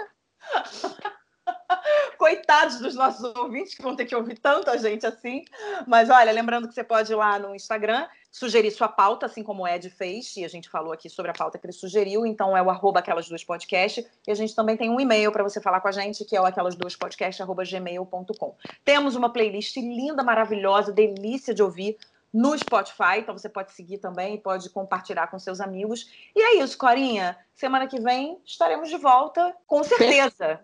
Coitados 2.17 2.79
dos 2.79 2.95
nossos 2.95 3.35
ouvintes 3.35 3.75
que 3.75 3.81
vão 3.81 3.95
ter 3.95 4.05
que 4.05 4.15
ouvir 4.15 4.37
tanta 4.37 4.77
gente 4.77 5.05
assim. 5.05 5.43
Mas 5.87 6.09
olha, 6.09 6.31
lembrando 6.31 6.67
que 6.67 6.73
você 6.73 6.83
pode 6.83 7.11
ir 7.11 7.15
lá 7.15 7.39
no 7.39 7.55
Instagram, 7.55 8.07
sugerir 8.31 8.71
sua 8.71 8.87
pauta, 8.87 9.25
assim 9.25 9.43
como 9.43 9.63
o 9.63 9.67
Ed 9.67 9.89
fez, 9.89 10.35
e 10.37 10.45
a 10.45 10.47
gente 10.47 10.69
falou 10.69 10.93
aqui 10.93 11.09
sobre 11.09 11.31
a 11.31 11.33
pauta 11.33 11.57
que 11.57 11.65
ele 11.65 11.73
sugeriu, 11.73 12.25
então 12.25 12.55
é 12.55 12.61
o 12.61 12.69
arroba 12.69 12.99
aquelas 12.99 13.27
duas 13.27 13.43
podcast, 13.43 14.05
e 14.27 14.31
a 14.31 14.35
gente 14.35 14.55
também 14.55 14.77
tem 14.77 14.89
um 14.89 14.99
e-mail 14.99 15.31
para 15.31 15.43
você 15.43 15.59
falar 15.59 15.81
com 15.81 15.87
a 15.87 15.91
gente, 15.91 16.23
que 16.25 16.35
é 16.35 16.41
o 16.41 16.45
aquelas 16.45 16.75
duas 16.75 16.95
podcast, 16.95 17.41
arroba 17.41 17.63
gmail.com. 17.63 18.55
Temos 18.85 19.15
uma 19.15 19.31
playlist 19.31 19.75
linda, 19.77 20.23
maravilhosa, 20.23 20.91
delícia 20.91 21.53
de 21.53 21.63
ouvir 21.63 21.97
no 22.31 22.57
Spotify, 22.57 23.17
então 23.19 23.35
você 23.35 23.49
pode 23.49 23.71
seguir 23.71 23.97
também, 23.97 24.37
pode 24.37 24.69
compartilhar 24.69 25.27
com 25.27 25.39
seus 25.39 25.59
amigos. 25.59 26.11
E 26.35 26.41
é 26.41 26.63
isso, 26.63 26.77
Corinha. 26.77 27.35
Semana 27.55 27.87
que 27.87 27.99
vem 27.99 28.39
estaremos 28.45 28.89
de 28.89 28.97
volta, 28.97 29.55
com 29.65 29.83
certeza. 29.83 30.63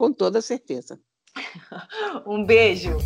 Com 0.00 0.14
toda 0.14 0.40
certeza. 0.40 0.98
um 2.26 2.42
beijo. 2.42 2.96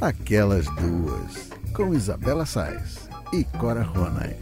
Aquelas 0.00 0.64
duas 0.76 1.50
com 1.76 1.92
Isabela 1.92 2.46
Sais 2.46 3.06
e 3.30 3.44
Cora 3.58 3.82
Ronay. 3.82 4.34